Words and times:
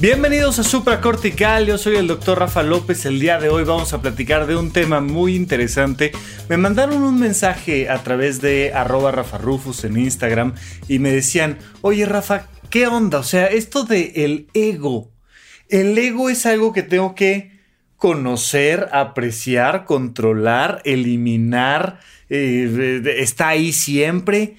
Bienvenidos 0.00 0.60
a 0.60 0.62
Supracortical, 0.62 1.66
yo 1.66 1.76
soy 1.76 1.96
el 1.96 2.06
doctor 2.06 2.38
Rafa 2.38 2.62
López. 2.62 3.04
El 3.04 3.18
día 3.18 3.40
de 3.40 3.48
hoy 3.48 3.64
vamos 3.64 3.92
a 3.92 4.00
platicar 4.00 4.46
de 4.46 4.54
un 4.54 4.72
tema 4.72 5.00
muy 5.00 5.34
interesante. 5.34 6.12
Me 6.48 6.56
mandaron 6.56 7.02
un 7.02 7.18
mensaje 7.18 7.90
a 7.90 8.00
través 8.04 8.40
de 8.40 8.72
arroba 8.72 9.10
Rafa 9.10 9.38
Rufus 9.38 9.82
en 9.82 9.96
Instagram 9.96 10.54
y 10.86 11.00
me 11.00 11.10
decían, 11.10 11.58
oye 11.80 12.06
Rafa, 12.06 12.46
¿qué 12.70 12.86
onda? 12.86 13.18
O 13.18 13.22
sea, 13.24 13.46
esto 13.46 13.82
de 13.82 14.12
el 14.24 14.46
ego. 14.54 15.10
El 15.68 15.98
ego 15.98 16.30
es 16.30 16.46
algo 16.46 16.72
que 16.72 16.84
tengo 16.84 17.16
que 17.16 17.58
conocer, 17.96 18.88
apreciar, 18.92 19.84
controlar, 19.84 20.80
eliminar, 20.84 21.98
eh, 22.28 23.02
está 23.18 23.48
ahí 23.48 23.72
siempre. 23.72 24.54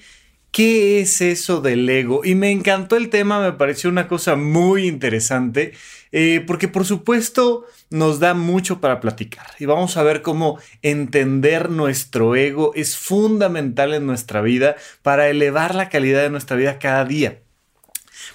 ¿Qué 0.50 1.00
es 1.00 1.20
eso 1.20 1.60
del 1.60 1.88
ego? 1.88 2.24
Y 2.24 2.34
me 2.34 2.50
encantó 2.50 2.96
el 2.96 3.08
tema, 3.08 3.40
me 3.40 3.52
pareció 3.52 3.88
una 3.88 4.08
cosa 4.08 4.34
muy 4.34 4.88
interesante, 4.88 5.72
eh, 6.10 6.42
porque 6.44 6.66
por 6.66 6.84
supuesto 6.84 7.66
nos 7.88 8.18
da 8.18 8.34
mucho 8.34 8.80
para 8.80 9.00
platicar 9.00 9.46
y 9.60 9.66
vamos 9.66 9.96
a 9.96 10.02
ver 10.02 10.22
cómo 10.22 10.58
entender 10.82 11.70
nuestro 11.70 12.34
ego 12.34 12.72
es 12.74 12.96
fundamental 12.96 13.94
en 13.94 14.06
nuestra 14.06 14.40
vida 14.40 14.74
para 15.02 15.28
elevar 15.28 15.76
la 15.76 15.88
calidad 15.88 16.22
de 16.22 16.30
nuestra 16.30 16.56
vida 16.56 16.80
cada 16.80 17.04
día. 17.04 17.42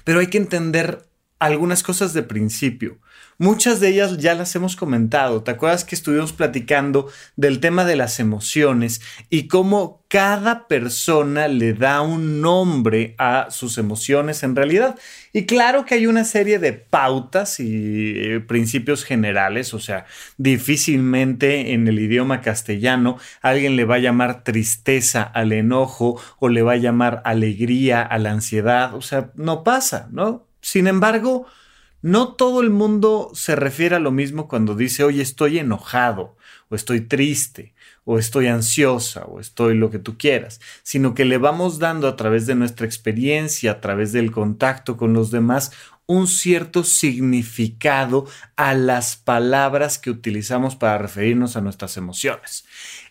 Pero 0.05 0.19
hay 0.19 0.27
que 0.27 0.37
entender 0.37 1.05
algunas 1.39 1.83
cosas 1.83 2.13
de 2.13 2.23
principio. 2.23 2.97
Muchas 3.37 3.81
de 3.81 3.89
ellas 3.89 4.17
ya 4.17 4.33
las 4.33 4.55
hemos 4.55 4.77
comentado. 4.77 5.43
¿Te 5.43 5.51
acuerdas 5.51 5.83
que 5.83 5.95
estuvimos 5.95 6.31
platicando 6.31 7.09
del 7.35 7.59
tema 7.59 7.83
de 7.83 7.97
las 7.97 8.21
emociones 8.21 9.01
y 9.29 9.49
cómo 9.49 10.05
cada 10.07 10.69
persona 10.69 11.49
le 11.49 11.73
da 11.73 11.99
un 11.99 12.39
nombre 12.39 13.13
a 13.17 13.47
sus 13.49 13.77
emociones 13.77 14.43
en 14.43 14.55
realidad? 14.55 14.97
Y 15.33 15.45
claro 15.45 15.83
que 15.83 15.95
hay 15.95 16.07
una 16.07 16.23
serie 16.23 16.59
de 16.59 16.71
pautas 16.71 17.59
y 17.59 18.13
eh, 18.15 18.39
principios 18.39 19.03
generales, 19.03 19.73
o 19.73 19.81
sea, 19.81 20.05
difícilmente 20.37 21.73
en 21.73 21.89
el 21.89 21.99
idioma 21.99 22.39
castellano 22.39 23.17
alguien 23.41 23.75
le 23.75 23.83
va 23.83 23.95
a 23.95 23.99
llamar 23.99 24.45
tristeza 24.45 25.23
al 25.23 25.51
enojo 25.51 26.21
o 26.39 26.47
le 26.47 26.61
va 26.61 26.73
a 26.73 26.77
llamar 26.77 27.21
alegría 27.25 28.01
a 28.01 28.17
la 28.17 28.31
ansiedad, 28.31 28.95
o 28.95 29.01
sea, 29.01 29.31
no 29.35 29.65
pasa, 29.65 30.07
¿no? 30.11 30.47
Sin 30.61 30.87
embargo, 30.87 31.47
no 32.05 32.33
todo 32.33 32.61
el 32.61 32.69
mundo 32.69 33.31
se 33.33 33.55
refiere 33.55 33.95
a 33.95 33.99
lo 33.99 34.11
mismo 34.11 34.47
cuando 34.47 34.75
dice, 34.75 35.03
oye, 35.03 35.23
estoy 35.23 35.57
enojado, 35.57 36.37
o 36.69 36.75
estoy 36.75 37.01
triste, 37.01 37.73
o 38.03 38.19
estoy 38.19 38.45
ansiosa, 38.45 39.25
o 39.25 39.39
estoy 39.39 39.75
lo 39.75 39.89
que 39.89 39.97
tú 39.97 40.15
quieras, 40.15 40.61
sino 40.83 41.15
que 41.15 41.25
le 41.25 41.39
vamos 41.39 41.79
dando 41.79 42.07
a 42.07 42.15
través 42.15 42.45
de 42.45 42.53
nuestra 42.53 42.85
experiencia, 42.85 43.71
a 43.71 43.81
través 43.81 44.11
del 44.11 44.31
contacto 44.31 44.97
con 44.97 45.13
los 45.13 45.31
demás, 45.31 45.71
un 46.05 46.27
cierto 46.27 46.83
significado 46.83 48.27
a 48.55 48.75
las 48.75 49.15
palabras 49.15 49.97
que 49.97 50.11
utilizamos 50.11 50.75
para 50.75 50.99
referirnos 50.99 51.55
a 51.55 51.61
nuestras 51.61 51.97
emociones. 51.97 52.65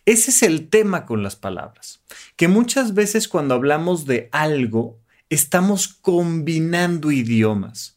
Ese 0.06 0.30
es 0.30 0.44
el 0.44 0.68
tema 0.68 1.04
con 1.04 1.24
las 1.24 1.34
palabras, 1.34 2.00
que 2.36 2.46
muchas 2.46 2.94
veces 2.94 3.26
cuando 3.26 3.54
hablamos 3.54 4.06
de 4.06 4.28
algo, 4.30 5.00
estamos 5.30 5.88
combinando 5.88 7.10
idiomas 7.10 7.93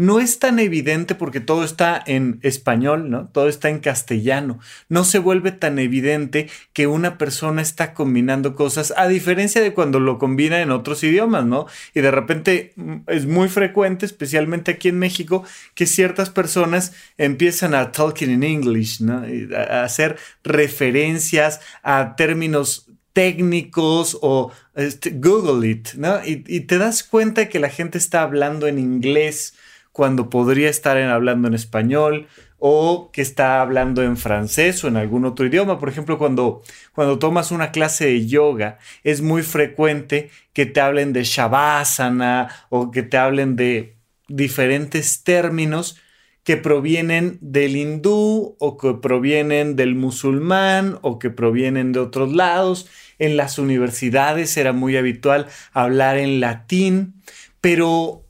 no 0.00 0.18
es 0.18 0.38
tan 0.38 0.58
evidente 0.58 1.14
porque 1.14 1.40
todo 1.40 1.62
está 1.62 2.02
en 2.06 2.38
español, 2.40 3.10
¿no? 3.10 3.28
Todo 3.28 3.50
está 3.50 3.68
en 3.68 3.80
castellano. 3.80 4.58
No 4.88 5.04
se 5.04 5.18
vuelve 5.18 5.52
tan 5.52 5.78
evidente 5.78 6.48
que 6.72 6.86
una 6.86 7.18
persona 7.18 7.60
está 7.60 7.92
combinando 7.92 8.54
cosas, 8.54 8.94
a 8.96 9.08
diferencia 9.08 9.60
de 9.60 9.74
cuando 9.74 10.00
lo 10.00 10.16
combina 10.16 10.62
en 10.62 10.70
otros 10.70 11.04
idiomas, 11.04 11.44
¿no? 11.44 11.66
Y 11.94 12.00
de 12.00 12.10
repente 12.10 12.72
mm, 12.76 12.96
es 13.08 13.26
muy 13.26 13.50
frecuente, 13.50 14.06
especialmente 14.06 14.70
aquí 14.70 14.88
en 14.88 14.98
México, 14.98 15.44
que 15.74 15.84
ciertas 15.84 16.30
personas 16.30 16.94
empiezan 17.18 17.74
a 17.74 17.92
talking 17.92 18.30
in 18.30 18.42
English, 18.42 19.02
¿no? 19.02 19.22
A 19.54 19.84
hacer 19.84 20.16
referencias 20.42 21.60
a 21.82 22.16
términos 22.16 22.86
técnicos 23.12 24.16
o 24.22 24.50
este, 24.74 25.10
Google 25.10 25.68
it, 25.68 25.92
¿no? 25.96 26.24
Y, 26.24 26.42
y, 26.46 26.60
te 26.60 26.78
das 26.78 27.02
cuenta 27.02 27.50
que 27.50 27.58
la 27.58 27.68
gente 27.68 27.98
está 27.98 28.22
hablando 28.22 28.66
en 28.66 28.78
inglés 28.78 29.52
cuando 29.92 30.30
podría 30.30 30.68
estar 30.68 30.96
hablando 30.96 31.48
en 31.48 31.54
español 31.54 32.28
o 32.58 33.10
que 33.12 33.22
está 33.22 33.62
hablando 33.62 34.02
en 34.02 34.16
francés 34.16 34.84
o 34.84 34.88
en 34.88 34.96
algún 34.96 35.24
otro 35.24 35.46
idioma. 35.46 35.80
Por 35.80 35.88
ejemplo, 35.88 36.18
cuando, 36.18 36.62
cuando 36.92 37.18
tomas 37.18 37.50
una 37.50 37.72
clase 37.72 38.06
de 38.06 38.26
yoga, 38.26 38.78
es 39.02 39.22
muy 39.22 39.42
frecuente 39.42 40.30
que 40.52 40.66
te 40.66 40.80
hablen 40.80 41.12
de 41.12 41.24
shavasana 41.24 42.48
o 42.68 42.90
que 42.90 43.02
te 43.02 43.16
hablen 43.16 43.56
de 43.56 43.96
diferentes 44.28 45.24
términos 45.24 45.98
que 46.44 46.56
provienen 46.56 47.38
del 47.40 47.76
hindú 47.76 48.56
o 48.58 48.76
que 48.76 48.94
provienen 48.94 49.76
del 49.76 49.94
musulmán 49.94 50.98
o 51.02 51.18
que 51.18 51.30
provienen 51.30 51.92
de 51.92 52.00
otros 52.00 52.32
lados. 52.32 52.88
En 53.18 53.36
las 53.36 53.58
universidades 53.58 54.56
era 54.56 54.72
muy 54.72 54.96
habitual 54.96 55.46
hablar 55.72 56.16
en 56.16 56.40
latín, 56.40 57.22
pero 57.60 58.24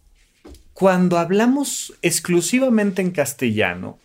cuando 0.80 1.18
hablamos 1.18 1.92
exclusivamente 2.00 3.02
en 3.02 3.10
castellano, 3.10 3.98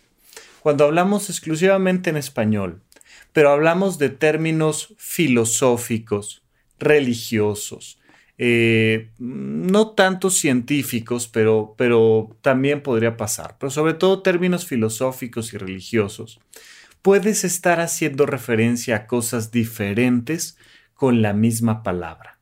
cuando 0.60 0.84
hablamos 0.84 1.30
exclusivamente 1.30 2.10
en 2.10 2.18
español, 2.18 2.82
pero 3.32 3.48
hablamos 3.48 3.96
de 3.96 4.10
términos 4.10 4.92
filosóficos, 4.98 6.42
religiosos, 6.78 7.98
eh, 8.36 9.08
no 9.18 9.92
tanto 9.92 10.28
científicos, 10.28 11.28
pero, 11.28 11.74
pero 11.78 12.36
también 12.42 12.82
podría 12.82 13.16
pasar, 13.16 13.56
pero 13.58 13.70
sobre 13.70 13.94
todo 13.94 14.20
términos 14.20 14.66
filosóficos 14.66 15.54
y 15.54 15.56
religiosos, 15.56 16.40
puedes 17.00 17.42
estar 17.42 17.80
haciendo 17.80 18.26
referencia 18.26 18.96
a 18.96 19.06
cosas 19.06 19.50
diferentes 19.50 20.58
con 20.92 21.22
la 21.22 21.32
misma 21.32 21.82
palabra. 21.82 22.35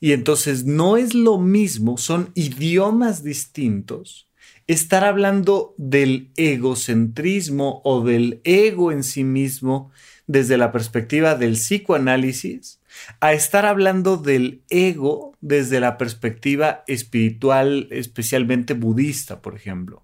Y 0.00 0.12
entonces 0.12 0.64
no 0.64 0.96
es 0.96 1.14
lo 1.14 1.38
mismo, 1.38 1.96
son 1.96 2.30
idiomas 2.34 3.22
distintos. 3.22 4.28
Estar 4.66 5.04
hablando 5.04 5.74
del 5.78 6.30
egocentrismo 6.36 7.80
o 7.84 8.04
del 8.04 8.40
ego 8.44 8.92
en 8.92 9.04
sí 9.04 9.24
mismo 9.24 9.90
desde 10.26 10.58
la 10.58 10.72
perspectiva 10.72 11.36
del 11.36 11.52
psicoanálisis 11.52 12.80
a 13.20 13.32
estar 13.32 13.66
hablando 13.66 14.16
del 14.16 14.62
ego 14.70 15.36
desde 15.40 15.80
la 15.80 15.98
perspectiva 15.98 16.82
espiritual, 16.86 17.88
especialmente 17.90 18.74
budista, 18.74 19.40
por 19.42 19.54
ejemplo. 19.54 20.02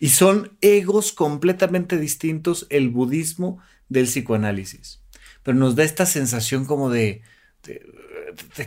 Y 0.00 0.10
son 0.10 0.56
egos 0.60 1.12
completamente 1.12 1.98
distintos 1.98 2.66
el 2.70 2.88
budismo 2.88 3.58
del 3.88 4.06
psicoanálisis. 4.06 5.00
Pero 5.42 5.56
nos 5.56 5.76
da 5.76 5.84
esta 5.84 6.06
sensación 6.06 6.64
como 6.64 6.90
de, 6.90 7.22
de 7.64 7.82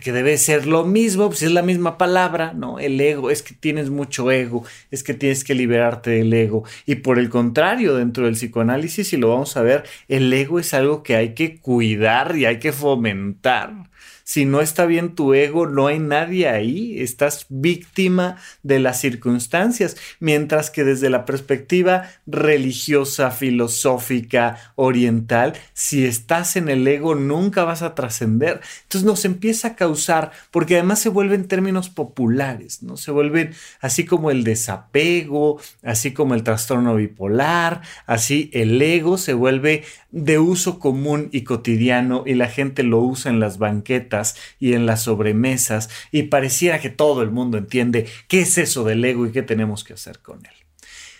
que 0.01 0.11
debe 0.11 0.37
ser 0.37 0.65
lo 0.65 0.85
mismo, 0.85 1.27
pues 1.27 1.43
es 1.43 1.51
la 1.51 1.61
misma 1.61 1.97
palabra, 1.97 2.53
¿no? 2.53 2.79
El 2.79 2.99
ego, 2.99 3.29
es 3.29 3.41
que 3.43 3.53
tienes 3.53 3.89
mucho 3.89 4.31
ego, 4.31 4.63
es 4.89 5.03
que 5.03 5.13
tienes 5.13 5.43
que 5.43 5.55
liberarte 5.55 6.11
del 6.11 6.33
ego. 6.33 6.63
Y 6.85 6.95
por 6.95 7.19
el 7.19 7.29
contrario, 7.29 7.95
dentro 7.95 8.25
del 8.25 8.33
psicoanálisis, 8.33 9.13
y 9.13 9.17
lo 9.17 9.29
vamos 9.29 9.55
a 9.57 9.61
ver, 9.61 9.83
el 10.07 10.31
ego 10.31 10.59
es 10.59 10.73
algo 10.73 11.03
que 11.03 11.15
hay 11.15 11.33
que 11.33 11.57
cuidar 11.57 12.37
y 12.37 12.45
hay 12.45 12.59
que 12.59 12.71
fomentar. 12.71 13.90
Si 14.31 14.45
no 14.45 14.61
está 14.61 14.85
bien 14.85 15.13
tu 15.13 15.33
ego, 15.33 15.67
no 15.67 15.87
hay 15.87 15.99
nadie 15.99 16.47
ahí, 16.47 17.01
estás 17.01 17.47
víctima 17.49 18.37
de 18.63 18.79
las 18.79 19.01
circunstancias, 19.01 19.97
mientras 20.21 20.69
que 20.69 20.85
desde 20.85 21.09
la 21.09 21.25
perspectiva 21.25 22.09
religiosa, 22.25 23.31
filosófica, 23.31 24.71
oriental, 24.75 25.51
si 25.73 26.05
estás 26.05 26.55
en 26.55 26.69
el 26.69 26.87
ego 26.87 27.13
nunca 27.13 27.65
vas 27.65 27.81
a 27.81 27.93
trascender. 27.93 28.61
Entonces 28.83 29.05
nos 29.05 29.25
empieza 29.25 29.67
a 29.67 29.75
causar, 29.75 30.31
porque 30.49 30.75
además 30.75 30.99
se 30.99 31.09
vuelven 31.09 31.49
términos 31.49 31.89
populares, 31.89 32.83
¿no? 32.83 32.95
Se 32.95 33.11
vuelven 33.11 33.53
así 33.81 34.05
como 34.05 34.31
el 34.31 34.45
desapego, 34.45 35.59
así 35.83 36.13
como 36.13 36.35
el 36.35 36.43
trastorno 36.43 36.95
bipolar, 36.95 37.81
así 38.05 38.49
el 38.53 38.81
ego 38.81 39.17
se 39.17 39.33
vuelve 39.33 39.83
de 40.11 40.39
uso 40.39 40.79
común 40.79 41.27
y 41.33 41.43
cotidiano 41.43 42.23
y 42.25 42.35
la 42.35 42.47
gente 42.47 42.83
lo 42.83 42.99
usa 42.99 43.29
en 43.29 43.41
las 43.41 43.57
banquetas 43.57 44.20
y 44.59 44.73
en 44.73 44.85
las 44.85 45.03
sobremesas 45.03 45.89
y 46.11 46.23
pareciera 46.23 46.79
que 46.79 46.89
todo 46.89 47.21
el 47.21 47.31
mundo 47.31 47.57
entiende 47.57 48.07
qué 48.27 48.41
es 48.41 48.57
eso 48.57 48.83
del 48.83 49.03
ego 49.03 49.25
y 49.25 49.31
qué 49.31 49.41
tenemos 49.41 49.83
que 49.83 49.93
hacer 49.93 50.19
con 50.19 50.45
él. 50.45 50.53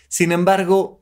Sin 0.08 0.32
embargo, 0.32 1.00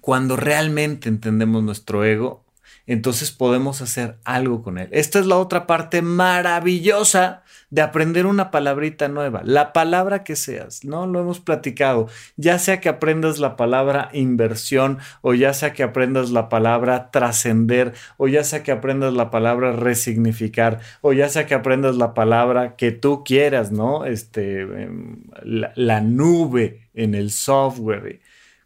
cuando 0.00 0.36
realmente 0.36 1.08
entendemos 1.08 1.62
nuestro 1.62 2.04
ego, 2.04 2.44
entonces 2.86 3.30
podemos 3.30 3.80
hacer 3.80 4.18
algo 4.24 4.62
con 4.62 4.78
él. 4.78 4.88
Esta 4.90 5.18
es 5.18 5.26
la 5.26 5.36
otra 5.36 5.66
parte 5.66 6.02
maravillosa 6.02 7.43
de 7.70 7.82
aprender 7.82 8.26
una 8.26 8.50
palabrita 8.50 9.08
nueva, 9.08 9.42
la 9.44 9.72
palabra 9.72 10.24
que 10.24 10.36
seas, 10.36 10.84
¿no? 10.84 11.06
Lo 11.06 11.20
hemos 11.20 11.40
platicado, 11.40 12.08
ya 12.36 12.58
sea 12.58 12.80
que 12.80 12.88
aprendas 12.88 13.38
la 13.38 13.56
palabra 13.56 14.10
inversión 14.12 14.98
o 15.22 15.34
ya 15.34 15.52
sea 15.54 15.72
que 15.72 15.82
aprendas 15.82 16.30
la 16.30 16.48
palabra 16.48 17.10
trascender 17.10 17.94
o 18.16 18.28
ya 18.28 18.44
sea 18.44 18.62
que 18.62 18.72
aprendas 18.72 19.14
la 19.14 19.30
palabra 19.30 19.72
resignificar 19.72 20.80
o 21.00 21.12
ya 21.12 21.28
sea 21.28 21.46
que 21.46 21.54
aprendas 21.54 21.96
la 21.96 22.14
palabra 22.14 22.76
que 22.76 22.92
tú 22.92 23.24
quieras, 23.24 23.72
¿no? 23.72 24.04
Este, 24.04 24.60
em, 24.60 25.24
la, 25.42 25.72
la 25.76 26.00
nube 26.00 26.88
en 26.94 27.14
el 27.14 27.30
software. 27.30 28.20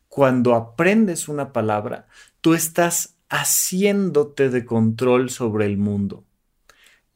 Cuando 0.09 0.55
aprendes 0.55 1.29
una 1.29 1.53
palabra, 1.53 2.06
tú 2.41 2.55
estás 2.55 3.17
haciéndote 3.29 4.49
de 4.49 4.65
control 4.65 5.31
sobre 5.31 5.67
el 5.67 5.77
mundo. 5.79 6.25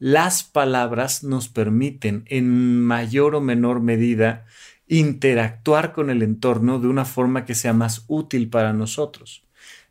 Las 0.05 0.43
palabras 0.43 1.23
nos 1.23 1.47
permiten 1.47 2.25
en 2.27 2.83
mayor 2.83 3.35
o 3.35 3.39
menor 3.39 3.79
medida 3.79 4.43
interactuar 4.85 5.93
con 5.93 6.09
el 6.09 6.23
entorno 6.23 6.79
de 6.79 6.89
una 6.89 7.05
forma 7.05 7.45
que 7.45 7.55
sea 7.55 7.71
más 7.71 8.03
útil 8.07 8.49
para 8.49 8.73
nosotros. 8.73 9.45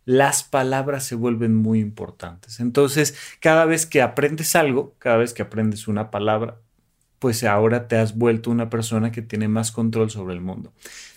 Las 0.04 0.44
palabras 0.44 1.06
se 1.06 1.14
vuelven 1.14 1.54
muy 1.54 1.80
importantes. 1.80 2.60
Entonces, 2.60 3.16
cada 3.40 3.64
vez 3.64 3.86
que 3.86 4.02
aprendes 4.02 4.54
algo, 4.54 4.94
cada 4.98 5.16
vez 5.16 5.32
que 5.32 5.40
aprendes 5.40 5.88
una 5.88 6.10
palabra, 6.10 6.60
pues 7.18 7.42
ahora 7.42 7.88
te 7.88 7.96
has 7.96 8.14
vuelto 8.14 8.50
una 8.50 8.68
persona 8.68 9.12
que 9.12 9.22
tiene 9.22 9.48
más 9.48 9.72
control 9.72 10.10
sobre 10.10 10.34
el 10.34 10.42
mundo. 10.42 10.74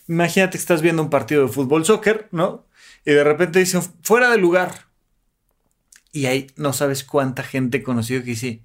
Imagínate 0.07 0.51
que 0.51 0.59
estás 0.59 0.81
viendo 0.81 1.03
un 1.03 1.09
partido 1.09 1.41
de 1.41 1.51
fútbol 1.51 1.83
soccer, 1.83 2.29
¿no? 2.31 2.65
Y 3.03 3.11
de 3.11 3.25
repente 3.25 3.59
dicen 3.59 3.81
fuera 4.03 4.31
de 4.31 4.37
lugar 4.37 4.85
y 6.13 6.27
ahí 6.27 6.47
no 6.55 6.71
sabes 6.71 7.03
cuánta 7.03 7.43
gente 7.43 7.83
conocido 7.83 8.21
que 8.21 8.29
dice, 8.29 8.61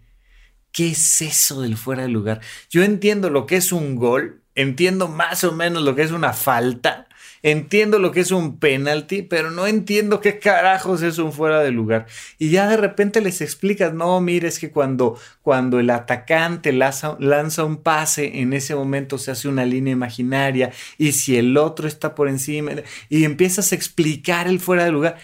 ¿qué 0.72 0.90
es 0.90 1.22
eso 1.22 1.62
del 1.62 1.76
fuera 1.76 2.02
de 2.02 2.08
lugar? 2.08 2.40
Yo 2.68 2.82
entiendo 2.82 3.30
lo 3.30 3.46
que 3.46 3.56
es 3.56 3.72
un 3.72 3.96
gol, 3.96 4.42
entiendo 4.54 5.08
más 5.08 5.44
o 5.44 5.52
menos 5.52 5.82
lo 5.82 5.94
que 5.94 6.02
es 6.02 6.12
una 6.12 6.32
falta, 6.32 7.08
entiendo 7.42 7.98
lo 7.98 8.12
que 8.12 8.20
es 8.20 8.30
un 8.30 8.58
penalti, 8.58 9.22
pero 9.22 9.50
no 9.50 9.66
entiendo 9.66 10.20
qué 10.20 10.38
carajos 10.38 11.02
es 11.02 11.18
un 11.18 11.32
fuera 11.32 11.60
de 11.60 11.70
lugar. 11.70 12.06
Y 12.38 12.50
ya 12.50 12.68
de 12.68 12.76
repente 12.76 13.20
les 13.20 13.40
explicas, 13.40 13.94
no, 13.94 14.20
mire, 14.20 14.48
es 14.48 14.58
que 14.58 14.70
cuando, 14.70 15.18
cuando 15.42 15.80
el 15.80 15.90
atacante 15.90 16.72
lanza, 16.72 17.16
lanza 17.18 17.64
un 17.64 17.78
pase, 17.78 18.40
en 18.40 18.52
ese 18.52 18.74
momento 18.74 19.18
se 19.18 19.30
hace 19.30 19.48
una 19.48 19.64
línea 19.64 19.92
imaginaria, 19.92 20.72
y 20.98 21.12
si 21.12 21.36
el 21.36 21.56
otro 21.56 21.88
está 21.88 22.14
por 22.14 22.28
encima, 22.28 22.72
y 23.08 23.24
empiezas 23.24 23.72
a 23.72 23.74
explicar 23.74 24.46
el 24.48 24.60
fuera 24.60 24.84
de 24.84 24.92
lugar 24.92 25.16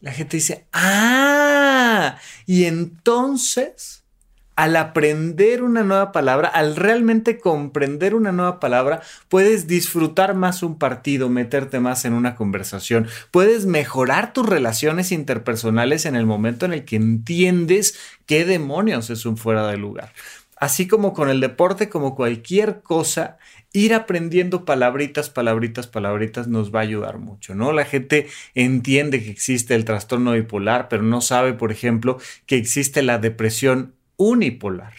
la 0.00 0.12
gente 0.12 0.38
dice, 0.38 0.66
ah, 0.72 2.18
y 2.46 2.64
entonces, 2.64 3.99
al 4.60 4.76
aprender 4.76 5.62
una 5.62 5.84
nueva 5.84 6.12
palabra, 6.12 6.46
al 6.46 6.76
realmente 6.76 7.38
comprender 7.38 8.14
una 8.14 8.30
nueva 8.30 8.60
palabra, 8.60 9.00
puedes 9.30 9.66
disfrutar 9.66 10.34
más 10.34 10.62
un 10.62 10.76
partido, 10.76 11.30
meterte 11.30 11.80
más 11.80 12.04
en 12.04 12.12
una 12.12 12.34
conversación, 12.34 13.08
puedes 13.30 13.64
mejorar 13.64 14.34
tus 14.34 14.46
relaciones 14.46 15.12
interpersonales 15.12 16.04
en 16.04 16.14
el 16.14 16.26
momento 16.26 16.66
en 16.66 16.74
el 16.74 16.84
que 16.84 16.96
entiendes 16.96 17.98
qué 18.26 18.44
demonios 18.44 19.08
es 19.08 19.24
un 19.24 19.38
fuera 19.38 19.66
de 19.66 19.78
lugar. 19.78 20.12
Así 20.56 20.86
como 20.86 21.14
con 21.14 21.30
el 21.30 21.40
deporte, 21.40 21.88
como 21.88 22.14
cualquier 22.14 22.82
cosa, 22.82 23.38
ir 23.72 23.94
aprendiendo 23.94 24.66
palabritas, 24.66 25.30
palabritas, 25.30 25.86
palabritas 25.86 26.48
nos 26.48 26.70
va 26.70 26.80
a 26.80 26.82
ayudar 26.82 27.16
mucho, 27.16 27.54
¿no? 27.54 27.72
La 27.72 27.86
gente 27.86 28.28
entiende 28.54 29.22
que 29.22 29.30
existe 29.30 29.74
el 29.74 29.86
trastorno 29.86 30.32
bipolar, 30.32 30.88
pero 30.90 31.02
no 31.02 31.22
sabe, 31.22 31.54
por 31.54 31.72
ejemplo, 31.72 32.18
que 32.44 32.56
existe 32.56 33.00
la 33.00 33.16
depresión 33.16 33.94
unipolar. 34.20 34.92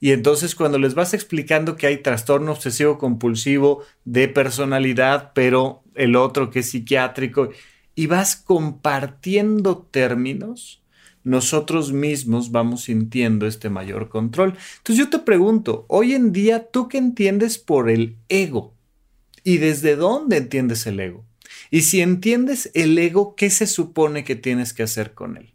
Y 0.00 0.10
entonces 0.10 0.56
cuando 0.56 0.78
les 0.78 0.94
vas 0.94 1.14
explicando 1.14 1.76
que 1.76 1.86
hay 1.86 1.98
trastorno 1.98 2.50
obsesivo 2.50 2.98
compulsivo 2.98 3.84
de 4.04 4.26
personalidad, 4.26 5.32
pero 5.34 5.84
el 5.94 6.16
otro 6.16 6.50
que 6.50 6.60
es 6.60 6.70
psiquiátrico, 6.70 7.50
y 7.94 8.06
vas 8.06 8.34
compartiendo 8.34 9.78
términos, 9.78 10.82
nosotros 11.22 11.92
mismos 11.92 12.50
vamos 12.50 12.84
sintiendo 12.84 13.46
este 13.46 13.70
mayor 13.70 14.08
control. 14.08 14.56
Entonces 14.78 15.04
yo 15.04 15.10
te 15.10 15.20
pregunto, 15.20 15.84
hoy 15.88 16.14
en 16.14 16.32
día, 16.32 16.70
¿tú 16.70 16.88
qué 16.88 16.98
entiendes 16.98 17.58
por 17.58 17.88
el 17.88 18.16
ego? 18.28 18.74
¿Y 19.44 19.58
desde 19.58 19.94
dónde 19.94 20.38
entiendes 20.38 20.86
el 20.88 20.98
ego? 20.98 21.24
Y 21.70 21.82
si 21.82 22.00
entiendes 22.00 22.70
el 22.74 22.98
ego, 22.98 23.36
¿qué 23.36 23.48
se 23.48 23.66
supone 23.66 24.24
que 24.24 24.34
tienes 24.34 24.72
que 24.72 24.82
hacer 24.82 25.14
con 25.14 25.36
él? 25.36 25.54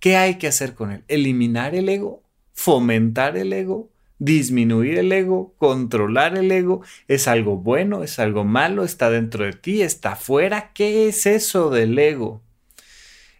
¿Qué 0.00 0.16
hay 0.16 0.38
que 0.38 0.48
hacer 0.48 0.74
con 0.74 0.90
él? 0.90 1.04
¿Eliminar 1.08 1.74
el 1.74 1.88
ego? 1.88 2.22
¿Fomentar 2.52 3.36
el 3.36 3.52
ego? 3.52 3.90
disminuir 4.20 4.98
el 4.98 5.10
ego, 5.10 5.54
controlar 5.56 6.36
el 6.36 6.52
ego, 6.52 6.82
es 7.08 7.26
algo 7.26 7.56
bueno, 7.56 8.04
es 8.04 8.18
algo 8.18 8.44
malo, 8.44 8.84
está 8.84 9.10
dentro 9.10 9.44
de 9.46 9.54
ti, 9.54 9.82
está 9.82 10.12
afuera, 10.12 10.72
¿qué 10.74 11.08
es 11.08 11.26
eso 11.26 11.70
del 11.70 11.98
ego? 11.98 12.42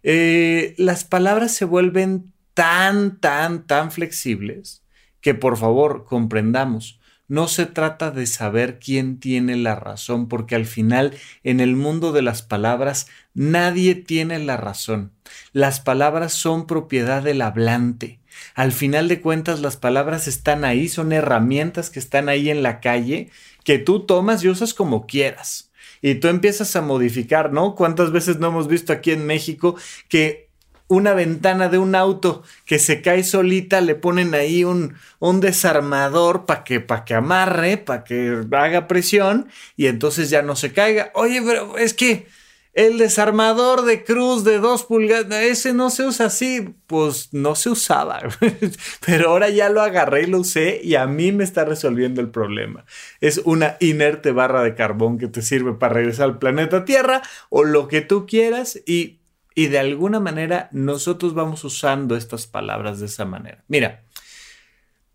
Eh, 0.03 0.75
las 0.79 1.05
palabras 1.05 1.53
se 1.53 1.67
vuelven 1.67 2.33
tan, 2.55 3.21
tan, 3.21 3.67
tan 3.67 3.93
flexibles 3.93 4.83
que 5.21 5.35
por 5.35 5.59
favor 5.59 6.07
comprendamos. 6.07 7.00
No 7.31 7.47
se 7.47 7.65
trata 7.65 8.11
de 8.11 8.27
saber 8.27 8.81
quién 8.81 9.21
tiene 9.21 9.55
la 9.55 9.77
razón, 9.77 10.27
porque 10.27 10.57
al 10.57 10.67
final 10.67 11.17
en 11.45 11.61
el 11.61 11.77
mundo 11.77 12.11
de 12.11 12.23
las 12.23 12.43
palabras 12.43 13.07
nadie 13.35 13.95
tiene 13.95 14.41
la 14.41 14.57
razón. 14.57 15.13
Las 15.53 15.79
palabras 15.79 16.33
son 16.33 16.67
propiedad 16.67 17.23
del 17.23 17.43
hablante. 17.43 18.19
Al 18.57 18.73
final 18.73 19.07
de 19.07 19.21
cuentas 19.21 19.61
las 19.61 19.77
palabras 19.77 20.27
están 20.27 20.65
ahí, 20.65 20.89
son 20.89 21.13
herramientas 21.13 21.89
que 21.89 22.01
están 22.01 22.29
ahí 22.29 22.51
en 22.51 22.65
la 22.65 22.81
calle 22.81 23.31
que 23.63 23.79
tú 23.79 24.07
tomas 24.07 24.43
y 24.43 24.49
usas 24.49 24.75
como 24.75 25.07
quieras 25.07 25.71
y 26.03 26.17
tú 26.17 26.27
empiezas 26.27 26.75
a 26.75 26.83
modificar, 26.83 27.53
¿no? 27.53 27.77
¿Cuántas 27.77 28.11
veces 28.11 28.41
no 28.41 28.49
hemos 28.49 28.67
visto 28.67 28.93
aquí 28.93 29.13
en 29.13 29.25
México 29.25 29.77
que 30.09 30.50
una 30.91 31.15
ventana 31.15 31.69
de 31.69 31.79
un 31.79 31.95
auto 31.95 32.43
que 32.67 32.81
se 32.81 33.01
cae 33.01 33.23
solita, 33.23 33.81
le 33.81 33.95
ponen 33.95 34.35
ahí 34.35 34.65
un, 34.65 34.97
un 35.21 35.41
desarmador 35.41 36.47
para 36.47 36.65
que, 36.65 36.85
que 37.07 37.15
amarre, 37.15 37.79
para 37.79 38.03
que 38.03 38.45
haga 38.51 38.89
presión 38.89 39.49
y 39.77 39.87
entonces 39.87 40.31
ya 40.31 40.43
no 40.43 40.57
se 40.57 40.73
caiga. 40.73 41.13
Oye, 41.15 41.41
pero 41.43 41.79
es 41.79 41.95
que 41.95 42.27
el 42.73 42.99
desarmador 42.99 43.85
de 43.85 44.05
cruz 44.05 44.45
de 44.45 44.59
dos 44.59 44.85
pulgadas, 44.85 45.43
ese 45.43 45.73
no 45.73 45.91
se 45.91 46.07
usa 46.07 46.27
así. 46.27 46.75
Pues 46.87 47.29
no 47.33 47.55
se 47.55 47.71
usaba. 47.71 48.21
Pero 49.07 49.31
ahora 49.31 49.49
ya 49.49 49.69
lo 49.69 49.83
agarré 49.83 50.23
y 50.23 50.27
lo 50.27 50.39
usé 50.39 50.81
y 50.83 50.95
a 50.95 51.07
mí 51.07 51.33
me 51.33 51.45
está 51.45 51.65
resolviendo 51.65 52.21
el 52.21 52.31
problema. 52.31 52.85
Es 53.21 53.39
una 53.45 53.77
inerte 53.81 54.33
barra 54.33 54.63
de 54.63 54.75
carbón 54.75 55.19
que 55.19 55.29
te 55.29 55.43
sirve 55.43 55.73
para 55.75 55.95
regresar 55.95 56.27
al 56.27 56.39
planeta 56.39 56.85
Tierra 56.85 57.23
o 57.49 57.65
lo 57.65 57.89
que 57.89 58.03
tú 58.03 58.27
quieras 58.27 58.81
y, 58.87 59.20
y 59.55 59.67
de 59.67 59.79
alguna 59.79 60.21
manera 60.21 60.69
nosotros 60.73 61.35
vamos 61.35 61.65
usando 61.65 62.17
estas 62.17 62.47
palabras 62.47 63.01
de 63.01 63.07
esa 63.07 63.25
manera. 63.25 63.65
Mira, 63.69 64.03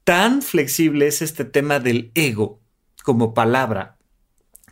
tan 0.04 0.42
flexible 0.42 1.08
es 1.08 1.22
este 1.22 1.46
tema 1.46 1.80
del 1.80 2.12
ego 2.16 2.60
como 3.04 3.34
palabra 3.34 3.98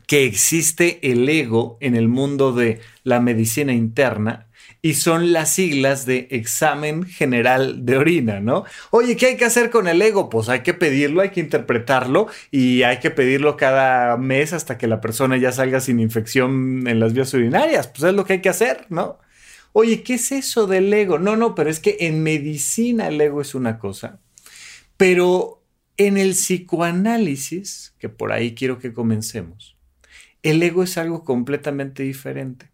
que 0.07 0.25
existe 0.25 0.99
el 1.11 1.27
ego 1.29 1.77
en 1.79 1.95
el 1.95 2.07
mundo 2.07 2.51
de 2.51 2.81
la 3.03 3.19
medicina 3.19 3.73
interna 3.73 4.47
y 4.81 4.95
son 4.95 5.31
las 5.31 5.51
siglas 5.51 6.05
de 6.05 6.27
examen 6.31 7.05
general 7.05 7.85
de 7.85 7.97
orina, 7.97 8.41
¿no? 8.41 8.65
Oye, 8.91 9.15
¿qué 9.15 9.27
hay 9.27 9.37
que 9.37 9.45
hacer 9.45 9.69
con 9.69 9.87
el 9.87 10.01
ego? 10.01 10.29
Pues 10.29 10.49
hay 10.49 10.59
que 10.59 10.73
pedirlo, 10.73 11.21
hay 11.21 11.29
que 11.29 11.39
interpretarlo 11.39 12.27
y 12.51 12.83
hay 12.83 12.99
que 12.99 13.09
pedirlo 13.09 13.55
cada 13.55 14.17
mes 14.17 14.51
hasta 14.51 14.77
que 14.77 14.87
la 14.87 14.99
persona 14.99 15.37
ya 15.37 15.53
salga 15.53 15.79
sin 15.79 16.01
infección 16.01 16.85
en 16.85 16.99
las 16.99 17.13
vías 17.13 17.33
urinarias. 17.33 17.87
Pues 17.87 18.03
es 18.03 18.13
lo 18.13 18.25
que 18.25 18.33
hay 18.33 18.41
que 18.41 18.49
hacer, 18.49 18.85
¿no? 18.89 19.19
Oye, 19.73 20.03
¿qué 20.03 20.13
es 20.13 20.31
eso 20.31 20.67
del 20.67 20.93
ego? 20.93 21.17
No, 21.17 21.35
no, 21.35 21.55
pero 21.55 21.69
es 21.69 21.79
que 21.79 21.97
en 22.01 22.21
medicina 22.21 23.07
el 23.07 23.19
ego 23.19 23.41
es 23.41 23.55
una 23.55 23.79
cosa, 23.79 24.19
pero 24.97 25.63
en 25.97 26.17
el 26.17 26.31
psicoanálisis, 26.31 27.95
que 27.97 28.07
por 28.07 28.31
ahí 28.31 28.53
quiero 28.53 28.77
que 28.77 28.93
comencemos, 28.93 29.75
el 30.43 30.61
ego 30.61 30.83
es 30.83 30.97
algo 30.99 31.23
completamente 31.23 32.03
diferente. 32.03 32.69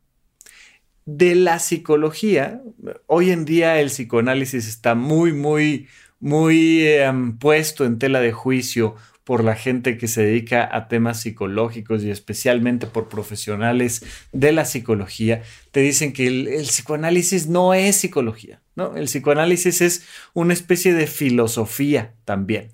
De 1.05 1.35
la 1.35 1.59
psicología, 1.59 2.61
hoy 3.07 3.31
en 3.31 3.45
día 3.45 3.79
el 3.79 3.87
psicoanálisis 3.87 4.67
está 4.67 4.93
muy, 4.93 5.31
muy, 5.31 5.87
muy 6.19 6.85
em, 6.85 7.37
puesto 7.37 7.85
en 7.85 7.97
tela 7.97 8.19
de 8.19 8.33
juicio 8.33 8.95
por 9.29 9.43
la 9.43 9.55
gente 9.55 9.99
que 9.99 10.07
se 10.07 10.23
dedica 10.23 10.67
a 10.75 10.87
temas 10.87 11.21
psicológicos 11.21 12.03
y 12.03 12.09
especialmente 12.09 12.87
por 12.87 13.09
profesionales 13.09 14.03
de 14.31 14.51
la 14.51 14.65
psicología, 14.65 15.43
te 15.69 15.81
dicen 15.81 16.13
que 16.13 16.25
el, 16.25 16.63
psicoanálisis 16.63 17.45
no 17.45 17.75
es 17.75 17.95
psicología, 17.95 18.59
¿no? 18.75 18.97
El 18.97 19.05
psicoanálisis 19.05 19.81
es 19.81 20.03
una 20.33 20.53
especie 20.53 20.95
de 20.95 21.05
filosofía 21.05 22.15
también. 22.25 22.69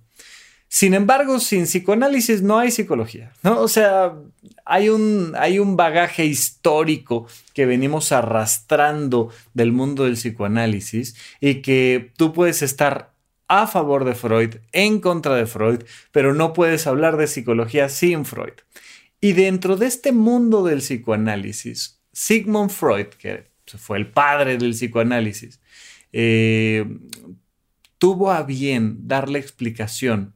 Sin 0.70 0.94
embargo, 0.94 1.42
sin 1.42 1.66
psicoanálisis 1.66 2.42
no 2.42 2.58
hay 2.58 2.72
psicología, 2.72 3.34
¿no? 3.44 3.60
O 3.60 3.68
sea, 3.68 4.14
hay 4.64 4.88
un, 4.88 5.34
hay 5.38 5.60
un 5.60 5.76
bagaje 5.76 6.24
histórico 6.24 7.28
que 7.54 7.66
venimos 7.66 8.14
arrastrando 8.14 9.30
del 9.54 9.74
mundo 9.74 10.06
del 10.06 10.14
psicoanálisis 10.14 11.18
y 11.42 11.56
que 11.56 12.14
tú 12.16 12.32
puedes 12.32 12.62
estar 12.62 13.12
a 13.48 13.68
favor 13.68 14.06
de 14.06 14.16
Freud, 14.16 14.56
en 14.72 15.00
contra 15.00 15.36
de 15.36 15.46
Freud, 15.46 15.84
pero 16.12 16.34
no 16.34 16.54
puedes 16.54 16.88
hablar 16.88 17.18
de 17.18 17.28
psicología 17.28 17.90
sin 17.90 18.26
Freud. 18.26 18.54
Y 19.22 19.34
dentro 19.34 19.78
de 19.78 19.88
este 19.88 20.12
mundo 20.12 20.64
del 20.64 20.80
psicoanálisis, 20.80 22.02
Sigmund 22.12 22.72
Freud, 22.72 23.08
que 23.08 23.50
fue 23.78 23.98
el 23.98 24.12
padre 24.12 24.58
del 24.58 24.72
psicoanálisis, 24.72 25.60
eh, 26.12 26.86
tuvo 27.98 28.32
a 28.32 28.44
bien 28.44 29.08
dar 29.08 29.30
la 29.30 29.40
explicación 29.40 30.34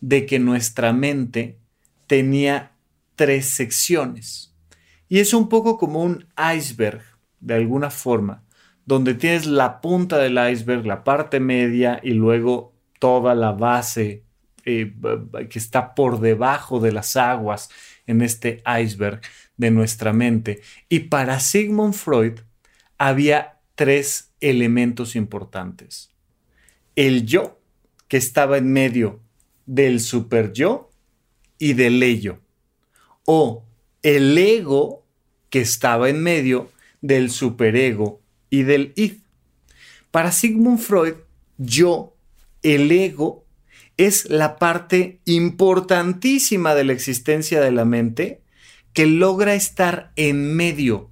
de 0.00 0.26
que 0.26 0.38
nuestra 0.38 0.92
mente 0.92 1.58
tenía 2.06 2.72
tres 3.16 3.46
secciones. 3.46 4.54
Y 5.08 5.18
es 5.18 5.34
un 5.34 5.48
poco 5.48 5.78
como 5.78 6.02
un 6.02 6.26
iceberg, 6.54 7.02
de 7.40 7.54
alguna 7.54 7.90
forma, 7.90 8.44
donde 8.88 9.12
tienes 9.12 9.44
la 9.44 9.82
punta 9.82 10.16
del 10.16 10.38
iceberg, 10.50 10.86
la 10.86 11.04
parte 11.04 11.40
media 11.40 12.00
y 12.02 12.12
luego 12.12 12.72
toda 12.98 13.34
la 13.34 13.52
base 13.52 14.24
eh, 14.64 14.94
que 15.50 15.58
está 15.58 15.94
por 15.94 16.20
debajo 16.20 16.80
de 16.80 16.92
las 16.92 17.14
aguas 17.14 17.68
en 18.06 18.22
este 18.22 18.62
iceberg 18.80 19.20
de 19.58 19.70
nuestra 19.70 20.14
mente. 20.14 20.62
Y 20.88 21.00
para 21.00 21.38
Sigmund 21.38 21.92
Freud 21.92 22.40
había 22.96 23.58
tres 23.74 24.32
elementos 24.40 25.16
importantes. 25.16 26.10
El 26.96 27.26
yo, 27.26 27.60
que 28.08 28.16
estaba 28.16 28.56
en 28.56 28.72
medio 28.72 29.20
del 29.66 30.00
super 30.00 30.54
yo 30.54 30.88
y 31.58 31.74
del 31.74 32.02
ello. 32.02 32.40
O 33.26 33.66
el 34.02 34.38
ego 34.38 35.04
que 35.50 35.60
estaba 35.60 36.08
en 36.08 36.22
medio 36.22 36.70
del 37.02 37.30
superego 37.30 38.22
y 38.50 38.62
del 38.62 38.92
id. 38.96 39.14
Para 40.10 40.32
Sigmund 40.32 40.78
Freud, 40.78 41.14
yo, 41.58 42.14
el 42.62 42.90
ego, 42.90 43.44
es 43.96 44.30
la 44.30 44.58
parte 44.58 45.20
importantísima 45.24 46.74
de 46.74 46.84
la 46.84 46.92
existencia 46.92 47.60
de 47.60 47.72
la 47.72 47.84
mente 47.84 48.40
que 48.92 49.06
logra 49.06 49.54
estar 49.54 50.12
en 50.16 50.54
medio 50.54 51.10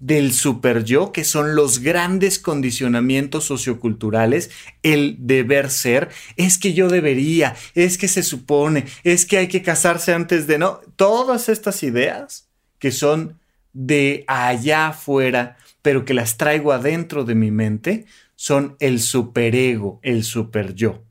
del 0.00 0.32
super 0.32 0.84
yo, 0.84 1.12
que 1.12 1.24
son 1.24 1.56
los 1.56 1.80
grandes 1.80 2.38
condicionamientos 2.38 3.44
socioculturales, 3.44 4.50
el 4.82 5.16
deber 5.18 5.70
ser, 5.70 6.08
es 6.36 6.58
que 6.58 6.72
yo 6.72 6.88
debería, 6.88 7.56
es 7.74 7.98
que 7.98 8.06
se 8.06 8.22
supone, 8.22 8.86
es 9.02 9.26
que 9.26 9.38
hay 9.38 9.48
que 9.48 9.62
casarse 9.62 10.14
antes 10.14 10.46
de 10.46 10.58
no, 10.58 10.80
todas 10.96 11.48
estas 11.48 11.82
ideas 11.82 12.48
que 12.78 12.92
son 12.92 13.38
de 13.72 14.24
allá 14.28 14.88
afuera, 14.88 15.56
pero 15.88 16.04
que 16.04 16.12
las 16.12 16.36
traigo 16.36 16.72
adentro 16.72 17.24
de 17.24 17.34
mi 17.34 17.50
mente, 17.50 18.04
son 18.36 18.76
el 18.78 19.00
superego, 19.00 20.00
el 20.02 20.22
super 20.22 20.74
yo. 20.74 21.02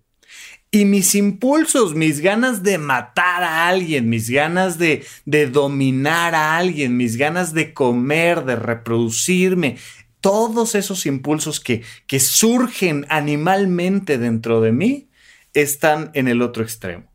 Y 0.70 0.86
mis 0.86 1.16
impulsos, 1.16 1.96
mis 1.96 2.20
ganas 2.20 2.62
de 2.62 2.78
matar 2.78 3.42
a 3.42 3.68
alguien, 3.70 4.08
mis 4.08 4.30
ganas 4.30 4.78
de, 4.78 5.04
de 5.26 5.48
dominar 5.48 6.36
a 6.36 6.58
alguien, 6.58 6.96
mis 6.96 7.18
ganas 7.18 7.56
de 7.56 7.74
comer, 7.74 8.46
de 8.46 8.56
reproducirme, 8.56 9.78
todos 10.22 10.76
esos 10.76 11.08
impulsos 11.08 11.60
que, 11.60 11.82
que 12.06 12.20
surgen 12.20 13.08
animalmente 13.10 14.20
dentro 14.20 14.62
de 14.62 14.74
mí 14.74 15.10
están 15.56 16.12
en 16.14 16.28
el 16.28 16.44
otro 16.44 16.62
extremo. 16.62 17.12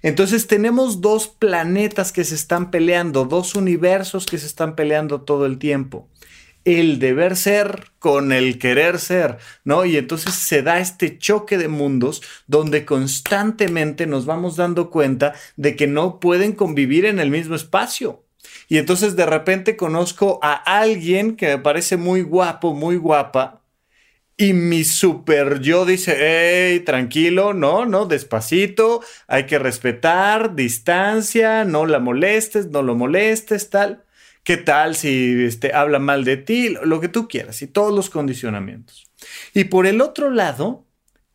Entonces 0.00 0.46
tenemos 0.46 1.02
dos 1.02 1.28
planetas 1.28 2.10
que 2.10 2.24
se 2.24 2.36
están 2.36 2.70
peleando, 2.70 3.26
dos 3.26 3.54
universos 3.54 4.24
que 4.24 4.38
se 4.38 4.46
están 4.46 4.74
peleando 4.76 5.20
todo 5.20 5.44
el 5.44 5.58
tiempo 5.58 6.08
el 6.64 6.98
deber 6.98 7.36
ser 7.36 7.92
con 7.98 8.32
el 8.32 8.58
querer 8.58 8.98
ser, 8.98 9.38
¿no? 9.64 9.84
Y 9.84 9.96
entonces 9.96 10.34
se 10.34 10.62
da 10.62 10.78
este 10.78 11.18
choque 11.18 11.58
de 11.58 11.68
mundos 11.68 12.22
donde 12.46 12.84
constantemente 12.84 14.06
nos 14.06 14.26
vamos 14.26 14.56
dando 14.56 14.90
cuenta 14.90 15.34
de 15.56 15.76
que 15.76 15.86
no 15.86 16.20
pueden 16.20 16.52
convivir 16.52 17.04
en 17.04 17.18
el 17.18 17.30
mismo 17.30 17.54
espacio. 17.54 18.24
Y 18.68 18.78
entonces 18.78 19.16
de 19.16 19.26
repente 19.26 19.76
conozco 19.76 20.38
a 20.42 20.54
alguien 20.54 21.36
que 21.36 21.46
me 21.46 21.58
parece 21.58 21.96
muy 21.96 22.22
guapo, 22.22 22.74
muy 22.74 22.96
guapa, 22.96 23.61
y 24.42 24.52
mi 24.54 24.82
super 24.82 25.60
yo 25.60 25.86
dice, 25.86 26.16
hey, 26.18 26.80
tranquilo, 26.80 27.54
no, 27.54 27.86
no, 27.86 28.06
despacito, 28.06 29.00
hay 29.28 29.46
que 29.46 29.58
respetar, 29.58 30.56
distancia, 30.56 31.64
no 31.64 31.86
la 31.86 32.00
molestes, 32.00 32.66
no 32.66 32.82
lo 32.82 32.96
molestes, 32.96 33.70
tal. 33.70 34.04
¿Qué 34.42 34.56
tal 34.56 34.96
si 34.96 35.44
este, 35.44 35.72
habla 35.72 36.00
mal 36.00 36.24
de 36.24 36.36
ti? 36.38 36.74
Lo 36.82 37.00
que 37.00 37.06
tú 37.06 37.28
quieras 37.28 37.62
y 37.62 37.68
todos 37.68 37.94
los 37.94 38.10
condicionamientos. 38.10 39.08
Y 39.54 39.64
por 39.64 39.86
el 39.86 40.00
otro 40.00 40.28
lado 40.30 40.84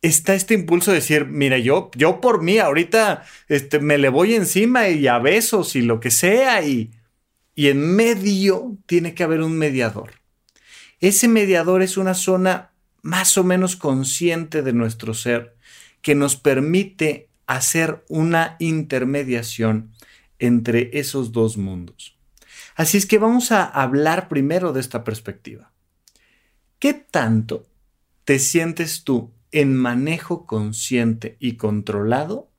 está 0.02 0.34
este 0.34 0.52
impulso 0.52 0.90
de 0.90 0.96
decir, 0.96 1.24
mira, 1.24 1.56
yo, 1.56 1.90
yo 1.96 2.20
por 2.20 2.42
mí 2.42 2.58
ahorita 2.58 3.24
este, 3.48 3.80
me 3.80 3.96
le 3.96 4.10
voy 4.10 4.34
encima 4.34 4.90
y 4.90 5.06
a 5.06 5.18
besos 5.18 5.74
y 5.76 5.80
lo 5.80 5.98
que 6.00 6.10
sea 6.10 6.62
y, 6.62 6.90
y 7.54 7.68
en 7.68 7.96
medio 7.96 8.76
tiene 8.84 9.14
que 9.14 9.24
haber 9.24 9.40
un 9.40 9.56
mediador. 9.56 10.10
Ese 11.00 11.26
mediador 11.28 11.80
es 11.80 11.96
una 11.96 12.12
zona 12.12 12.67
más 13.02 13.38
o 13.38 13.44
menos 13.44 13.76
consciente 13.76 14.62
de 14.62 14.72
nuestro 14.72 15.14
ser 15.14 15.56
que 16.02 16.14
nos 16.14 16.36
permite 16.36 17.28
hacer 17.46 18.04
una 18.08 18.56
intermediación 18.58 19.92
entre 20.38 20.90
esos 20.98 21.32
dos 21.32 21.56
mundos. 21.56 22.16
Así 22.76 22.96
es 22.98 23.06
que 23.06 23.18
vamos 23.18 23.50
a 23.50 23.64
hablar 23.64 24.28
primero 24.28 24.72
de 24.72 24.80
esta 24.80 25.02
perspectiva. 25.02 25.72
¿Qué 26.78 26.94
tanto 26.94 27.66
te 28.24 28.38
sientes 28.38 29.04
tú 29.04 29.32
en 29.52 29.74
manejo 29.74 30.46
consciente 30.46 31.36
y 31.40 31.56
controlado 31.56 32.50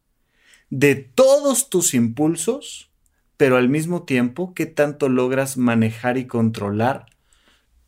de 0.70 0.96
todos 0.96 1.70
tus 1.70 1.94
impulsos, 1.94 2.92
pero 3.38 3.58
al 3.58 3.70
mismo 3.70 4.04
tiempo, 4.04 4.54
qué 4.54 4.66
tanto 4.66 5.10
logras 5.10 5.58
manejar 5.58 6.18
y 6.18 6.28
controlar 6.28 7.06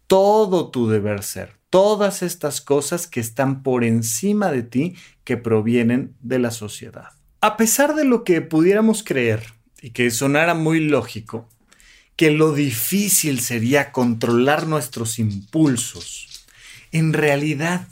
todo 0.08 0.72
tu 0.72 0.90
deber 0.90 1.24
ser, 1.24 1.58
todas 1.72 2.22
estas 2.22 2.62
cosas 2.62 3.08
que 3.08 3.20
están 3.20 3.64
por 3.64 3.84
encima 3.84 4.52
de 4.52 4.62
ti, 4.62 4.96
que 5.24 5.38
provienen 5.38 6.14
de 6.22 6.38
la 6.38 6.52
sociedad? 6.52 7.10
A 7.40 7.58
pesar 7.58 7.96
de 7.96 8.06
lo 8.06 8.24
que 8.24 8.42
pudiéramos 8.42 9.04
creer 9.04 9.42
y 9.82 9.90
que 9.90 10.12
sonara 10.12 10.54
muy 10.54 10.82
lógico, 10.82 11.50
que 12.16 12.30
lo 12.30 12.54
difícil 12.54 13.40
sería 13.40 13.92
controlar 13.92 14.68
nuestros 14.68 15.18
impulsos. 15.18 16.46
En 16.92 17.14
realidad, 17.14 17.88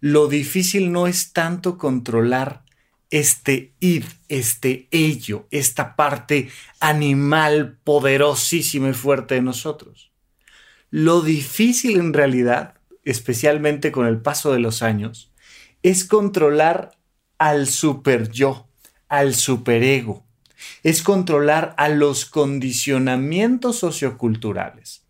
lo 0.00 0.26
difícil 0.26 0.92
no 0.92 1.06
es 1.06 1.32
tanto 1.32 1.78
controlar 1.78 2.62
este 3.10 3.72
id, 3.80 4.04
este 4.28 4.88
ello, 4.90 5.46
esta 5.50 5.96
parte 5.96 6.50
animal 6.80 7.78
poderosísima 7.84 8.90
y 8.90 8.92
fuerte 8.92 9.36
de 9.36 9.42
nosotros. 9.42 10.10
Lo 10.90 11.22
difícil 11.22 11.96
en 11.96 12.12
realidad, 12.12 12.74
especialmente 13.04 13.92
con 13.92 14.06
el 14.06 14.20
paso 14.20 14.52
de 14.52 14.58
los 14.58 14.82
años, 14.82 15.32
es 15.82 16.04
controlar 16.04 16.98
al 17.38 17.66
super 17.68 18.30
yo, 18.30 18.68
al 19.08 19.34
superego, 19.34 20.24
es 20.82 21.02
controlar 21.02 21.74
a 21.76 21.88
los 21.88 22.24
condicionamientos 22.24 23.78
socioculturales. 23.78 25.04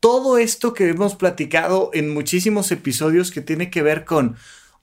Todo 0.00 0.38
esto 0.38 0.74
que 0.74 0.88
hemos 0.88 1.14
platicado 1.16 1.90
en 1.92 2.12
muchísimos 2.12 2.70
episodios 2.72 3.30
que 3.30 3.40
tiene 3.40 3.70
que 3.70 3.82
ver 3.82 4.04
con, 4.04 4.36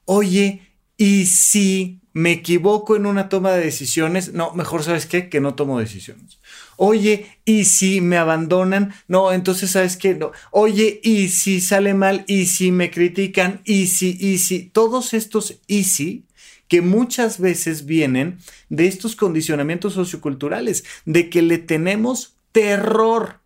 oye, 0.06 0.69
¿y 1.00 1.26
si 1.28 2.02
me 2.12 2.32
equivoco 2.32 2.96
en 2.98 3.06
una 3.06 3.30
toma 3.30 3.54
de 3.54 3.64
decisiones? 3.64 4.34
No, 4.34 4.54
mejor 4.54 4.84
sabes 4.84 5.06
qué, 5.06 5.30
que 5.30 5.40
no 5.40 5.56
tomo 5.56 5.80
decisiones. 5.80 6.38
Oye, 6.76 7.40
¿y 7.46 7.66
si 7.66 8.02
me 8.02 8.18
abandonan? 8.18 8.94
No, 9.08 9.32
entonces 9.32 9.72
sabes 9.72 9.96
qué, 9.96 10.14
no. 10.14 10.34
Oye, 10.52 11.00
¿y 11.02 11.30
si 11.30 11.62
sale 11.62 11.94
mal? 11.94 12.26
¿Y 12.28 12.48
si 12.48 12.72
me 12.72 12.92
critican? 12.92 13.62
¿Y 13.64 13.88
si, 13.88 14.18
y 14.20 14.38
si? 14.40 14.64
Todos 14.66 15.14
estos 15.14 15.56
y 15.68 15.86
si 15.86 16.26
que 16.68 16.82
muchas 16.82 17.40
veces 17.40 17.86
vienen 17.86 18.38
de 18.70 18.88
estos 18.88 19.16
condicionamientos 19.16 19.94
socioculturales, 19.94 20.84
de 21.06 21.30
que 21.30 21.42
le 21.42 21.58
tenemos 21.58 22.36
terror 22.52 23.40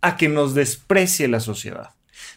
a 0.00 0.16
que 0.16 0.28
nos 0.28 0.54
desprecie 0.54 1.28
la 1.28 1.40
sociedad. 1.40 1.90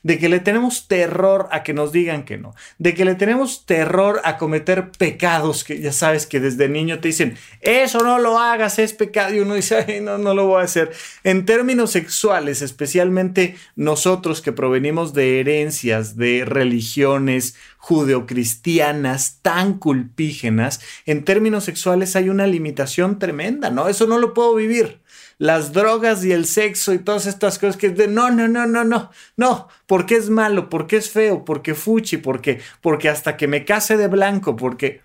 De 0.04 0.20
que 0.20 0.30
le 0.30 0.40
tenemos 0.40 0.88
terror 0.88 1.48
a 1.52 1.64
que 1.64 1.74
nos 1.74 1.92
digan 1.92 2.24
que 2.24 2.38
no, 2.38 2.56
de 2.78 2.94
que 2.94 3.06
le 3.06 3.16
tenemos 3.16 3.66
terror 3.66 4.22
a 4.24 4.38
cometer 4.38 4.92
pecados 4.92 5.64
que 5.64 5.80
ya 5.80 5.92
sabes 5.92 6.26
que 6.26 6.40
desde 6.40 6.70
niño 6.70 7.00
te 7.00 7.10
dicen, 7.10 7.38
eso 7.62 8.04
no 8.04 8.20
lo 8.20 8.40
hagas, 8.40 8.80
es 8.80 8.94
pecado, 8.94 9.34
y 9.34 9.40
uno 9.40 9.56
dice, 9.56 10.02
no, 10.02 10.18
no 10.18 10.34
lo 10.34 10.48
voy 10.48 10.62
a 10.62 10.66
hacer. 10.66 10.92
En 11.24 11.46
términos 11.46 11.92
sexuales, 11.92 12.62
especialmente 12.62 13.56
nosotros 13.76 14.42
que 14.42 14.52
provenimos 14.52 15.14
de 15.14 15.40
herencias, 15.40 16.16
de 16.16 16.44
religiones 16.46 17.56
judeocristianas 17.78 19.40
tan 19.42 19.78
culpígenas, 19.78 20.82
en 21.06 21.24
términos 21.24 21.64
sexuales 21.64 22.16
hay 22.16 22.30
una 22.30 22.48
limitación 22.48 23.20
tremenda, 23.20 23.70
¿no? 23.70 23.88
Eso 23.88 24.08
no 24.08 24.18
lo 24.18 24.34
puedo 24.34 24.56
vivir 24.56 25.00
las 25.38 25.74
drogas 25.74 26.24
y 26.24 26.32
el 26.32 26.46
sexo 26.46 26.94
y 26.94 27.00
todas 27.00 27.26
estas 27.26 27.60
cosas 27.60 27.78
que 27.78 27.90
de 27.90 28.08
no, 28.08 28.32
no, 28.32 28.48
no, 28.48 28.66
no, 28.66 28.84
no, 28.84 29.12
no, 29.36 29.68
porque 29.86 30.16
es 30.16 30.30
malo, 30.30 30.70
porque 30.70 30.98
es 30.98 31.10
feo, 31.10 31.44
porque 31.44 31.74
fuchi, 31.76 32.18
porque, 32.18 32.62
porque 32.82 33.10
hasta 33.10 33.36
que 33.38 33.48
me 33.48 33.66
case 33.66 33.98
de 33.98 34.08
blanco, 34.08 34.56
porque... 34.56 35.02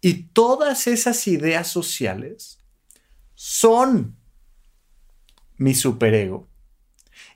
Y 0.00 0.28
todas 0.32 0.86
esas 0.86 1.26
ideas 1.26 1.66
sociales 1.66 2.60
son 3.34 4.16
mi 5.56 5.74
superego. 5.74 6.48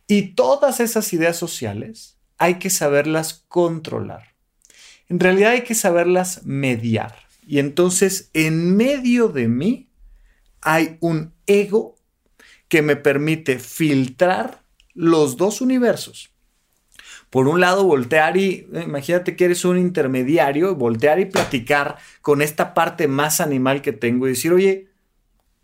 Y 0.07 0.35
todas 0.35 0.81
esas 0.81 1.12
ideas 1.12 1.37
sociales 1.37 2.19
hay 2.39 2.59
que 2.59 2.71
saberlas 2.71 3.45
controlar. 3.49 4.35
En 5.09 5.21
realidad 5.21 5.53
hay 5.53 5.62
que 5.62 5.75
saberlas 5.75 6.45
mediar. 6.45 7.17
Y 7.47 7.59
entonces 7.59 8.31
en 8.33 8.77
medio 8.77 9.29
de 9.29 9.49
mí 9.49 9.89
hay 10.61 10.97
un 11.01 11.35
ego 11.47 11.97
que 12.73 12.81
me 12.81 12.97
permite 12.97 13.59
filtrar 13.59 14.62
los 14.95 15.37
dos 15.37 15.61
universos. 15.61 16.31
Por 17.29 17.47
un 17.47 17.61
lado, 17.61 17.85
voltear 17.85 18.38
y, 18.38 18.67
eh, 18.73 18.85
imagínate 18.87 19.37
que 19.37 19.45
eres 19.45 19.67
un 19.67 19.76
intermediario, 19.76 20.75
voltear 20.75 21.21
y 21.21 21.26
platicar 21.26 21.99
con 22.23 22.41
esta 22.41 22.73
parte 22.73 23.09
más 23.09 23.43
animal 23.43 23.83
que 23.83 23.93
tengo 23.93 24.26
y 24.26 24.31
decir, 24.31 24.55
oye, 24.55 24.88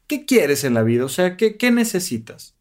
¿qué 0.07 0.27
quieres 0.27 0.65
en 0.65 0.75
la 0.75 0.83
vida? 0.83 1.07
O 1.07 1.09
sea, 1.09 1.39
¿qué, 1.39 1.57
qué 1.57 1.71
necesitas? 1.71 2.55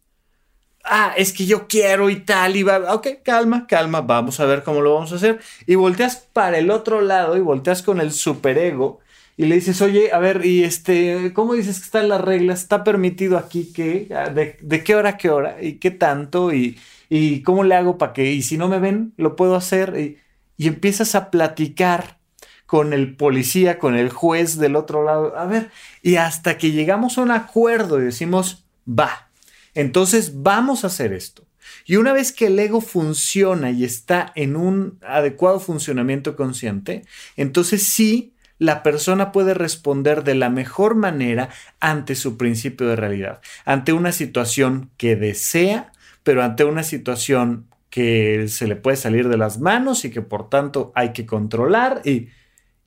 Ah, 0.82 1.14
es 1.18 1.34
que 1.34 1.46
yo 1.46 1.68
quiero 1.68 2.10
y 2.10 2.22
tal, 2.22 2.56
y 2.56 2.64
va, 2.64 2.94
ok, 2.94 3.06
calma, 3.26 3.68
calma, 3.68 4.00
vamos 4.00 4.40
a 4.40 4.46
ver 4.46 4.64
cómo 4.64 4.80
lo 4.80 4.94
vamos 4.94 5.12
a 5.12 5.16
hacer. 5.16 5.42
Y 5.66 5.76
volteas 5.76 6.26
para 6.32 6.58
el 6.58 6.72
otro 6.72 7.02
lado 7.02 7.36
y 7.36 7.42
volteas 7.42 7.84
con 7.84 8.00
el 8.00 8.14
superego 8.14 9.02
y 9.38 9.46
le 9.46 9.56
dices, 9.56 9.82
oye, 9.84 10.12
a 10.12 10.18
ver, 10.20 10.46
y 10.46 10.64
este, 10.64 11.32
¿cómo 11.34 11.54
dices 11.54 11.78
que 11.78 11.86
están 11.86 12.10
las 12.10 12.22
reglas? 12.22 12.62
¿Está 12.62 12.84
permitido 12.84 13.38
aquí 13.38 13.72
que, 13.72 14.10
ah, 14.14 14.30
de, 14.30 14.84
qué 14.84 14.96
hora 14.96 15.12
a 15.12 15.18
qué 15.18 15.30
hora? 15.30 15.62
¿Y 15.62 15.74
qué 15.74 15.92
tanto? 15.92 16.52
¿Y, 16.52 16.80
y 17.08 17.44
cómo 17.44 17.64
le 17.64 17.76
hago 17.76 18.00
para 18.00 18.14
que, 18.14 18.32
y 18.32 18.42
si 18.42 18.58
no 18.58 18.68
me 18.68 18.80
ven, 18.80 19.14
lo 19.16 19.36
puedo 19.36 19.56
hacer? 19.56 19.94
Y, 19.98 20.18
y 20.58 20.68
empiezas 20.68 21.14
a 21.14 21.30
platicar 21.30 22.18
con 22.66 22.94
el 22.94 23.16
policía, 23.16 23.78
con 23.78 23.96
el 23.96 24.10
juez 24.10 24.58
del 24.58 24.76
otro 24.76 25.04
lado. 25.04 25.38
A 25.38 25.46
ver, 25.46 25.70
y 26.02 26.16
hasta 26.16 26.58
que 26.58 26.72
llegamos 26.72 27.18
a 27.18 27.22
un 27.22 27.32
acuerdo 27.32 28.02
y 28.02 28.06
decimos, 28.06 28.66
va, 28.88 29.30
entonces 29.76 30.42
vamos 30.42 30.84
a 30.84 30.88
hacer 30.88 31.14
esto. 31.14 31.46
Y 31.86 31.98
una 31.98 32.12
vez 32.12 32.32
que 32.32 32.48
el 32.48 32.58
ego 32.58 32.82
funciona 32.82 33.70
y 33.70 33.84
está 33.84 34.32
en 34.36 34.56
un 34.56 35.00
adecuado 35.02 35.60
funcionamiento 35.60 36.36
consciente, 36.36 37.06
entonces 37.36 37.84
sí 37.84 38.34
la 38.60 38.84
persona 38.84 39.32
puede 39.32 39.54
responder 39.54 40.24
de 40.24 40.36
la 40.36 40.50
mejor 40.50 40.96
manera 40.96 41.50
ante 41.80 42.16
su 42.16 42.38
principio 42.38 42.88
de 42.88 42.96
realidad, 42.96 43.42
ante 43.66 43.94
una 43.94 44.12
situación 44.12 44.90
que 44.98 45.16
desea, 45.16 45.92
pero 46.24 46.44
ante 46.44 46.64
una 46.64 46.84
situación 46.84 47.68
que 47.90 48.48
se 48.48 48.68
le 48.68 48.76
puede 48.76 48.98
salir 48.98 49.30
de 49.30 49.38
las 49.38 49.60
manos 49.60 50.06
y 50.06 50.12
que 50.12 50.22
por 50.22 50.50
tanto 50.50 50.92
hay 50.96 51.14
que 51.14 51.26
controlar 51.26 52.02
y, 52.04 52.30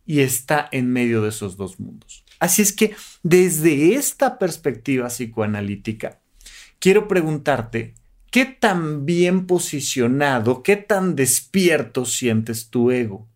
está 0.07 0.69
en 0.73 0.91
medio 0.93 1.23
de 1.23 1.29
esos 1.29 1.57
dos 1.57 1.79
mundos. 1.79 2.25
Así 2.41 2.63
es 2.63 2.73
que 2.73 2.97
desde 3.23 3.95
esta 3.95 4.41
perspectiva 4.41 5.07
psicoanalítica, 5.07 6.19
quiero 6.81 7.07
preguntarte, 7.07 7.95
¿qué 8.33 8.45
tan 8.45 9.07
bien 9.07 9.47
posicionado, 9.47 10.65
qué 10.65 10.75
tan 10.75 11.15
despierto 11.15 12.05
sientes 12.07 12.71
tu 12.71 12.91
ego? 12.91 13.30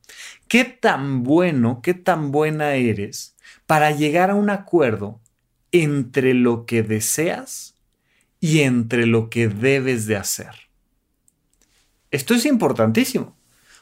Qué 0.49 0.65
tan 0.65 1.23
bueno, 1.23 1.81
qué 1.83 1.95
tan 1.95 2.31
buena 2.33 2.75
eres 2.75 3.37
para 3.67 3.91
llegar 3.91 4.31
a 4.31 4.35
un 4.35 4.51
acuerdo 4.51 5.21
entre 5.73 6.35
lo 6.35 6.67
que 6.67 6.83
deseas 6.83 7.75
y 8.41 8.61
entre 8.61 9.07
lo 9.07 9.31
que 9.31 9.49
debes 9.49 10.07
de 10.07 10.17
hacer. 10.17 10.53
Esto 12.11 12.35
es 12.35 12.47
importantísimo, 12.47 13.37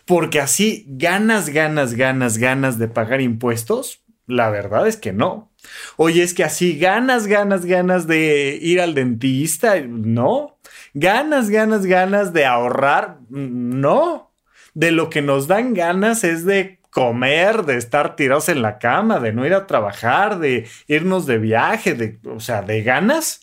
porque 0.07 0.41
así 0.41 0.87
ganas, 0.89 1.51
ganas, 1.51 1.95
ganas, 1.95 2.39
ganas 2.39 2.79
de 2.79 2.89
pagar 2.89 3.21
impuestos. 3.21 4.03
La 4.27 4.49
verdad 4.51 4.89
es 4.89 4.97
que 4.97 5.13
no. 5.13 5.53
Oye, 5.97 6.23
es 6.23 6.33
que 6.33 6.45
así 6.45 6.79
ganas, 6.79 7.27
ganas, 7.27 7.67
ganas 7.67 8.07
de 8.07 8.59
ir 8.63 8.81
al 8.81 8.95
dentista. 8.95 9.79
No. 9.81 10.59
Ganas, 10.95 11.51
ganas, 11.51 11.85
ganas 11.85 12.33
de 12.33 12.47
ahorrar. 12.47 13.19
No 13.29 14.32
de 14.75 14.91
lo 14.91 15.11
que 15.11 15.23
nos 15.23 15.47
dan 15.47 15.75
ganas 15.75 16.25
es 16.25 16.45
de 16.45 16.79
comer, 16.91 17.65
de 17.65 17.79
estar 17.79 18.17
tirados 18.17 18.49
en 18.49 18.61
la 18.61 18.79
cama, 18.79 19.19
de 19.19 19.33
no 19.33 19.47
ir 19.47 19.55
a 19.55 19.67
trabajar, 19.67 20.39
de 20.39 20.67
irnos 20.89 21.27
de 21.27 21.39
viaje, 21.39 21.95
de, 21.95 22.19
o 22.27 22.41
sea, 22.41 22.63
de 22.63 22.83
ganas. 22.83 23.41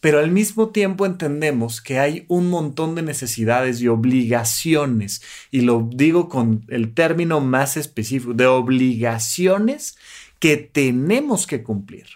Pero 0.00 0.20
al 0.20 0.30
mismo 0.30 0.68
tiempo 0.68 1.04
entendemos 1.04 1.80
que 1.80 1.98
hay 1.98 2.24
un 2.28 2.48
montón 2.48 2.94
de 2.94 3.02
necesidades 3.02 3.80
y 3.80 3.88
obligaciones, 3.88 5.22
y 5.50 5.62
lo 5.62 5.88
digo 5.92 6.28
con 6.28 6.64
el 6.68 6.94
término 6.94 7.40
más 7.40 7.76
específico, 7.76 8.34
de 8.34 8.46
obligaciones 8.46 9.96
que 10.38 10.56
tenemos 10.56 11.46
que 11.46 11.62
cumplir 11.62 12.06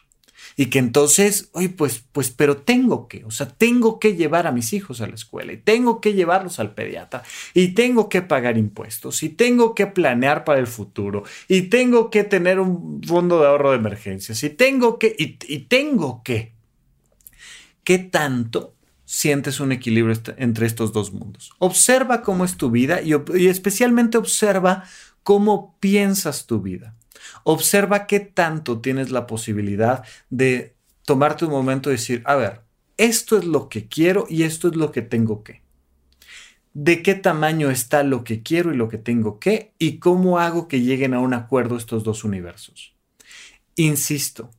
y 0.60 0.66
que 0.66 0.78
entonces, 0.78 1.48
oye, 1.52 1.70
pues, 1.70 2.04
pues, 2.12 2.30
pero 2.30 2.58
tengo 2.58 3.08
que, 3.08 3.24
o 3.24 3.30
sea, 3.30 3.48
tengo 3.48 3.98
que 3.98 4.14
llevar 4.14 4.46
a 4.46 4.52
mis 4.52 4.74
hijos 4.74 5.00
a 5.00 5.06
la 5.06 5.14
escuela 5.14 5.54
y 5.54 5.56
tengo 5.56 6.02
que 6.02 6.12
llevarlos 6.12 6.60
al 6.60 6.74
pediatra 6.74 7.22
y 7.54 7.68
tengo 7.68 8.10
que 8.10 8.20
pagar 8.20 8.58
impuestos 8.58 9.22
y 9.22 9.30
tengo 9.30 9.74
que 9.74 9.86
planear 9.86 10.44
para 10.44 10.60
el 10.60 10.66
futuro 10.66 11.24
y 11.48 11.62
tengo 11.62 12.10
que 12.10 12.24
tener 12.24 12.60
un 12.60 13.02
fondo 13.02 13.40
de 13.40 13.46
ahorro 13.46 13.70
de 13.70 13.78
emergencias 13.78 14.44
y 14.44 14.50
tengo 14.50 14.98
que, 14.98 15.16
y, 15.18 15.60
tengo 15.60 16.22
que. 16.22 16.52
¿Qué 17.82 17.98
tanto 17.98 18.74
sientes 19.06 19.60
un 19.60 19.72
equilibrio 19.72 20.14
entre 20.36 20.66
estos 20.66 20.92
dos 20.92 21.14
mundos? 21.14 21.52
Observa 21.58 22.20
cómo 22.20 22.44
es 22.44 22.58
tu 22.58 22.70
vida 22.70 23.00
y, 23.00 23.14
y 23.34 23.46
especialmente 23.46 24.18
observa 24.18 24.84
cómo 25.22 25.78
piensas 25.80 26.46
tu 26.46 26.60
vida. 26.60 26.96
Observa 27.44 28.06
qué 28.06 28.20
tanto 28.20 28.80
tienes 28.80 29.10
la 29.10 29.26
posibilidad 29.26 30.04
de 30.28 30.74
tomarte 31.04 31.44
un 31.44 31.50
momento 31.50 31.90
y 31.90 31.94
decir, 31.94 32.22
a 32.26 32.36
ver, 32.36 32.62
esto 32.96 33.38
es 33.38 33.44
lo 33.44 33.68
que 33.68 33.88
quiero 33.88 34.26
y 34.28 34.42
esto 34.42 34.68
es 34.68 34.76
lo 34.76 34.92
que 34.92 35.02
tengo 35.02 35.42
que. 35.42 35.62
¿De 36.72 37.02
qué 37.02 37.14
tamaño 37.14 37.70
está 37.70 38.02
lo 38.02 38.22
que 38.22 38.42
quiero 38.42 38.72
y 38.72 38.76
lo 38.76 38.88
que 38.88 38.98
tengo 38.98 39.40
que? 39.40 39.72
¿Y 39.78 39.98
cómo 39.98 40.38
hago 40.38 40.68
que 40.68 40.82
lleguen 40.82 41.14
a 41.14 41.20
un 41.20 41.34
acuerdo 41.34 41.76
estos 41.76 42.04
dos 42.04 42.22
universos? 42.22 42.94
Insisto, 43.74 44.50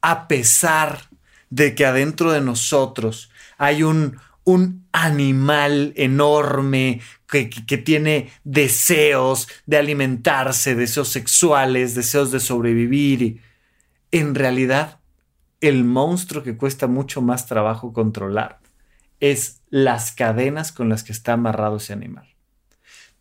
a 0.00 0.28
pesar 0.28 1.10
de 1.50 1.74
que 1.74 1.84
adentro 1.84 2.32
de 2.32 2.40
nosotros 2.40 3.30
hay 3.58 3.82
un, 3.82 4.18
un 4.48 4.88
animal 4.92 5.92
enorme 5.94 7.02
que, 7.26 7.44
tiene 7.84 8.30
deseos 8.44 9.46
de 9.66 9.76
alimentarse, 9.76 10.74
deseos 10.74 11.10
sexuales, 11.10 11.94
deseos 11.94 12.32
de 12.32 12.40
sobrevivir. 12.40 13.42
En 14.10 14.34
realidad, 14.34 15.00
el 15.60 15.84
monstruo 15.84 16.42
que 16.42 16.56
cuesta 16.56 16.86
mucho 16.86 17.20
más 17.20 17.44
trabajo 17.44 17.92
controlar 17.92 18.60
es 19.20 19.60
las 19.68 20.12
cadenas 20.12 20.72
con 20.72 20.88
las 20.88 21.04
que 21.04 21.12
está 21.12 21.34
amarrado 21.34 21.76
ese 21.76 21.92
animal. 21.92 22.26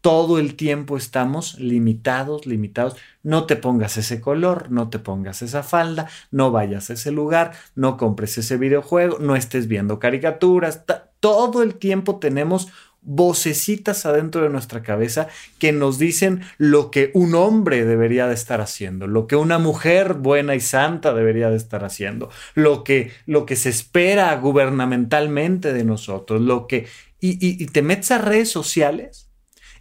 Todo 0.08 0.40
el 0.40 0.56
tiempo 0.56 0.96
estamos 0.96 1.60
limitados, 1.60 2.46
limitados. 2.46 2.96
No 3.24 3.46
te 3.46 3.58
pongas 3.58 3.98
ese 3.98 4.22
color, 4.22 4.72
no 4.72 4.90
te 4.90 5.00
pongas 5.00 5.42
esa 5.42 5.64
falda, 5.64 6.08
no 6.32 6.50
vayas 6.50 6.90
a 6.90 6.94
ese 6.94 7.12
lugar, 7.12 7.52
no 7.76 7.98
compres 7.98 8.38
ese 8.38 8.56
videojuego, 8.56 9.18
no 9.20 9.36
estés 9.36 9.68
viendo 9.68 10.00
caricaturas. 10.00 10.86
Todo 11.20 11.62
el 11.62 11.76
tiempo 11.76 12.20
tenemos 12.20 12.70
vocecitas 13.02 14.06
adentro 14.06 14.44
de 14.44 14.50
nuestra 14.50 14.82
cabeza 14.82 15.28
que 15.60 15.74
nos 15.74 16.00
dicen 16.00 16.40
lo 16.58 16.90
que 16.90 17.12
un 17.14 17.36
hombre 17.36 17.84
debería 17.84 18.28
de 18.28 18.34
estar 18.34 18.62
haciendo, 18.62 19.08
lo 19.08 19.28
que 19.28 19.36
una 19.36 19.60
mujer 19.60 20.14
buena 20.14 20.56
y 20.56 20.62
santa 20.62 21.14
debería 21.14 21.50
de 21.50 21.58
estar 21.58 21.84
haciendo, 21.84 22.30
lo 22.56 22.86
que, 22.86 23.12
lo 23.26 23.46
que 23.46 23.58
se 23.58 23.68
espera 23.68 24.34
gubernamentalmente 24.38 25.74
de 25.74 25.84
nosotros, 25.84 26.40
lo 26.40 26.66
que... 26.66 26.88
Y, 27.20 27.62
y 27.62 27.66
te 27.66 27.82
metes 27.82 28.12
a 28.12 28.20
redes 28.20 28.50
sociales 28.50 29.27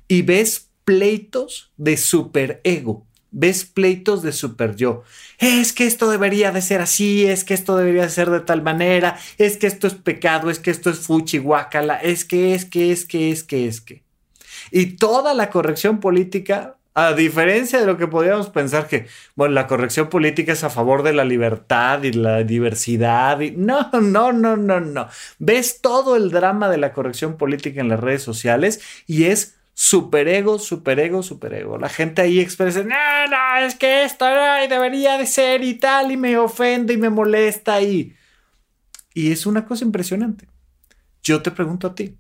y 0.08 0.22
ves 0.22 0.70
pleitos 0.84 1.72
de 1.76 1.96
superego, 1.96 3.06
ves 3.30 3.64
pleitos 3.64 4.22
de 4.22 4.32
super 4.32 4.76
yo. 4.76 5.02
Es 5.38 5.72
que 5.72 5.86
esto 5.86 6.10
debería 6.10 6.52
de 6.52 6.62
ser 6.62 6.80
así, 6.80 7.26
es 7.26 7.44
que 7.44 7.54
esto 7.54 7.76
debería 7.76 8.02
de 8.02 8.10
ser 8.10 8.30
de 8.30 8.40
tal 8.40 8.62
manera, 8.62 9.18
es 9.36 9.56
que 9.56 9.66
esto 9.66 9.86
es 9.86 9.94
pecado, 9.94 10.48
es 10.48 10.58
que 10.58 10.70
esto 10.70 10.90
es 10.90 11.00
fuchi 11.00 11.38
guacala, 11.38 11.96
es 11.96 12.24
que, 12.24 12.54
es 12.54 12.64
que, 12.64 12.92
es 12.92 13.04
que, 13.04 13.30
es 13.30 13.42
que, 13.44 13.66
es 13.66 13.80
que. 13.80 14.02
Y 14.70 14.96
toda 14.96 15.34
la 15.34 15.50
corrección 15.50 16.00
política, 16.00 16.76
a 16.94 17.12
diferencia 17.12 17.78
de 17.78 17.86
lo 17.86 17.98
que 17.98 18.06
podríamos 18.06 18.48
pensar 18.48 18.88
que, 18.88 19.06
bueno, 19.34 19.52
la 19.52 19.66
corrección 19.66 20.08
política 20.08 20.52
es 20.52 20.64
a 20.64 20.70
favor 20.70 21.02
de 21.02 21.12
la 21.12 21.26
libertad 21.26 22.02
y 22.04 22.12
la 22.12 22.42
diversidad. 22.42 23.40
Y, 23.40 23.50
no, 23.50 23.90
no, 23.92 24.32
no, 24.32 24.56
no, 24.56 24.80
no. 24.80 25.08
Ves 25.38 25.82
todo 25.82 26.16
el 26.16 26.30
drama 26.30 26.70
de 26.70 26.78
la 26.78 26.94
corrección 26.94 27.36
política 27.36 27.82
en 27.82 27.90
las 27.90 28.00
redes 28.00 28.22
sociales 28.22 28.80
y 29.06 29.24
es 29.24 29.55
superego, 29.78 30.58
superego, 30.58 31.22
superego. 31.22 31.76
La 31.76 31.90
gente 31.90 32.22
ahí 32.22 32.40
expresa, 32.40 32.82
no, 32.82 32.88
no, 32.88 33.56
es 33.66 33.74
que 33.74 34.04
esto 34.04 34.24
no, 34.24 34.66
debería 34.68 35.18
de 35.18 35.26
ser 35.26 35.62
y 35.62 35.74
tal, 35.74 36.10
y 36.10 36.16
me 36.16 36.38
ofende 36.38 36.94
y 36.94 36.96
me 36.96 37.10
molesta 37.10 37.82
y... 37.82 38.16
Y 39.12 39.32
es 39.32 39.44
una 39.44 39.66
cosa 39.66 39.84
impresionante. 39.84 40.48
Yo 41.22 41.42
te 41.42 41.50
pregunto 41.50 41.88
a 41.88 41.94
ti, 41.94 42.16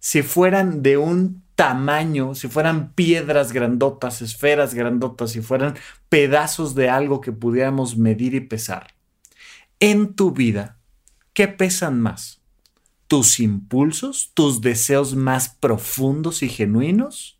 si 0.00 0.22
fueran 0.22 0.82
de 0.82 0.96
un 0.96 1.44
tamaño, 1.54 2.34
si 2.34 2.48
fueran 2.48 2.92
piedras 2.94 3.52
grandotas, 3.52 4.20
esferas 4.20 4.74
grandotas, 4.74 5.30
si 5.30 5.40
fueran 5.40 5.76
pedazos 6.08 6.74
de 6.74 6.90
algo 6.90 7.20
que 7.20 7.30
pudiéramos 7.30 7.96
medir 7.96 8.34
y 8.34 8.40
pesar, 8.40 8.88
en 9.78 10.14
tu 10.14 10.32
vida, 10.32 10.78
¿qué 11.32 11.46
pesan 11.46 12.00
más? 12.00 12.37
Tus 13.08 13.40
impulsos, 13.40 14.30
tus 14.34 14.60
deseos 14.60 15.16
más 15.16 15.48
profundos 15.48 16.42
y 16.42 16.48
genuinos, 16.48 17.38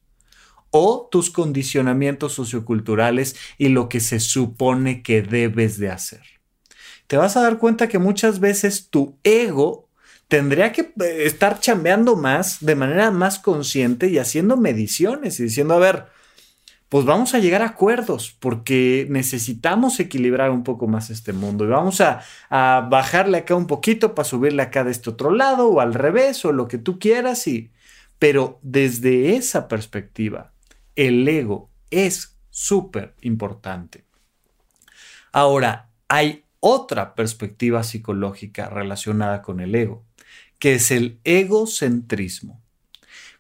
o 0.71 1.09
tus 1.11 1.31
condicionamientos 1.31 2.33
socioculturales 2.35 3.37
y 3.57 3.69
lo 3.69 3.89
que 3.89 4.01
se 4.01 4.21
supone 4.21 5.03
que 5.03 5.23
debes 5.23 5.79
de 5.79 5.91
hacer. 5.91 6.23
Te 7.07 7.17
vas 7.17 7.37
a 7.37 7.43
dar 7.43 7.59
cuenta 7.59 7.89
que 7.89 7.99
muchas 7.99 8.39
veces 8.39 8.89
tu 8.91 9.17
ego 9.23 9.89
tendría 10.29 10.73
que 10.73 10.93
eh, 11.01 11.23
estar 11.25 11.59
chambeando 11.61 12.17
más 12.17 12.59
de 12.61 12.75
manera 12.75 13.11
más 13.11 13.39
consciente 13.39 14.09
y 14.09 14.19
haciendo 14.19 14.57
mediciones 14.59 15.41
y 15.41 15.45
diciendo, 15.45 15.75
a 15.75 15.79
ver, 15.79 16.07
pues 16.89 17.05
vamos 17.05 17.35
a 17.35 17.39
llegar 17.39 17.63
a 17.63 17.67
acuerdos 17.67 18.35
porque 18.39 19.07
necesitamos 19.11 20.01
equilibrar 20.01 20.51
un 20.51 20.65
poco 20.65 20.87
más 20.87 21.11
este 21.11 21.33
mundo 21.33 21.65
y 21.65 21.69
vamos 21.69 22.01
a, 22.01 22.21
bajarle 22.51 23.39
acá 23.39 23.55
un 23.55 23.67
poquito 23.67 24.15
para 24.15 24.29
subirle 24.29 24.63
acá 24.63 24.85
de 24.85 24.91
este 24.91 25.11
otro 25.11 25.31
lado 25.31 25.69
o 25.69 25.81
al 25.81 25.95
revés 25.95 26.45
o 26.45 26.53
lo 26.53 26.67
que 26.69 26.79
tú 26.79 26.99
quieras 26.99 27.45
pero 28.19 28.59
desde 28.63 29.37
esa 29.37 29.69
perspectiva 29.69 30.53
el 30.97 31.29
ego 31.29 31.71
es 31.91 32.37
súper 32.51 33.15
importante. 33.21 34.05
Ahora, 35.33 35.91
hay 36.09 36.45
otra 36.59 37.15
perspectiva 37.15 37.85
psicológica 37.85 38.69
relacionada 38.69 39.43
con 39.43 39.61
el 39.61 39.75
ego, 39.75 40.05
que 40.59 40.75
es 40.75 40.91
el 40.91 41.21
egocentrismo. 41.23 42.61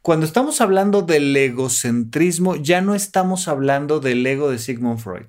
Cuando 0.08 0.24
estamos 0.24 0.62
hablando 0.62 1.02
del 1.02 1.36
egocentrismo, 1.36 2.56
ya 2.56 2.80
no 2.80 2.94
estamos 2.94 3.46
hablando 3.46 4.00
del 4.00 4.26
ego 4.26 4.50
de 4.50 4.58
Sigmund 4.58 5.00
Freud. 5.00 5.26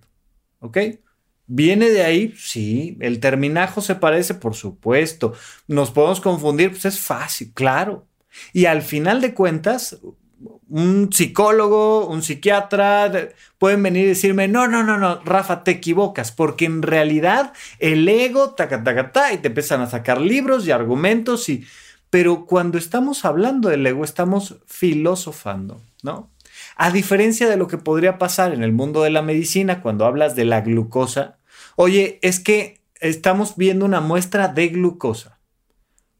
¿Ok? 0.59 0.77
¿Viene 1.47 1.89
de 1.89 2.05
ahí? 2.05 2.33
Sí. 2.37 2.97
¿El 3.01 3.19
terminajo 3.19 3.81
se 3.81 3.95
parece? 3.95 4.35
Por 4.35 4.55
supuesto. 4.55 5.33
¿Nos 5.67 5.91
podemos 5.91 6.21
confundir? 6.21 6.69
Pues 6.69 6.85
es 6.85 6.97
fácil, 6.97 7.51
claro. 7.53 8.07
Y 8.53 8.67
al 8.67 8.81
final 8.81 9.19
de 9.19 9.33
cuentas, 9.33 9.99
un 10.69 11.09
psicólogo, 11.11 12.07
un 12.07 12.23
psiquiatra, 12.23 13.11
pueden 13.57 13.83
venir 13.83 14.05
y 14.05 14.07
decirme, 14.07 14.47
no, 14.47 14.69
no, 14.69 14.85
no, 14.85 14.97
no, 14.97 15.19
Rafa, 15.25 15.65
te 15.65 15.71
equivocas, 15.71 16.31
porque 16.31 16.63
en 16.63 16.83
realidad 16.83 17.51
el 17.79 18.07
ego, 18.07 18.51
taca, 18.51 18.81
taca, 18.81 19.11
ta, 19.11 19.33
y 19.33 19.39
te 19.39 19.49
empiezan 19.49 19.81
a 19.81 19.89
sacar 19.89 20.21
libros 20.21 20.65
y 20.65 20.71
argumentos 20.71 21.49
y 21.49 21.65
pero 22.09 22.45
cuando 22.45 22.77
estamos 22.77 23.25
hablando 23.25 23.69
del 23.69 23.85
ego, 23.85 24.03
estamos 24.03 24.57
filosofando, 24.65 25.81
¿no? 26.03 26.29
A 26.75 26.91
diferencia 26.91 27.47
de 27.47 27.57
lo 27.57 27.67
que 27.67 27.77
podría 27.77 28.17
pasar 28.17 28.53
en 28.53 28.63
el 28.63 28.71
mundo 28.71 29.03
de 29.03 29.09
la 29.09 29.21
medicina 29.21 29.81
cuando 29.81 30.05
hablas 30.05 30.35
de 30.35 30.45
la 30.45 30.61
glucosa, 30.61 31.37
oye, 31.75 32.19
es 32.21 32.39
que 32.39 32.81
estamos 32.99 33.55
viendo 33.55 33.85
una 33.85 34.01
muestra 34.01 34.47
de 34.47 34.69
glucosa. 34.69 35.37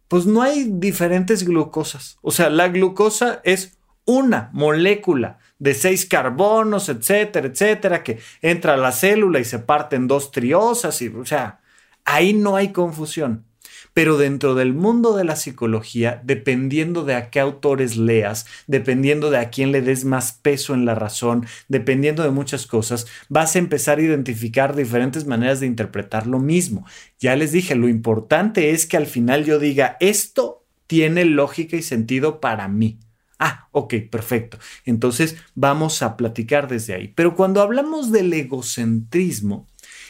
Pues 0.07 0.25
no 0.25 0.41
hay 0.41 0.69
diferentes 0.69 1.43
glucosas. 1.43 2.17
O 2.21 2.31
sea, 2.31 2.49
la 2.49 2.67
glucosa 2.69 3.41
es 3.43 3.77
una 4.05 4.49
molécula 4.53 5.37
de 5.59 5.73
seis 5.73 6.05
carbonos, 6.05 6.89
etcétera, 6.89 7.47
etcétera, 7.47 8.03
que 8.03 8.19
entra 8.41 8.73
a 8.73 8.77
la 8.77 8.91
célula 8.91 9.39
y 9.39 9.45
se 9.45 9.59
parte 9.59 9.95
en 9.95 10.07
dos 10.07 10.31
triosas. 10.31 11.01
Y, 11.01 11.09
o 11.09 11.25
sea, 11.25 11.59
ahí 12.05 12.33
no 12.33 12.55
hay 12.55 12.71
confusión. 12.71 13.45
Pero 13.93 14.17
dentro 14.17 14.55
del 14.55 14.73
mundo 14.73 15.15
de 15.15 15.23
la 15.23 15.35
psicología, 15.35 16.21
dependiendo 16.23 17.03
de 17.03 17.15
a 17.15 17.29
qué 17.29 17.39
autores 17.39 17.97
leas, 17.97 18.45
dependiendo 18.67 19.29
de 19.29 19.37
a 19.37 19.49
quién 19.49 19.71
le 19.71 19.81
des 19.81 20.05
más 20.05 20.33
peso 20.33 20.73
en 20.73 20.85
la 20.85 20.95
razón, 20.95 21.45
dependiendo 21.67 22.23
de 22.23 22.31
muchas 22.31 22.67
cosas, 22.67 23.07
vas 23.29 23.55
a 23.55 23.59
empezar 23.59 23.99
a 23.99 24.03
identificar 24.03 24.75
diferentes 24.75 25.25
maneras 25.25 25.59
de 25.59 25.67
interpretar 25.67 26.27
lo 26.27 26.39
mismo. 26.39 26.85
Ya 27.19 27.35
les 27.35 27.51
dije, 27.51 27.75
lo 27.75 27.89
importante 27.89 28.71
es 28.71 28.85
que 28.85 28.97
al 28.97 29.07
final 29.07 29.45
yo 29.45 29.59
diga, 29.59 29.97
esto 29.99 30.63
tiene 30.87 31.25
lógica 31.25 31.75
y 31.75 31.81
sentido 31.81 32.39
para 32.39 32.67
mí. 32.67 32.99
Ah, 33.37 33.69
ok, 33.71 33.93
perfecto. 34.11 34.59
Entonces 34.85 35.37
vamos 35.55 36.01
a 36.01 36.17
platicar 36.17 36.67
desde 36.67 36.93
ahí. 36.93 37.07
Pero 37.15 37.35
cuando 37.35 37.61
hablamos 37.61 38.11
del 38.11 38.33
egocentrismo, 38.33 39.65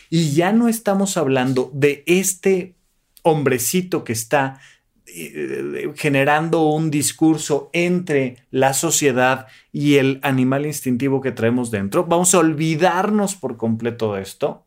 y 0.10 0.32
ya 0.32 0.52
no 0.52 0.68
estamos 0.68 1.18
hablando 1.18 1.70
de 1.74 2.04
este 2.08 2.76
hombrecito 3.24 4.04
que 4.04 4.14
está 4.14 4.60
eh, 5.08 5.92
generando 5.96 6.68
un 6.68 6.92
discurso 6.92 7.70
entre 7.74 8.38
la 8.52 8.74
sociedad 8.74 9.48
y 9.72 9.96
el 9.96 10.20
animal 10.22 10.66
instintivo 10.66 11.22
que 11.22 11.32
traemos 11.32 11.72
dentro. 11.72 12.06
Vamos 12.06 12.36
a 12.36 12.40
olvidarnos 12.40 13.36
por 13.36 13.58
completo 13.58 14.14
de 14.14 14.22
esto. 14.22 14.66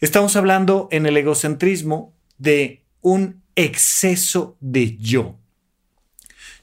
Estamos 0.00 0.36
hablando 0.36 0.88
en 0.90 1.06
el 1.06 1.16
egocentrismo 1.16 2.14
de 2.38 2.84
un 3.00 3.42
exceso 3.54 4.56
de 4.60 4.96
yo. 4.96 5.38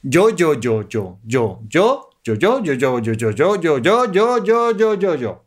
Yo, 0.01 0.29
yo, 0.35 0.53
yo, 0.59 0.87
yo, 0.87 1.19
yo, 1.23 1.61
yo, 1.67 2.09
yo, 2.23 2.35
yo, 2.35 2.59
yo, 2.61 2.73
yo, 2.73 2.99
yo, 2.99 2.99
yo, 2.99 3.31
yo, 3.31 3.55
yo, 3.55 3.77
yo, 3.81 4.11
yo, 4.11 4.43
yo, 4.43 4.71
yo, 4.73 4.95
yo, 4.95 5.15
yo. 5.15 5.43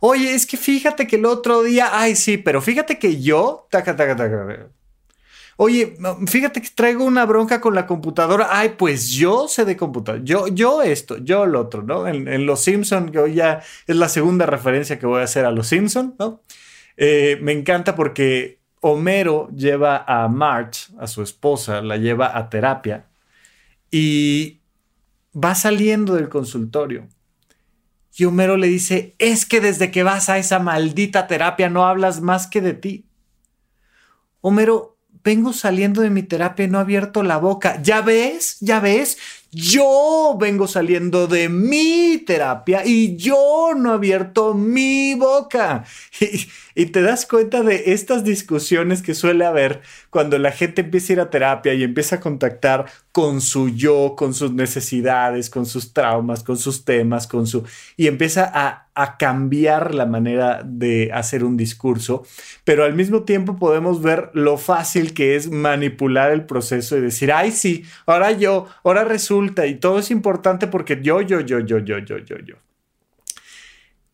Oye, 0.00 0.34
es 0.34 0.46
que 0.46 0.56
fíjate 0.56 1.06
que 1.06 1.16
el 1.16 1.26
otro 1.26 1.62
día, 1.62 1.90
ay, 1.92 2.14
sí, 2.14 2.38
pero 2.38 2.62
fíjate 2.62 2.98
que 2.98 3.20
yo, 3.20 3.66
taca, 3.70 3.96
taca, 3.96 4.16
taca. 4.16 4.70
Oye, 5.56 5.96
fíjate 6.28 6.62
que 6.62 6.68
traigo 6.72 7.04
una 7.04 7.26
bronca 7.26 7.60
con 7.60 7.74
la 7.74 7.84
computadora. 7.84 8.48
Ay, 8.52 8.74
pues 8.78 9.10
yo 9.10 9.48
sé 9.48 9.64
de 9.64 9.76
computadora. 9.76 10.22
Yo, 10.24 10.46
yo 10.46 10.82
esto, 10.82 11.18
yo 11.18 11.46
lo 11.46 11.60
otro, 11.60 11.82
¿no? 11.82 12.06
En, 12.06 12.46
Los 12.46 12.60
Simpson, 12.62 13.10
que 13.10 13.18
hoy 13.18 13.34
ya 13.34 13.62
es 13.88 13.96
la 13.96 14.08
segunda 14.08 14.46
referencia 14.46 15.00
que 15.00 15.06
voy 15.06 15.20
a 15.20 15.24
hacer 15.24 15.44
a 15.44 15.50
Los 15.50 15.66
Simpson, 15.66 16.14
¿no? 16.18 16.42
Eh, 16.96 17.38
me 17.42 17.52
encanta 17.52 17.96
porque 17.96 18.60
Homero 18.80 19.48
lleva 19.50 20.04
a 20.06 20.28
March, 20.28 20.90
a 20.98 21.08
su 21.08 21.22
esposa, 21.22 21.82
la 21.82 21.96
lleva 21.96 22.38
a 22.38 22.48
terapia 22.50 23.06
y 23.90 24.60
va 25.34 25.56
saliendo 25.56 26.14
del 26.14 26.28
consultorio 26.28 27.08
y 28.18 28.24
Homero 28.24 28.56
le 28.56 28.66
dice, 28.66 29.14
es 29.18 29.46
que 29.46 29.60
desde 29.60 29.92
que 29.92 30.02
vas 30.02 30.28
a 30.28 30.38
esa 30.38 30.58
maldita 30.58 31.28
terapia 31.28 31.70
no 31.70 31.86
hablas 31.86 32.20
más 32.20 32.48
que 32.48 32.60
de 32.60 32.74
ti. 32.74 33.06
Homero, 34.40 34.98
vengo 35.22 35.52
saliendo 35.52 36.02
de 36.02 36.10
mi 36.10 36.24
terapia 36.24 36.64
y 36.64 36.68
no 36.68 36.78
he 36.78 36.80
abierto 36.80 37.22
la 37.22 37.36
boca. 37.36 37.80
¿Ya 37.80 38.00
ves? 38.00 38.56
¿Ya 38.60 38.80
ves? 38.80 39.18
Yo 39.52 40.36
vengo 40.36 40.66
saliendo 40.66 41.28
de 41.28 41.48
mi 41.48 42.18
terapia 42.26 42.84
y 42.84 43.16
yo 43.16 43.70
no 43.76 43.92
he 43.92 43.94
abierto 43.94 44.52
mi 44.52 45.14
boca. 45.14 45.84
Y, 46.78 46.86
te 46.86 47.02
das 47.02 47.26
cuenta 47.26 47.64
de 47.64 47.92
estas 47.92 48.22
discusiones 48.22 49.02
que 49.02 49.16
suele 49.16 49.44
haber 49.44 49.80
cuando 50.10 50.38
la 50.38 50.52
gente 50.52 50.82
empieza 50.82 51.12
a 51.12 51.14
ir 51.14 51.20
a 51.20 51.30
terapia 51.30 51.74
y 51.74 51.82
empieza 51.82 52.16
a 52.16 52.20
contactar 52.20 52.86
con 53.10 53.40
su 53.40 53.68
yo, 53.70 54.14
con 54.16 54.32
sus 54.32 54.52
necesidades, 54.52 55.50
con 55.50 55.66
sus 55.66 55.92
traumas, 55.92 56.44
con 56.44 56.56
sus 56.56 56.84
temas, 56.84 57.26
con 57.26 57.48
su... 57.48 57.64
y 57.96 58.06
empieza 58.06 58.48
a, 58.54 58.88
a 58.94 59.16
cambiar 59.16 59.92
la 59.92 60.06
manera 60.06 60.62
de 60.64 61.10
hacer 61.12 61.42
un 61.42 61.56
discurso, 61.56 62.24
pero 62.62 62.84
al 62.84 62.94
mismo 62.94 63.24
tiempo 63.24 63.56
podemos 63.56 64.00
ver 64.00 64.30
lo 64.34 64.56
fácil 64.56 65.14
que 65.14 65.34
es 65.34 65.50
manipular 65.50 66.30
el 66.30 66.46
proceso 66.46 66.96
y 66.96 67.00
decir, 67.00 67.32
ay 67.32 67.50
sí, 67.50 67.84
ahora 68.06 68.30
yo, 68.30 68.66
ahora 68.84 69.02
resulta, 69.02 69.66
y 69.66 69.74
todo 69.74 69.98
es 69.98 70.12
importante 70.12 70.68
porque 70.68 71.00
yo, 71.02 71.22
yo, 71.22 71.40
yo, 71.40 71.58
yo, 71.58 71.78
yo, 71.78 71.98
yo, 71.98 72.18
yo, 72.18 72.38
yo. 72.38 72.67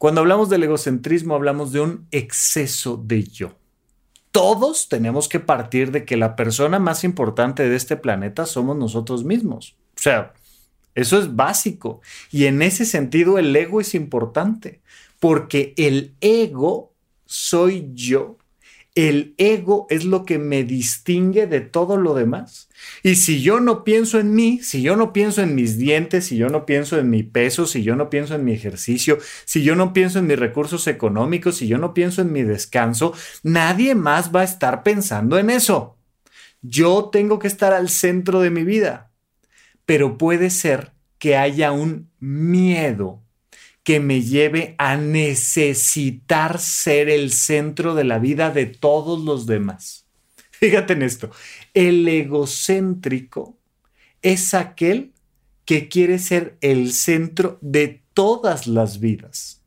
Cuando 0.04 0.20
hablamos 0.20 0.50
del 0.50 0.62
egocentrismo 0.64 1.34
hablamos 1.34 1.72
de 1.72 1.80
un 1.80 2.06
exceso 2.10 3.02
de 3.02 3.22
yo. 3.22 3.52
Todos 4.32 4.90
tenemos 4.90 5.30
que 5.30 5.40
partir 5.40 5.92
de 5.92 6.04
que 6.04 6.18
la 6.18 6.36
persona 6.36 6.78
más 6.78 7.04
importante 7.04 7.66
de 7.66 7.74
este 7.74 7.96
planeta 7.96 8.44
somos 8.44 8.76
nosotros 8.76 9.24
mismos. 9.24 9.78
O 9.96 10.02
sea, 10.02 10.34
Eso 10.94 11.18
es 11.18 11.34
básico. 11.34 12.02
Y 12.30 12.44
en 12.44 12.60
ese 12.60 12.84
sentido 12.84 13.38
el 13.38 13.56
ego 13.56 13.80
es 13.80 13.94
importante, 13.94 14.82
porque 15.20 15.72
el 15.78 16.14
ego 16.20 16.92
soy 17.24 17.90
yo. 17.94 18.36
El 18.94 19.34
ego 19.38 19.86
es 19.90 20.04
lo 20.04 20.24
que 20.24 20.38
me 20.38 20.62
distingue 20.62 21.48
de 21.48 21.60
todo 21.60 21.96
lo 21.96 22.14
demás. 22.14 22.68
Y 23.02 23.16
si 23.16 23.42
yo 23.42 23.58
no 23.58 23.82
pienso 23.82 24.20
en 24.20 24.34
mí, 24.34 24.60
si 24.62 24.82
yo 24.82 24.94
no 24.94 25.12
pienso 25.12 25.42
en 25.42 25.56
mis 25.56 25.78
dientes, 25.78 26.26
si 26.26 26.36
yo 26.36 26.48
no 26.48 26.64
pienso 26.64 26.96
en 26.98 27.10
mi 27.10 27.24
peso, 27.24 27.66
si 27.66 27.82
yo 27.82 27.96
no 27.96 28.08
pienso 28.08 28.36
en 28.36 28.44
mi 28.44 28.52
ejercicio, 28.52 29.18
si 29.44 29.64
yo 29.64 29.74
no 29.74 29.92
pienso 29.92 30.20
en 30.20 30.28
mis 30.28 30.38
recursos 30.38 30.86
económicos, 30.86 31.56
si 31.56 31.66
yo 31.66 31.78
no 31.78 31.92
pienso 31.92 32.22
en 32.22 32.32
mi 32.32 32.44
descanso, 32.44 33.14
nadie 33.42 33.96
más 33.96 34.32
va 34.32 34.42
a 34.42 34.44
estar 34.44 34.84
pensando 34.84 35.38
en 35.38 35.50
eso. 35.50 35.98
Yo 36.62 37.10
tengo 37.10 37.40
que 37.40 37.48
estar 37.48 37.72
al 37.72 37.88
centro 37.88 38.40
de 38.40 38.50
mi 38.50 38.62
vida. 38.62 39.10
Pero 39.86 40.18
puede 40.18 40.50
ser 40.50 40.92
que 41.18 41.36
haya 41.36 41.72
un 41.72 42.10
miedo 42.20 43.23
que 43.84 44.00
me 44.00 44.22
lleve 44.22 44.74
a 44.78 44.96
necesitar 44.96 46.58
ser 46.58 47.08
el 47.10 47.30
centro 47.30 47.94
de 47.94 48.04
la 48.04 48.18
vida 48.18 48.50
de 48.50 48.66
todos 48.66 49.22
los 49.22 49.46
demás. 49.46 50.06
Fíjate 50.50 50.94
en 50.94 51.02
esto, 51.02 51.30
el 51.74 52.08
egocéntrico 52.08 53.58
es 54.22 54.54
aquel 54.54 55.12
que 55.66 55.88
quiere 55.88 56.18
ser 56.18 56.56
el 56.62 56.92
centro 56.92 57.58
de 57.60 58.02
todas 58.14 58.66
las 58.66 59.00
vidas, 59.00 59.62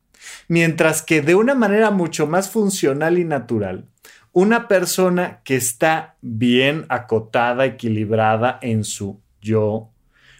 mientras 0.48 1.04
que 1.04 1.22
de 1.22 1.36
una 1.36 1.54
manera 1.54 1.92
mucho 1.92 2.26
más 2.26 2.50
funcional 2.50 3.20
y 3.20 3.24
natural, 3.24 3.86
una 4.32 4.68
persona 4.68 5.42
que 5.44 5.56
está 5.56 6.16
bien 6.22 6.86
acotada, 6.90 7.66
equilibrada 7.66 8.58
en 8.62 8.84
su 8.84 9.20
yo, 9.42 9.92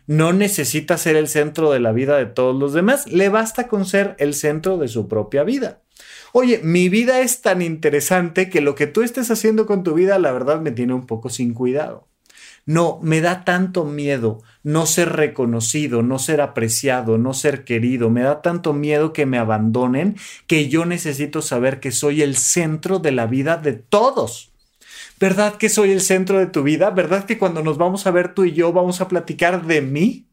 no 0.08 0.34
necesita 0.34 0.98
ser 0.98 1.16
el 1.16 1.28
centro 1.28 1.72
de 1.72 1.80
la 1.80 1.92
vida 1.92 2.18
de 2.18 2.26
todos 2.26 2.56
los 2.56 2.74
demás, 2.74 3.06
le 3.08 3.30
basta 3.30 3.68
con 3.68 3.86
ser 3.86 4.16
el 4.20 4.34
centro 4.34 4.78
de 4.78 4.88
su 4.88 5.08
propia 5.08 5.44
vida. 5.44 5.82
Oye, 6.34 6.62
mi 6.64 6.90
vida 6.90 7.22
es 7.22 7.42
tan 7.42 7.62
interesante 7.62 8.50
que 8.50 8.62
lo 8.62 8.76
que 8.76 8.88
tú 8.88 9.02
estés 9.02 9.30
haciendo 9.32 9.66
con 9.66 9.84
tu 9.84 9.94
vida, 9.94 10.18
la 10.20 10.32
verdad, 10.32 10.62
me 10.62 10.72
tiene 10.72 10.94
un 10.94 11.06
poco 11.06 11.30
sin 11.30 11.54
cuidado. 11.54 12.08
No, 12.66 13.00
me 13.02 13.22
da 13.22 13.46
tanto 13.46 13.86
miedo 13.86 14.42
no 14.62 14.86
ser 14.86 15.14
reconocido, 15.14 16.04
no 16.04 16.20
ser 16.20 16.42
apreciado, 16.42 17.18
no 17.18 17.34
ser 17.34 17.64
querido. 17.64 18.10
Me 18.10 18.24
da 18.24 18.42
tanto 18.42 18.74
miedo 18.74 19.14
que 19.14 19.26
me 19.26 19.38
abandonen 19.38 20.18
que 20.48 20.68
yo 20.68 20.86
necesito 20.86 21.42
saber 21.42 21.80
que 21.80 21.92
soy 21.92 22.22
el 22.22 22.36
centro 22.36 23.00
de 23.00 23.14
la 23.14 23.26
vida 23.26 23.56
de 23.56 23.72
todos. 23.72 24.52
¿Verdad 25.20 25.56
que 25.58 25.70
soy 25.70 25.92
el 25.92 26.02
centro 26.02 26.40
de 26.40 26.48
tu 26.48 26.64
vida? 26.64 26.90
¿Verdad 26.92 27.26
que 27.26 27.38
cuando 27.40 27.64
nos 27.64 27.78
vamos 27.78 28.06
a 28.08 28.12
ver 28.12 28.34
tú 28.34 28.46
y 28.46 28.54
yo 28.54 28.72
vamos 28.74 29.02
a 29.02 29.08
platicar 29.08 29.66
de 29.66 29.82
mí? 29.82 30.27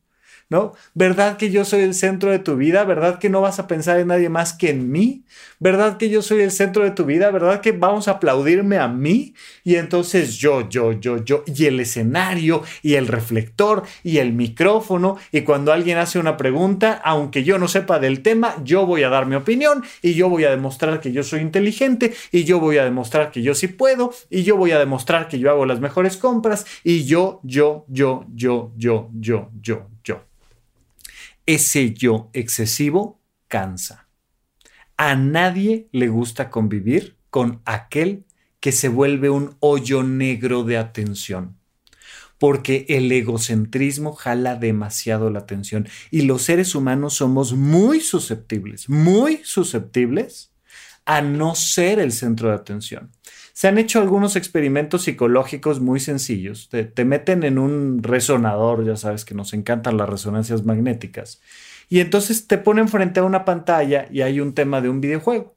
¿No? 0.54 0.72
¿Verdad 0.94 1.36
que 1.36 1.50
yo 1.50 1.64
soy 1.64 1.80
el 1.80 1.94
centro 1.94 2.30
de 2.30 2.38
tu 2.38 2.54
vida? 2.54 2.84
¿Verdad 2.84 3.18
que 3.18 3.28
no 3.28 3.40
vas 3.40 3.58
a 3.58 3.66
pensar 3.66 3.98
en 3.98 4.06
nadie 4.06 4.28
más 4.28 4.52
que 4.52 4.70
en 4.70 4.88
mí? 4.92 5.24
¿Verdad 5.58 5.96
que 5.96 6.08
yo 6.08 6.22
soy 6.22 6.42
el 6.42 6.52
centro 6.52 6.84
de 6.84 6.92
tu 6.92 7.04
vida? 7.04 7.32
¿Verdad 7.32 7.60
que 7.60 7.72
vamos 7.72 8.06
a 8.06 8.12
aplaudirme 8.12 8.78
a 8.78 8.86
mí? 8.86 9.34
Y 9.64 9.74
entonces 9.74 10.36
yo, 10.36 10.68
yo, 10.68 10.92
yo, 10.92 11.24
yo, 11.24 11.42
y 11.46 11.64
el 11.64 11.80
escenario, 11.80 12.62
y 12.82 12.94
el 12.94 13.08
reflector, 13.08 13.82
y 14.04 14.18
el 14.18 14.32
micrófono, 14.32 15.16
y 15.32 15.40
cuando 15.40 15.72
alguien 15.72 15.98
hace 15.98 16.20
una 16.20 16.36
pregunta, 16.36 17.00
aunque 17.04 17.42
yo 17.42 17.58
no 17.58 17.66
sepa 17.66 17.98
del 17.98 18.22
tema, 18.22 18.54
yo 18.62 18.86
voy 18.86 19.02
a 19.02 19.08
dar 19.08 19.26
mi 19.26 19.34
opinión, 19.34 19.82
y 20.02 20.14
yo 20.14 20.28
voy 20.28 20.44
a 20.44 20.50
demostrar 20.50 21.00
que 21.00 21.10
yo 21.10 21.24
soy 21.24 21.40
inteligente, 21.40 22.14
y 22.30 22.44
yo 22.44 22.60
voy 22.60 22.78
a 22.78 22.84
demostrar 22.84 23.32
que 23.32 23.42
yo 23.42 23.56
sí 23.56 23.66
puedo, 23.66 24.12
y 24.30 24.44
yo 24.44 24.56
voy 24.56 24.70
a 24.70 24.78
demostrar 24.78 25.26
que 25.26 25.40
yo 25.40 25.50
hago 25.50 25.66
las 25.66 25.80
mejores 25.80 26.16
compras, 26.16 26.64
y 26.84 27.06
yo, 27.06 27.40
yo, 27.42 27.84
yo, 27.88 28.24
yo, 28.32 28.70
yo, 28.76 29.10
yo, 29.18 29.50
yo, 29.60 29.88
yo. 30.04 30.20
Ese 31.46 31.92
yo 31.92 32.30
excesivo 32.32 33.20
cansa. 33.48 34.08
A 34.96 35.14
nadie 35.14 35.88
le 35.92 36.08
gusta 36.08 36.48
convivir 36.48 37.18
con 37.28 37.60
aquel 37.66 38.24
que 38.60 38.72
se 38.72 38.88
vuelve 38.88 39.28
un 39.28 39.56
hoyo 39.60 40.02
negro 40.02 40.64
de 40.64 40.78
atención, 40.78 41.58
porque 42.38 42.86
el 42.88 43.12
egocentrismo 43.12 44.14
jala 44.14 44.56
demasiado 44.56 45.28
la 45.28 45.40
atención 45.40 45.86
y 46.10 46.22
los 46.22 46.40
seres 46.40 46.74
humanos 46.74 47.14
somos 47.14 47.52
muy 47.52 48.00
susceptibles, 48.00 48.88
muy 48.88 49.40
susceptibles 49.44 50.53
a 51.06 51.20
no 51.20 51.54
ser 51.54 51.98
el 51.98 52.12
centro 52.12 52.48
de 52.48 52.54
atención. 52.54 53.10
Se 53.52 53.68
han 53.68 53.78
hecho 53.78 54.00
algunos 54.00 54.36
experimentos 54.36 55.04
psicológicos 55.04 55.80
muy 55.80 56.00
sencillos. 56.00 56.68
Te, 56.70 57.04
meten 57.04 57.44
en 57.44 57.58
un 57.58 58.02
resonador, 58.02 58.84
ya 58.84 58.96
sabes 58.96 59.24
que 59.24 59.34
nos 59.34 59.52
encantan 59.52 59.96
las 59.96 60.08
resonancias 60.08 60.64
magnéticas. 60.64 61.40
Y 61.88 62.00
entonces 62.00 62.48
te 62.48 62.58
ponen 62.58 62.88
frente 62.88 63.20
a 63.20 63.24
una 63.24 63.44
pantalla 63.44 64.08
y 64.10 64.22
hay 64.22 64.40
un 64.40 64.54
tema 64.54 64.80
de 64.80 64.88
un 64.88 65.00
videojuego. 65.00 65.54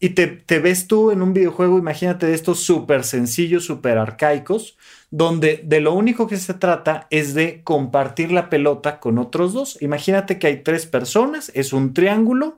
Y 0.00 0.10
te, 0.10 0.26
te 0.26 0.58
ves 0.58 0.88
tú 0.88 1.12
en 1.12 1.22
un 1.22 1.32
videojuego, 1.32 1.78
imagínate 1.78 2.26
de 2.26 2.34
estos 2.34 2.58
súper 2.58 3.04
sencillos, 3.04 3.64
súper 3.64 3.98
arcaicos, 3.98 4.76
donde 5.12 5.60
de 5.62 5.80
lo 5.80 5.94
único 5.94 6.26
que 6.26 6.38
se 6.38 6.54
trata 6.54 7.06
es 7.10 7.34
de 7.34 7.62
compartir 7.62 8.32
la 8.32 8.50
pelota 8.50 8.98
con 8.98 9.18
otros 9.18 9.52
dos. 9.52 9.80
Imagínate 9.80 10.40
que 10.40 10.48
hay 10.48 10.64
tres 10.64 10.86
personas, 10.86 11.52
es 11.54 11.72
un 11.72 11.94
triángulo 11.94 12.56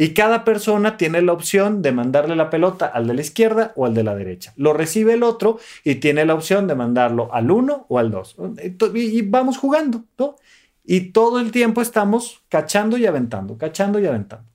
y 0.00 0.14
cada 0.14 0.44
persona 0.44 0.96
tiene 0.96 1.20
la 1.22 1.32
opción 1.32 1.82
de 1.82 1.90
mandarle 1.90 2.36
la 2.36 2.50
pelota 2.50 2.86
al 2.86 3.08
de 3.08 3.14
la 3.14 3.20
izquierda 3.20 3.72
o 3.74 3.84
al 3.84 3.94
de 3.94 4.04
la 4.04 4.14
derecha. 4.14 4.52
Lo 4.54 4.72
recibe 4.72 5.14
el 5.14 5.24
otro 5.24 5.58
y 5.82 5.96
tiene 5.96 6.24
la 6.24 6.34
opción 6.34 6.68
de 6.68 6.76
mandarlo 6.76 7.34
al 7.34 7.50
uno 7.50 7.84
o 7.88 7.98
al 7.98 8.12
dos. 8.12 8.36
Y 8.94 9.22
vamos 9.22 9.58
jugando, 9.58 10.04
¿no? 10.16 10.36
Y 10.84 11.10
todo 11.10 11.40
el 11.40 11.50
tiempo 11.50 11.82
estamos 11.82 12.42
cachando 12.48 12.96
y 12.96 13.06
aventando, 13.06 13.58
cachando 13.58 13.98
y 13.98 14.06
aventando. 14.06 14.46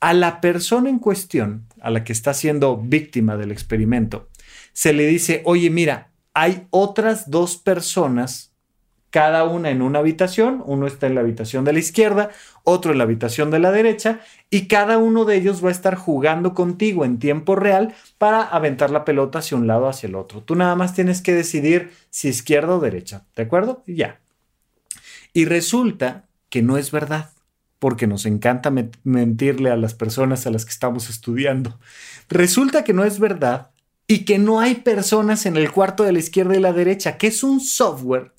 A 0.00 0.12
la 0.12 0.40
persona 0.40 0.90
en 0.90 0.98
cuestión, 0.98 1.66
a 1.80 1.90
la 1.90 2.02
que 2.02 2.12
está 2.12 2.34
siendo 2.34 2.76
víctima 2.76 3.36
del 3.36 3.52
experimento, 3.52 4.28
se 4.72 4.92
le 4.92 5.06
dice, 5.06 5.42
oye, 5.44 5.70
mira, 5.70 6.10
hay 6.34 6.66
otras 6.70 7.30
dos 7.30 7.56
personas 7.56 8.52
cada 9.16 9.44
una 9.44 9.70
en 9.70 9.80
una 9.80 10.00
habitación, 10.00 10.62
uno 10.66 10.86
está 10.86 11.06
en 11.06 11.14
la 11.14 11.22
habitación 11.22 11.64
de 11.64 11.72
la 11.72 11.78
izquierda, 11.78 12.28
otro 12.64 12.92
en 12.92 12.98
la 12.98 13.04
habitación 13.04 13.50
de 13.50 13.58
la 13.58 13.72
derecha, 13.72 14.20
y 14.50 14.68
cada 14.68 14.98
uno 14.98 15.24
de 15.24 15.36
ellos 15.36 15.64
va 15.64 15.70
a 15.70 15.72
estar 15.72 15.94
jugando 15.94 16.52
contigo 16.52 17.02
en 17.02 17.18
tiempo 17.18 17.56
real 17.56 17.94
para 18.18 18.42
aventar 18.42 18.90
la 18.90 19.06
pelota 19.06 19.38
hacia 19.38 19.56
un 19.56 19.66
lado 19.66 19.88
hacia 19.88 20.08
el 20.08 20.16
otro. 20.16 20.42
Tú 20.42 20.54
nada 20.54 20.74
más 20.74 20.92
tienes 20.92 21.22
que 21.22 21.32
decidir 21.32 21.92
si 22.10 22.28
izquierda 22.28 22.74
o 22.74 22.78
derecha, 22.78 23.24
¿de 23.34 23.44
acuerdo? 23.44 23.82
Y 23.86 23.94
ya. 23.94 24.20
Y 25.32 25.46
resulta 25.46 26.26
que 26.50 26.60
no 26.60 26.76
es 26.76 26.90
verdad, 26.90 27.30
porque 27.78 28.06
nos 28.06 28.26
encanta 28.26 28.70
mentirle 29.02 29.70
a 29.70 29.76
las 29.76 29.94
personas 29.94 30.46
a 30.46 30.50
las 30.50 30.66
que 30.66 30.72
estamos 30.72 31.08
estudiando. 31.08 31.78
Resulta 32.28 32.84
que 32.84 32.92
no 32.92 33.02
es 33.02 33.18
verdad 33.18 33.70
y 34.06 34.26
que 34.26 34.38
no 34.38 34.60
hay 34.60 34.74
personas 34.74 35.46
en 35.46 35.56
el 35.56 35.72
cuarto 35.72 36.04
de 36.04 36.12
la 36.12 36.18
izquierda 36.18 36.54
y 36.54 36.60
la 36.60 36.74
derecha, 36.74 37.16
que 37.16 37.28
es 37.28 37.42
un 37.42 37.60
software 37.60 38.35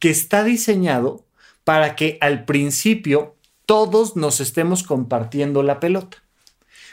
que 0.00 0.10
está 0.10 0.42
diseñado 0.42 1.24
para 1.62 1.94
que 1.94 2.18
al 2.20 2.44
principio 2.44 3.36
todos 3.66 4.16
nos 4.16 4.40
estemos 4.40 4.82
compartiendo 4.82 5.62
la 5.62 5.78
pelota. 5.78 6.16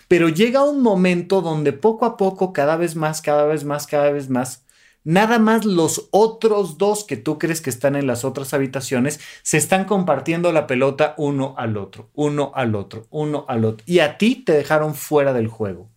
Pero 0.07 0.29
llega 0.29 0.63
un 0.63 0.81
momento 0.81 1.41
donde 1.41 1.73
poco 1.73 2.05
a 2.05 2.15
poco, 2.17 2.53
cada 2.53 2.77
vez 2.77 2.95
más, 2.95 3.21
cada 3.21 3.45
vez 3.45 3.63
más, 3.63 3.87
cada 3.87 4.11
vez 4.11 4.29
más, 4.29 4.63
nada 5.03 5.39
más 5.39 5.65
los 5.65 6.07
otros 6.11 6.77
dos 6.77 7.03
que 7.03 7.17
tú 7.17 7.39
crees 7.39 7.61
que 7.61 7.69
están 7.69 7.95
en 7.95 8.07
las 8.07 8.23
otras 8.23 8.53
habitaciones 8.53 9.19
se 9.41 9.57
están 9.57 9.85
compartiendo 9.85 10.51
la 10.51 10.67
pelota 10.67 11.15
uno 11.17 11.55
al 11.57 11.77
otro, 11.77 12.09
uno 12.13 12.51
al 12.55 12.75
otro, 12.75 13.07
uno 13.09 13.45
al 13.47 13.65
otro. 13.65 13.83
Y 13.87 13.99
a 13.99 14.17
ti 14.17 14.35
te 14.35 14.53
dejaron 14.53 14.95
fuera 14.95 15.33
del 15.33 15.47
juego. 15.47 15.89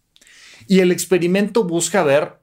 Y 0.66 0.80
el 0.80 0.92
experimento 0.92 1.64
busca 1.64 2.02
ver 2.02 2.38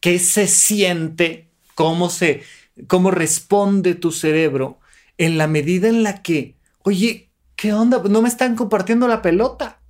qué 0.00 0.18
se 0.18 0.46
siente, 0.46 1.48
cómo 1.74 2.10
se, 2.10 2.42
cómo 2.86 3.10
responde 3.10 3.94
tu 3.94 4.12
cerebro 4.12 4.78
en 5.18 5.38
la 5.38 5.46
medida 5.46 5.88
en 5.88 6.02
la 6.02 6.22
que, 6.22 6.56
oye, 6.82 7.30
¿qué 7.56 7.72
onda? 7.72 8.02
No 8.08 8.22
me 8.22 8.28
están 8.28 8.56
compartiendo 8.56 9.06
la 9.06 9.22
pelota. 9.22 9.80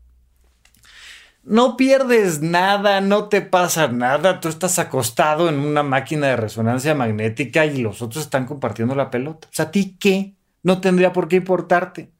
No 1.42 1.76
pierdes 1.76 2.42
nada, 2.42 3.00
no 3.00 3.28
te 3.28 3.40
pasa 3.40 3.88
nada, 3.88 4.40
tú 4.40 4.48
estás 4.48 4.78
acostado 4.78 5.48
en 5.48 5.58
una 5.58 5.82
máquina 5.82 6.26
de 6.26 6.36
resonancia 6.36 6.94
magnética 6.94 7.64
y 7.64 7.78
los 7.78 8.02
otros 8.02 8.24
están 8.24 8.46
compartiendo 8.46 8.94
la 8.94 9.10
pelota. 9.10 9.48
O 9.48 9.54
sea, 9.54 9.66
¿a 9.66 9.70
ti 9.70 9.96
qué? 9.98 10.34
No 10.62 10.80
tendría 10.80 11.12
por 11.12 11.28
qué 11.28 11.36
importarte. 11.36 12.10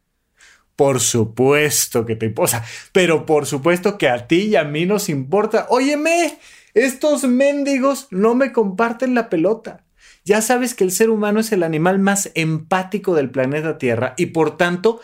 Por 0.75 1.01
supuesto 1.01 2.07
que 2.07 2.17
te 2.17 2.27
importa, 2.27 2.65
pero 2.93 3.27
por 3.27 3.45
supuesto 3.45 3.99
que 3.99 4.09
a 4.09 4.27
ti 4.27 4.47
y 4.47 4.57
a 4.57 4.65
mí 4.65 4.87
nos 4.87 5.11
importa. 5.11 5.67
Óyeme, 5.69 6.39
estos 6.73 7.25
mendigos 7.25 8.09
no 8.11 8.35
me 8.35 8.53
comparten 8.53 9.15
la 9.15 9.29
pelota. 9.29 9.85
Ya 10.31 10.43
sabes 10.43 10.75
que 10.77 10.85
el 10.85 10.93
ser 10.93 11.11
humano 11.11 11.41
es 11.41 11.51
el 11.51 11.65
animal 11.65 11.99
más 11.99 12.31
empático 12.37 13.17
del 13.17 13.31
planeta 13.31 13.79
Tierra 13.79 14.15
y 14.17 14.27
por 14.27 14.57
tanto 14.57 15.01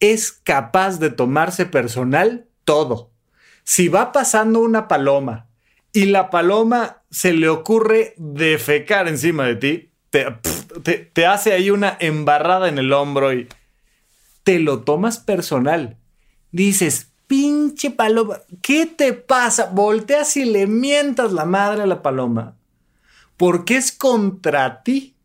es 0.00 0.32
capaz 0.32 0.98
de 0.98 1.10
tomarse 1.10 1.64
personal 1.64 2.48
todo. 2.64 3.12
Si 3.62 3.86
va 3.86 4.10
pasando 4.10 4.58
una 4.58 4.88
paloma 4.88 5.46
y 5.92 6.06
la 6.06 6.28
paloma 6.28 7.04
se 7.08 7.34
le 7.34 7.48
ocurre 7.48 8.14
defecar 8.16 9.06
encima 9.06 9.46
de 9.46 9.54
ti, 9.54 9.90
te, 10.82 11.24
hace 11.24 11.52
ahí 11.52 11.70
una 11.70 11.96
embarrada 12.00 12.68
en 12.68 12.78
el 12.78 12.92
hombro 12.92 13.32
y 13.32 13.46
te 14.42 14.58
lo 14.58 14.80
tomas 14.80 15.18
personal. 15.18 15.98
Dices, 16.50 17.12
pinche 17.28 17.92
paloma, 17.92 18.40
¿qué 18.60 18.86
te 18.86 19.12
pasa? 19.12 19.66
Volteas 19.66 20.36
y 20.36 20.44
le 20.44 20.66
mientas 20.66 21.32
la 21.32 21.44
madre 21.44 21.84
a 21.84 21.86
la 21.86 22.02
paloma. 22.02 22.56
Porque 23.36 23.76
es 23.76 23.92
contra 23.92 24.82
ti. 24.82 25.16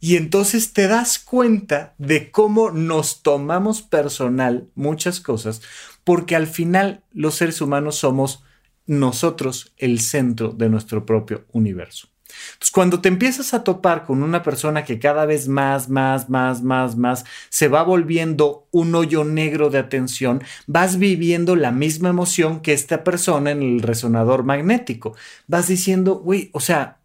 Y 0.00 0.16
entonces 0.16 0.74
te 0.74 0.86
das 0.86 1.18
cuenta 1.18 1.94
de 1.96 2.30
cómo 2.30 2.70
nos 2.70 3.22
tomamos 3.22 3.80
personal 3.80 4.68
muchas 4.74 5.18
cosas, 5.20 5.62
porque 6.04 6.36
al 6.36 6.46
final 6.46 7.02
los 7.12 7.36
seres 7.36 7.62
humanos 7.62 7.96
somos 7.96 8.44
nosotros 8.86 9.72
el 9.78 10.00
centro 10.00 10.50
de 10.50 10.68
nuestro 10.68 11.06
propio 11.06 11.46
universo. 11.52 12.08
Entonces, 12.52 12.70
cuando 12.72 13.00
te 13.00 13.08
empiezas 13.08 13.54
a 13.54 13.64
topar 13.64 14.04
con 14.04 14.22
una 14.22 14.42
persona 14.42 14.84
que 14.84 14.98
cada 14.98 15.24
vez 15.26 15.48
más, 15.48 15.88
más, 15.88 16.28
más, 16.28 16.62
más, 16.62 16.96
más 16.96 17.24
se 17.48 17.68
va 17.68 17.82
volviendo 17.82 18.66
un 18.70 18.94
hoyo 18.94 19.24
negro 19.24 19.70
de 19.70 19.78
atención, 19.78 20.42
vas 20.66 20.98
viviendo 20.98 21.56
la 21.56 21.70
misma 21.70 22.08
emoción 22.08 22.60
que 22.60 22.72
esta 22.72 23.04
persona 23.04 23.50
en 23.50 23.62
el 23.62 23.80
resonador 23.80 24.44
magnético. 24.44 25.16
Vas 25.46 25.68
diciendo, 25.68 26.16
güey, 26.16 26.50
o 26.52 26.60
sea, 26.60 26.98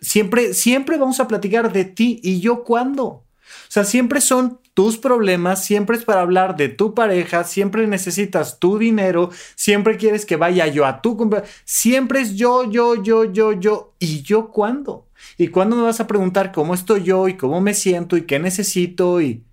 siempre, 0.00 0.54
siempre 0.54 0.98
vamos 0.98 1.20
a 1.20 1.28
platicar 1.28 1.72
de 1.72 1.84
ti 1.84 2.20
y 2.22 2.40
yo 2.40 2.64
cuándo. 2.64 3.04
O 3.04 3.70
sea, 3.70 3.84
siempre 3.84 4.20
son 4.20 4.60
tus 4.74 4.96
problemas, 4.96 5.64
siempre 5.64 5.96
es 5.96 6.04
para 6.04 6.20
hablar 6.20 6.56
de 6.56 6.68
tu 6.68 6.94
pareja, 6.94 7.44
siempre 7.44 7.86
necesitas 7.86 8.58
tu 8.58 8.78
dinero, 8.78 9.30
siempre 9.54 9.96
quieres 9.96 10.24
que 10.24 10.36
vaya 10.36 10.66
yo 10.66 10.86
a 10.86 11.02
tu 11.02 11.16
cumpleaños, 11.16 11.50
siempre 11.64 12.20
es 12.20 12.36
yo, 12.36 12.70
yo, 12.70 13.02
yo, 13.02 13.24
yo, 13.24 13.52
yo. 13.52 13.94
¿Y 13.98 14.22
yo 14.22 14.50
cuándo? 14.50 15.08
¿Y 15.36 15.48
cuándo 15.48 15.76
me 15.76 15.82
vas 15.82 16.00
a 16.00 16.06
preguntar 16.06 16.52
cómo 16.52 16.74
estoy 16.74 17.02
yo 17.02 17.28
y 17.28 17.36
cómo 17.36 17.60
me 17.60 17.74
siento 17.74 18.16
y 18.16 18.22
qué 18.22 18.38
necesito? 18.38 19.20
Y, 19.20 19.44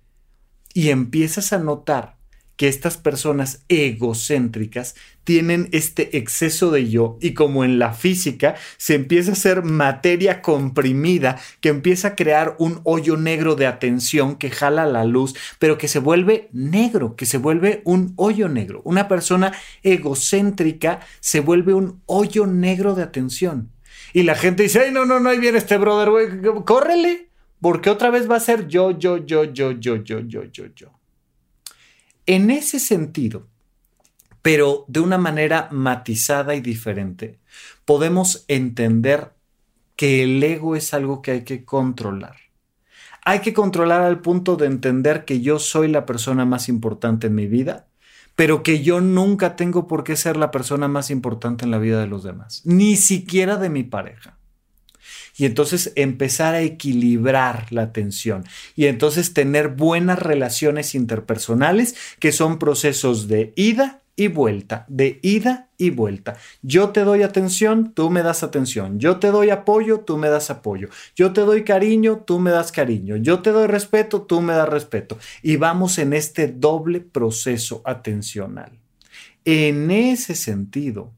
y 0.74 0.90
empiezas 0.90 1.52
a 1.52 1.58
notar 1.58 2.15
que 2.56 2.68
estas 2.68 2.96
personas 2.96 3.64
egocéntricas 3.68 4.94
tienen 5.24 5.68
este 5.72 6.16
exceso 6.16 6.70
de 6.70 6.88
yo 6.88 7.18
y 7.20 7.34
como 7.34 7.64
en 7.64 7.78
la 7.78 7.92
física 7.92 8.54
se 8.76 8.94
empieza 8.94 9.30
a 9.30 9.32
hacer 9.34 9.62
materia 9.62 10.40
comprimida 10.40 11.38
que 11.60 11.68
empieza 11.68 12.08
a 12.08 12.16
crear 12.16 12.56
un 12.58 12.80
hoyo 12.84 13.16
negro 13.16 13.56
de 13.56 13.66
atención 13.66 14.36
que 14.36 14.50
jala 14.50 14.86
la 14.86 15.04
luz, 15.04 15.34
pero 15.58 15.78
que 15.78 15.88
se 15.88 15.98
vuelve 15.98 16.48
negro, 16.52 17.16
que 17.16 17.26
se 17.26 17.38
vuelve 17.38 17.82
un 17.84 18.14
hoyo 18.16 18.48
negro. 18.48 18.82
Una 18.84 19.08
persona 19.08 19.52
egocéntrica 19.82 21.00
se 21.20 21.40
vuelve 21.40 21.74
un 21.74 22.02
hoyo 22.06 22.46
negro 22.46 22.94
de 22.94 23.02
atención. 23.02 23.72
Y 24.12 24.22
la 24.22 24.34
gente 24.34 24.62
dice, 24.62 24.80
ay, 24.80 24.92
no, 24.92 25.04
no, 25.04 25.20
no, 25.20 25.28
ahí 25.28 25.38
viene 25.38 25.58
este 25.58 25.76
brother, 25.76 26.10
güey, 26.10 26.28
córrele, 26.64 27.28
porque 27.60 27.90
otra 27.90 28.10
vez 28.10 28.30
va 28.30 28.36
a 28.36 28.40
ser 28.40 28.68
yo, 28.68 28.96
yo, 28.96 29.18
yo, 29.26 29.44
yo, 29.44 29.72
yo, 29.72 29.96
yo, 29.96 30.20
yo, 30.20 30.44
yo, 30.44 30.66
yo. 30.74 30.95
En 32.26 32.50
ese 32.50 32.80
sentido, 32.80 33.46
pero 34.42 34.84
de 34.88 34.98
una 34.98 35.16
manera 35.16 35.68
matizada 35.70 36.56
y 36.56 36.60
diferente, 36.60 37.38
podemos 37.84 38.44
entender 38.48 39.32
que 39.94 40.24
el 40.24 40.42
ego 40.42 40.74
es 40.74 40.92
algo 40.92 41.22
que 41.22 41.30
hay 41.30 41.44
que 41.44 41.64
controlar. 41.64 42.36
Hay 43.24 43.40
que 43.40 43.54
controlar 43.54 44.02
al 44.02 44.20
punto 44.20 44.56
de 44.56 44.66
entender 44.66 45.24
que 45.24 45.40
yo 45.40 45.60
soy 45.60 45.88
la 45.88 46.04
persona 46.04 46.44
más 46.44 46.68
importante 46.68 47.28
en 47.28 47.34
mi 47.34 47.46
vida, 47.46 47.86
pero 48.34 48.62
que 48.62 48.82
yo 48.82 49.00
nunca 49.00 49.56
tengo 49.56 49.86
por 49.86 50.02
qué 50.04 50.16
ser 50.16 50.36
la 50.36 50.50
persona 50.50 50.88
más 50.88 51.10
importante 51.10 51.64
en 51.64 51.70
la 51.70 51.78
vida 51.78 52.00
de 52.00 52.06
los 52.08 52.24
demás, 52.24 52.62
ni 52.64 52.96
siquiera 52.96 53.56
de 53.56 53.70
mi 53.70 53.84
pareja 53.84 54.35
y 55.36 55.44
entonces 55.44 55.92
empezar 55.96 56.54
a 56.54 56.62
equilibrar 56.62 57.72
la 57.72 57.82
atención 57.82 58.44
y 58.74 58.86
entonces 58.86 59.34
tener 59.34 59.68
buenas 59.68 60.18
relaciones 60.18 60.94
interpersonales 60.94 61.94
que 62.18 62.32
son 62.32 62.58
procesos 62.58 63.28
de 63.28 63.52
ida 63.56 64.02
y 64.16 64.28
vuelta, 64.28 64.86
de 64.88 65.20
ida 65.22 65.68
y 65.76 65.90
vuelta. 65.90 66.38
Yo 66.62 66.88
te 66.88 67.04
doy 67.04 67.22
atención, 67.22 67.92
tú 67.92 68.08
me 68.08 68.22
das 68.22 68.42
atención. 68.42 68.98
Yo 68.98 69.18
te 69.18 69.30
doy 69.30 69.50
apoyo, 69.50 70.00
tú 70.00 70.16
me 70.16 70.30
das 70.30 70.48
apoyo. 70.48 70.88
Yo 71.14 71.34
te 71.34 71.42
doy 71.42 71.64
cariño, 71.64 72.22
tú 72.26 72.40
me 72.40 72.50
das 72.50 72.72
cariño. 72.72 73.16
Yo 73.16 73.40
te 73.40 73.50
doy 73.50 73.66
respeto, 73.66 74.22
tú 74.22 74.40
me 74.40 74.54
das 74.54 74.70
respeto. 74.70 75.18
Y 75.42 75.56
vamos 75.56 75.98
en 75.98 76.14
este 76.14 76.48
doble 76.48 77.00
proceso 77.00 77.82
atencional. 77.84 78.72
En 79.44 79.90
ese 79.90 80.34
sentido, 80.34 81.12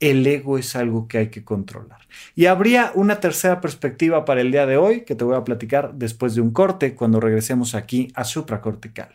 el 0.00 0.26
ego 0.26 0.58
es 0.58 0.76
algo 0.76 1.08
que 1.08 1.18
hay 1.18 1.28
que 1.28 1.44
controlar. 1.44 2.00
Y 2.34 2.46
habría 2.46 2.92
una 2.94 3.20
tercera 3.20 3.60
perspectiva 3.60 4.24
para 4.24 4.40
el 4.40 4.50
día 4.50 4.66
de 4.66 4.76
hoy 4.76 5.02
que 5.02 5.14
te 5.14 5.24
voy 5.24 5.36
a 5.36 5.44
platicar 5.44 5.94
después 5.94 6.34
de 6.34 6.40
un 6.40 6.50
corte 6.50 6.94
cuando 6.94 7.20
regresemos 7.20 7.74
aquí 7.74 8.12
a 8.14 8.24
supracortical. 8.24 9.08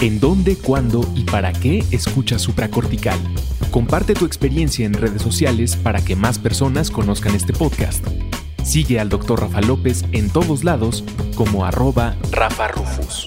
¿En 0.00 0.20
dónde, 0.20 0.56
cuándo 0.56 1.08
y 1.14 1.24
para 1.24 1.52
qué 1.52 1.82
escuchas 1.90 2.42
supracortical? 2.42 3.18
Comparte 3.70 4.14
tu 4.14 4.26
experiencia 4.26 4.84
en 4.84 4.92
redes 4.92 5.22
sociales 5.22 5.76
para 5.76 6.04
que 6.04 6.14
más 6.14 6.38
personas 6.38 6.90
conozcan 6.90 7.34
este 7.34 7.52
podcast. 7.52 8.06
Sigue 8.62 9.00
al 9.00 9.08
Dr. 9.08 9.40
Rafa 9.40 9.60
López 9.62 10.04
en 10.12 10.30
todos 10.30 10.64
lados 10.64 11.04
como 11.36 11.64
arroba 11.64 12.16
Rafa 12.30 12.68
Rufus. 12.68 13.26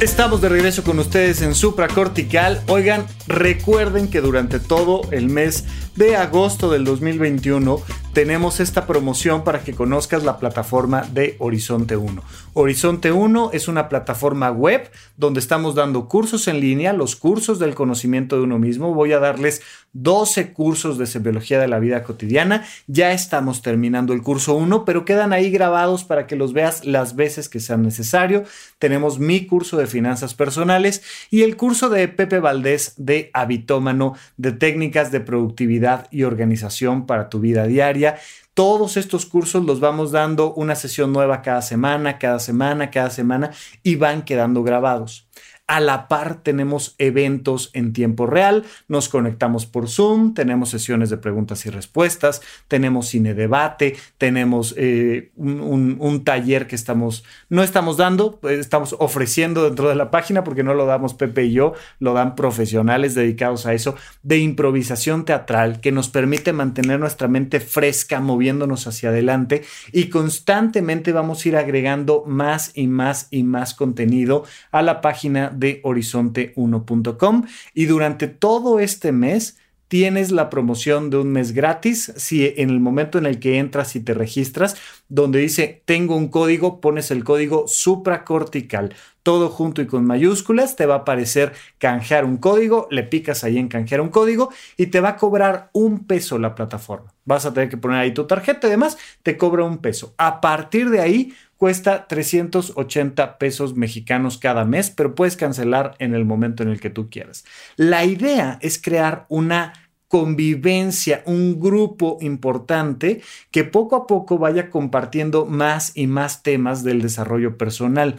Estamos 0.00 0.42
de 0.42 0.50
regreso 0.50 0.84
con 0.84 0.98
ustedes 0.98 1.40
en 1.40 1.54
Supracortical. 1.54 2.62
Oigan, 2.68 3.06
recuerden 3.26 4.08
que 4.08 4.20
durante 4.20 4.60
todo 4.60 5.00
el 5.10 5.30
mes 5.30 5.64
de 5.94 6.16
agosto 6.16 6.70
del 6.70 6.84
2021 6.84 7.80
tenemos 8.12 8.60
esta 8.60 8.86
promoción 8.86 9.42
para 9.42 9.60
que 9.60 9.72
conozcas 9.72 10.22
la 10.22 10.38
plataforma 10.38 11.00
de 11.00 11.36
Horizonte 11.38 11.96
1. 11.96 12.22
Horizonte 12.58 13.12
1 13.12 13.50
es 13.52 13.68
una 13.68 13.86
plataforma 13.90 14.50
web 14.50 14.90
donde 15.18 15.40
estamos 15.40 15.74
dando 15.74 16.08
cursos 16.08 16.48
en 16.48 16.58
línea, 16.58 16.94
los 16.94 17.14
cursos 17.14 17.58
del 17.58 17.74
conocimiento 17.74 18.36
de 18.36 18.44
uno 18.44 18.58
mismo. 18.58 18.94
Voy 18.94 19.12
a 19.12 19.18
darles 19.18 19.60
12 19.92 20.54
cursos 20.54 20.96
de 20.96 21.18
biología 21.18 21.60
de 21.60 21.68
la 21.68 21.78
vida 21.80 22.02
cotidiana. 22.02 22.64
Ya 22.86 23.12
estamos 23.12 23.60
terminando 23.60 24.14
el 24.14 24.22
curso 24.22 24.54
1, 24.54 24.86
pero 24.86 25.04
quedan 25.04 25.34
ahí 25.34 25.50
grabados 25.50 26.04
para 26.04 26.26
que 26.26 26.34
los 26.34 26.54
veas 26.54 26.86
las 26.86 27.14
veces 27.14 27.50
que 27.50 27.60
sean 27.60 27.82
necesario. 27.82 28.44
Tenemos 28.78 29.18
mi 29.18 29.44
curso 29.44 29.76
de 29.76 29.86
finanzas 29.86 30.32
personales 30.32 31.02
y 31.30 31.42
el 31.42 31.58
curso 31.58 31.90
de 31.90 32.08
Pepe 32.08 32.40
Valdés 32.40 32.94
de 32.96 33.28
habitómano 33.34 34.14
de 34.38 34.52
técnicas 34.52 35.12
de 35.12 35.20
productividad 35.20 36.08
y 36.10 36.22
organización 36.22 37.04
para 37.04 37.28
tu 37.28 37.38
vida 37.38 37.66
diaria 37.66 38.16
todos 38.56 38.96
estos 38.96 39.26
cursos 39.26 39.66
los 39.66 39.80
vamos 39.80 40.12
dando 40.12 40.54
una 40.54 40.76
sesión 40.76 41.12
nueva 41.12 41.42
cada 41.42 41.60
semana, 41.60 42.18
cada 42.18 42.38
semana, 42.38 42.90
cada 42.90 43.10
semana 43.10 43.50
y 43.82 43.96
van 43.96 44.24
quedando 44.24 44.62
grabados. 44.62 45.25
A 45.68 45.80
la 45.80 46.06
par 46.06 46.42
tenemos 46.44 46.94
eventos 46.98 47.70
en 47.72 47.92
tiempo 47.92 48.26
real, 48.26 48.64
nos 48.86 49.08
conectamos 49.08 49.66
por 49.66 49.88
Zoom, 49.88 50.32
tenemos 50.32 50.70
sesiones 50.70 51.10
de 51.10 51.16
preguntas 51.16 51.66
y 51.66 51.70
respuestas, 51.70 52.40
tenemos 52.68 53.08
cine 53.08 53.34
debate, 53.34 53.96
tenemos 54.16 54.74
eh, 54.76 55.32
un, 55.34 56.22
taller 56.24 56.68
que 56.68 56.76
estamos, 56.76 57.24
no 57.48 57.64
estamos 57.64 57.96
dando, 57.96 58.38
pues, 58.38 58.60
estamos 58.60 58.94
ofreciendo 59.00 59.64
dentro 59.64 59.88
de 59.88 59.96
la 59.96 60.12
página 60.12 60.44
porque 60.44 60.62
no 60.62 60.72
lo 60.72 60.86
damos 60.86 61.14
Pepe 61.14 61.46
y 61.46 61.52
yo, 61.52 61.74
lo 61.98 62.14
dan 62.14 62.36
profesionales 62.36 63.16
dedicados 63.16 63.66
a 63.66 63.74
eso, 63.74 63.96
de 64.22 64.38
improvisación 64.38 65.24
teatral 65.24 65.80
que 65.80 65.90
nos 65.90 66.08
permite 66.08 66.52
mantener 66.52 67.00
nuestra 67.00 67.26
mente 67.26 67.58
fresca, 67.58 68.20
moviéndonos 68.20 68.86
hacia 68.86 69.08
adelante 69.08 69.64
y 69.90 70.10
constantemente 70.10 71.10
vamos 71.10 71.44
a 71.44 71.48
ir 71.48 71.56
agregando 71.56 72.22
más 72.24 72.70
y 72.74 72.86
más 72.86 73.26
y 73.32 73.42
más 73.42 73.74
contenido 73.74 74.44
a 74.70 74.82
la 74.82 75.00
página 75.00 75.52
de 75.58 75.82
horizonte1.com 75.82 77.44
y 77.74 77.86
durante 77.86 78.28
todo 78.28 78.80
este 78.80 79.12
mes 79.12 79.58
tienes 79.88 80.32
la 80.32 80.50
promoción 80.50 81.10
de 81.10 81.18
un 81.18 81.30
mes 81.32 81.52
gratis 81.52 82.12
si 82.16 82.52
en 82.56 82.70
el 82.70 82.80
momento 82.80 83.18
en 83.18 83.26
el 83.26 83.38
que 83.38 83.58
entras 83.58 83.94
y 83.96 84.00
te 84.00 84.14
registras, 84.14 84.76
donde 85.08 85.38
dice 85.38 85.82
tengo 85.84 86.16
un 86.16 86.28
código, 86.28 86.80
pones 86.80 87.10
el 87.10 87.22
código 87.24 87.66
supracortical, 87.68 88.94
todo 89.22 89.48
junto 89.48 89.82
y 89.82 89.86
con 89.86 90.04
mayúsculas, 90.04 90.76
te 90.76 90.86
va 90.86 90.94
a 90.94 90.98
aparecer 90.98 91.52
canjear 91.78 92.24
un 92.24 92.36
código, 92.36 92.88
le 92.90 93.02
picas 93.02 93.44
ahí 93.44 93.58
en 93.58 93.68
canjear 93.68 94.00
un 94.00 94.08
código 94.08 94.50
y 94.76 94.86
te 94.86 95.00
va 95.00 95.10
a 95.10 95.16
cobrar 95.16 95.70
un 95.72 96.06
peso 96.06 96.38
la 96.38 96.54
plataforma. 96.54 97.12
Vas 97.24 97.44
a 97.44 97.52
tener 97.52 97.68
que 97.68 97.76
poner 97.76 97.98
ahí 97.98 98.14
tu 98.14 98.26
tarjeta 98.26 98.66
y 98.66 98.70
demás, 98.70 98.96
te 99.22 99.36
cobra 99.36 99.64
un 99.64 99.78
peso. 99.78 100.14
A 100.16 100.40
partir 100.40 100.90
de 100.90 101.00
ahí 101.00 101.32
cuesta 101.56 102.06
380 102.06 103.38
pesos 103.38 103.76
mexicanos 103.76 104.38
cada 104.38 104.64
mes, 104.64 104.90
pero 104.90 105.14
puedes 105.14 105.36
cancelar 105.36 105.94
en 105.98 106.14
el 106.14 106.24
momento 106.24 106.62
en 106.62 106.68
el 106.68 106.80
que 106.80 106.90
tú 106.90 107.08
quieras. 107.10 107.44
La 107.76 108.04
idea 108.04 108.58
es 108.62 108.80
crear 108.80 109.26
una 109.28 109.72
convivencia, 110.08 111.22
un 111.26 111.60
grupo 111.60 112.18
importante 112.20 113.22
que 113.50 113.64
poco 113.64 113.96
a 113.96 114.06
poco 114.06 114.38
vaya 114.38 114.70
compartiendo 114.70 115.46
más 115.46 115.92
y 115.96 116.06
más 116.06 116.42
temas 116.42 116.84
del 116.84 117.02
desarrollo 117.02 117.58
personal. 117.58 118.16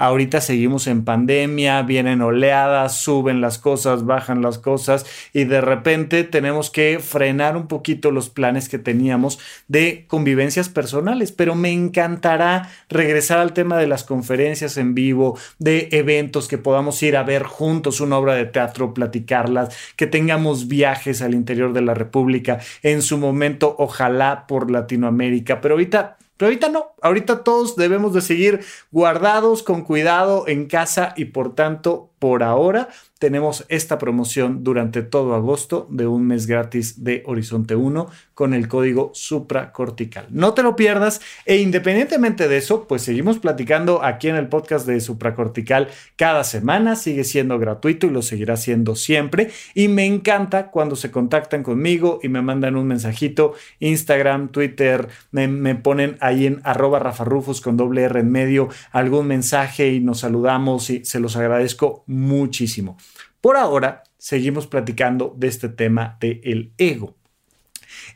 Ahorita 0.00 0.40
seguimos 0.40 0.86
en 0.86 1.04
pandemia, 1.04 1.82
vienen 1.82 2.22
oleadas, 2.22 3.00
suben 3.00 3.40
las 3.40 3.58
cosas, 3.58 4.06
bajan 4.06 4.42
las 4.42 4.56
cosas 4.58 5.04
y 5.32 5.42
de 5.42 5.60
repente 5.60 6.22
tenemos 6.22 6.70
que 6.70 7.00
frenar 7.00 7.56
un 7.56 7.66
poquito 7.66 8.12
los 8.12 8.30
planes 8.30 8.68
que 8.68 8.78
teníamos 8.78 9.40
de 9.66 10.04
convivencias 10.06 10.68
personales. 10.68 11.32
Pero 11.32 11.56
me 11.56 11.72
encantará 11.72 12.70
regresar 12.88 13.38
al 13.40 13.52
tema 13.52 13.76
de 13.76 13.88
las 13.88 14.04
conferencias 14.04 14.76
en 14.76 14.94
vivo, 14.94 15.36
de 15.58 15.88
eventos 15.90 16.46
que 16.46 16.58
podamos 16.58 17.02
ir 17.02 17.16
a 17.16 17.24
ver 17.24 17.42
juntos 17.42 18.00
una 18.00 18.18
obra 18.18 18.34
de 18.34 18.46
teatro, 18.46 18.94
platicarlas, 18.94 19.76
que 19.96 20.06
tengamos 20.06 20.68
viajes 20.68 21.22
al 21.22 21.34
interior 21.34 21.72
de 21.72 21.82
la 21.82 21.94
República, 21.94 22.60
en 22.84 23.02
su 23.02 23.18
momento 23.18 23.74
ojalá 23.78 24.46
por 24.46 24.70
Latinoamérica. 24.70 25.60
Pero 25.60 25.74
ahorita 25.74 26.18
pero 26.38 26.48
ahorita 26.48 26.70
no, 26.70 26.92
ahorita 27.02 27.44
todos 27.44 27.76
debemos 27.76 28.14
de 28.14 28.22
seguir 28.22 28.60
guardados 28.90 29.62
con 29.62 29.82
cuidado 29.82 30.44
en 30.46 30.66
casa 30.66 31.12
y 31.16 31.26
por 31.26 31.54
tanto, 31.54 32.07
por 32.18 32.42
ahora, 32.42 32.88
tenemos 33.18 33.64
esta 33.68 33.98
promoción 33.98 34.62
durante 34.62 35.02
todo 35.02 35.34
agosto 35.34 35.86
de 35.90 36.06
un 36.06 36.26
mes 36.26 36.46
gratis 36.46 37.02
de 37.02 37.22
Horizonte 37.26 37.74
1 37.74 38.08
con 38.34 38.54
el 38.54 38.68
código 38.68 39.10
supracortical. 39.14 40.26
No 40.30 40.54
te 40.54 40.62
lo 40.62 40.76
pierdas 40.76 41.20
e 41.44 41.56
independientemente 41.56 42.48
de 42.48 42.56
eso, 42.56 42.86
pues 42.86 43.02
seguimos 43.02 43.38
platicando 43.40 44.04
aquí 44.04 44.28
en 44.28 44.36
el 44.36 44.48
podcast 44.48 44.86
de 44.86 45.00
supracortical 45.00 45.88
cada 46.16 46.44
semana, 46.44 46.94
sigue 46.94 47.24
siendo 47.24 47.58
gratuito 47.58 48.06
y 48.06 48.10
lo 48.10 48.22
seguirá 48.22 48.56
siendo 48.56 48.94
siempre 48.94 49.50
y 49.74 49.88
me 49.88 50.06
encanta 50.06 50.70
cuando 50.70 50.94
se 50.94 51.10
contactan 51.10 51.64
conmigo 51.64 52.20
y 52.22 52.28
me 52.28 52.42
mandan 52.42 52.76
un 52.76 52.86
mensajito, 52.86 53.54
Instagram, 53.80 54.50
Twitter, 54.50 55.08
me, 55.32 55.74
ponen 55.74 56.16
ahí 56.20 56.46
en 56.46 56.60
arroba 56.62 57.00
rafarrufus 57.00 57.60
con 57.60 57.76
doble 57.76 58.02
R 58.02 58.20
en 58.20 58.30
medio 58.30 58.68
algún 58.92 59.26
mensaje 59.26 59.88
y 59.92 60.00
nos 60.00 60.20
saludamos 60.20 60.90
y 60.90 61.04
se 61.04 61.20
los 61.20 61.36
agradezco 61.36 62.04
muchísimo. 62.08 62.98
Por 63.40 63.56
ahora, 63.56 64.02
seguimos 64.18 64.66
platicando 64.66 65.34
de 65.38 65.46
este 65.46 65.68
tema 65.68 66.16
del 66.20 66.40
el 66.42 66.72
ego. 66.76 67.14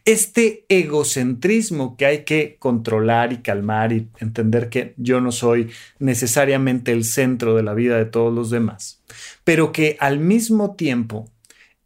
Este 0.04 0.64
egocentrismo 0.68 1.96
que 1.96 2.06
hay 2.06 2.24
que 2.24 2.56
controlar 2.58 3.32
y 3.32 3.38
calmar 3.38 3.92
y 3.92 4.08
entender 4.18 4.68
que 4.68 4.94
yo 4.96 5.20
no 5.20 5.30
soy 5.30 5.70
necesariamente 5.98 6.92
el 6.92 7.04
centro 7.04 7.54
de 7.54 7.62
la 7.62 7.74
vida 7.74 7.96
de 7.96 8.04
todos 8.04 8.34
los 8.34 8.50
demás, 8.50 9.00
pero 9.44 9.70
que 9.70 9.96
al 10.00 10.18
mismo 10.18 10.74
tiempo 10.74 11.30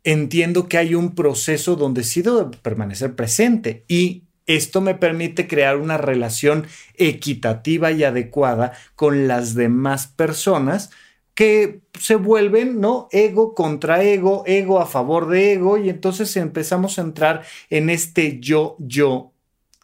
entiendo 0.02 0.68
que 0.68 0.78
hay 0.78 0.94
un 0.94 1.14
proceso 1.14 1.76
donde 1.76 2.04
sí 2.04 2.22
permanecer 2.62 3.14
presente 3.14 3.84
y 3.88 4.22
esto 4.46 4.80
me 4.80 4.94
permite 4.94 5.48
crear 5.48 5.76
una 5.76 5.98
relación 5.98 6.66
equitativa 6.94 7.90
y 7.90 8.04
adecuada 8.04 8.72
con 8.94 9.26
las 9.26 9.54
demás 9.54 10.06
personas 10.06 10.90
que 11.36 11.82
se 12.00 12.16
vuelven, 12.16 12.80
¿no? 12.80 13.08
Ego 13.12 13.54
contra 13.54 14.02
ego, 14.02 14.42
ego 14.46 14.80
a 14.80 14.86
favor 14.86 15.28
de 15.28 15.52
ego, 15.52 15.76
y 15.76 15.90
entonces 15.90 16.34
empezamos 16.38 16.98
a 16.98 17.02
entrar 17.02 17.42
en 17.68 17.90
este 17.90 18.40
yo-yo 18.40 19.32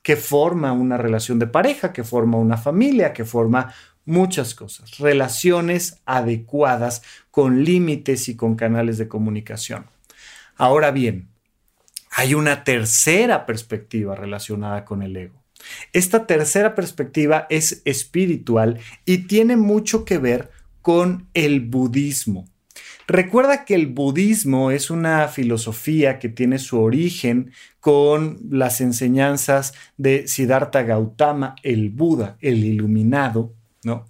que 0.02 0.16
forma 0.16 0.72
una 0.72 0.96
relación 0.96 1.38
de 1.38 1.46
pareja, 1.46 1.92
que 1.92 2.04
forma 2.04 2.38
una 2.38 2.56
familia, 2.56 3.12
que 3.12 3.26
forma 3.26 3.74
muchas 4.06 4.54
cosas, 4.54 4.96
relaciones 4.96 6.00
adecuadas 6.06 7.02
con 7.30 7.64
límites 7.64 8.30
y 8.30 8.34
con 8.34 8.56
canales 8.56 8.96
de 8.96 9.08
comunicación. 9.08 9.84
Ahora 10.56 10.90
bien, 10.90 11.28
hay 12.10 12.32
una 12.32 12.64
tercera 12.64 13.44
perspectiva 13.44 14.16
relacionada 14.16 14.86
con 14.86 15.02
el 15.02 15.14
ego. 15.18 15.42
Esta 15.92 16.26
tercera 16.26 16.74
perspectiva 16.74 17.46
es 17.50 17.82
espiritual 17.84 18.80
y 19.04 19.26
tiene 19.26 19.58
mucho 19.58 20.06
que 20.06 20.16
ver 20.16 20.50
con 20.82 21.28
el 21.34 21.60
budismo. 21.60 22.46
Recuerda 23.06 23.64
que 23.64 23.74
el 23.74 23.88
budismo 23.88 24.70
es 24.70 24.90
una 24.90 25.28
filosofía 25.28 26.18
que 26.18 26.28
tiene 26.28 26.58
su 26.58 26.80
origen 26.80 27.52
con 27.80 28.38
las 28.50 28.80
enseñanzas 28.80 29.74
de 29.96 30.28
Siddhartha 30.28 30.82
Gautama, 30.82 31.56
el 31.62 31.90
Buda, 31.90 32.36
el 32.40 32.64
iluminado, 32.64 33.54
¿no? 33.82 34.06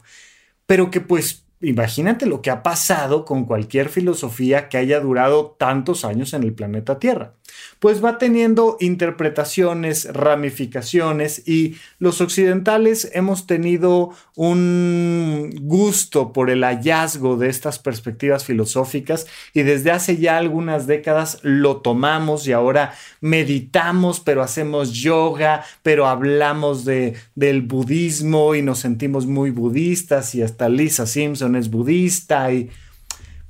Pero 0.66 0.90
que 0.90 1.00
pues 1.00 1.46
imagínate 1.60 2.26
lo 2.26 2.42
que 2.42 2.50
ha 2.50 2.62
pasado 2.62 3.24
con 3.24 3.44
cualquier 3.44 3.88
filosofía 3.88 4.68
que 4.68 4.78
haya 4.78 5.00
durado 5.00 5.56
tantos 5.58 6.04
años 6.04 6.34
en 6.34 6.42
el 6.42 6.52
planeta 6.52 6.98
Tierra 6.98 7.34
pues 7.78 8.04
va 8.04 8.18
teniendo 8.18 8.76
interpretaciones, 8.80 10.12
ramificaciones 10.12 11.46
y 11.46 11.76
los 11.98 12.20
occidentales 12.20 13.10
hemos 13.12 13.46
tenido 13.46 14.10
un 14.36 15.52
gusto 15.62 16.32
por 16.32 16.50
el 16.50 16.64
hallazgo 16.64 17.36
de 17.36 17.48
estas 17.48 17.78
perspectivas 17.78 18.44
filosóficas 18.44 19.26
y 19.52 19.62
desde 19.62 19.90
hace 19.90 20.16
ya 20.16 20.36
algunas 20.36 20.86
décadas 20.86 21.38
lo 21.42 21.78
tomamos 21.78 22.46
y 22.46 22.52
ahora 22.52 22.94
meditamos, 23.20 24.20
pero 24.20 24.42
hacemos 24.42 24.92
yoga, 24.92 25.64
pero 25.82 26.06
hablamos 26.06 26.84
de, 26.84 27.14
del 27.34 27.62
budismo 27.62 28.54
y 28.54 28.62
nos 28.62 28.80
sentimos 28.80 29.26
muy 29.26 29.50
budistas 29.50 30.34
y 30.34 30.42
hasta 30.42 30.68
Lisa 30.68 31.06
Simpson 31.06 31.56
es 31.56 31.70
budista 31.70 32.52
y... 32.52 32.70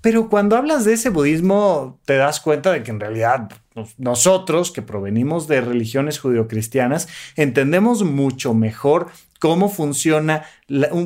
Pero 0.02 0.28
cuando 0.28 0.56
hablas 0.56 0.84
de 0.84 0.94
ese 0.94 1.08
budismo, 1.08 1.98
te 2.04 2.16
das 2.16 2.40
cuenta 2.40 2.72
de 2.72 2.82
que 2.82 2.90
en 2.90 3.00
realidad 3.00 3.50
nosotros 3.96 4.70
que 4.70 4.82
provenimos 4.82 5.48
de 5.48 5.62
religiones 5.62 6.18
judeocristianas 6.18 7.08
entendemos 7.36 8.02
mucho 8.02 8.52
mejor 8.52 9.10
cómo 9.38 9.68
funciona 9.68 10.44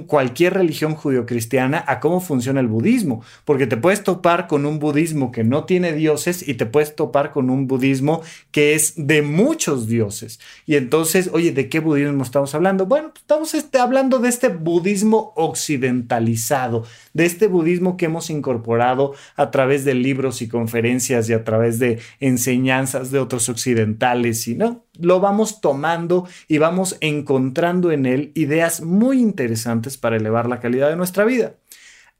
cualquier 0.06 0.54
religión 0.54 0.94
judio-cristiana 0.94 1.82
a 1.86 1.98
cómo 1.98 2.20
funciona 2.20 2.60
el 2.60 2.68
budismo, 2.68 3.22
porque 3.44 3.66
te 3.66 3.76
puedes 3.76 4.04
topar 4.04 4.46
con 4.46 4.64
un 4.64 4.78
budismo 4.78 5.32
que 5.32 5.44
no 5.44 5.64
tiene 5.64 5.92
dioses 5.92 6.46
y 6.46 6.54
te 6.54 6.66
puedes 6.66 6.94
topar 6.94 7.32
con 7.32 7.50
un 7.50 7.66
budismo 7.66 8.22
que 8.50 8.74
es 8.74 8.94
de 8.96 9.22
muchos 9.22 9.88
dioses. 9.88 10.38
Y 10.66 10.76
entonces, 10.76 11.30
oye, 11.32 11.52
¿de 11.52 11.68
qué 11.68 11.80
budismo 11.80 12.22
estamos 12.22 12.54
hablando? 12.54 12.86
Bueno, 12.86 13.08
pues, 13.10 13.22
estamos 13.22 13.54
este, 13.54 13.78
hablando 13.78 14.18
de 14.18 14.28
este 14.28 14.48
budismo 14.48 15.32
occidentalizado, 15.36 16.84
de 17.12 17.26
este 17.26 17.48
budismo 17.48 17.96
que 17.96 18.06
hemos 18.06 18.30
incorporado 18.30 19.14
a 19.36 19.50
través 19.50 19.84
de 19.84 19.94
libros 19.94 20.42
y 20.42 20.48
conferencias 20.48 21.28
y 21.28 21.32
a 21.32 21.44
través 21.44 21.78
de 21.78 21.98
enseñanzas 22.20 23.10
de 23.10 23.18
otros 23.18 23.48
occidentales 23.48 24.46
y 24.46 24.54
no, 24.54 24.84
lo 24.98 25.20
vamos 25.20 25.60
tomando 25.60 26.26
y 26.48 26.58
vamos 26.58 26.96
encontrando 27.00 27.90
en 27.90 28.06
él 28.06 28.32
ideas 28.34 28.80
muy 28.80 29.20
interesantes 29.20 29.55
para 30.00 30.16
elevar 30.16 30.48
la 30.48 30.60
calidad 30.60 30.88
de 30.88 30.96
nuestra 30.96 31.24
vida. 31.24 31.56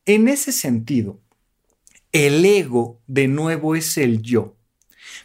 En 0.05 0.29
ese 0.29 0.53
sentido, 0.53 1.21
el 2.13 2.45
ego 2.45 3.01
de 3.07 3.29
nuevo 3.29 3.75
es 3.75 3.99
el 3.99 4.23
yo, 4.23 4.57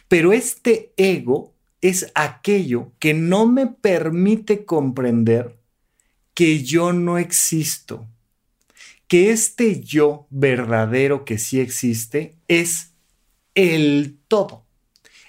pero 0.08 0.32
este 0.32 0.92
ego 0.96 1.54
es 1.80 2.10
aquello 2.14 2.92
que 2.98 3.14
no 3.14 3.46
me 3.46 3.66
permite 3.66 4.64
comprender 4.64 5.58
que 6.34 6.62
yo 6.62 6.92
no 6.92 7.18
existo, 7.18 8.06
que 9.08 9.30
este 9.30 9.80
yo 9.80 10.26
verdadero 10.30 11.24
que 11.24 11.38
sí 11.38 11.60
existe 11.60 12.36
es 12.48 12.92
el 13.54 14.18
todo 14.28 14.64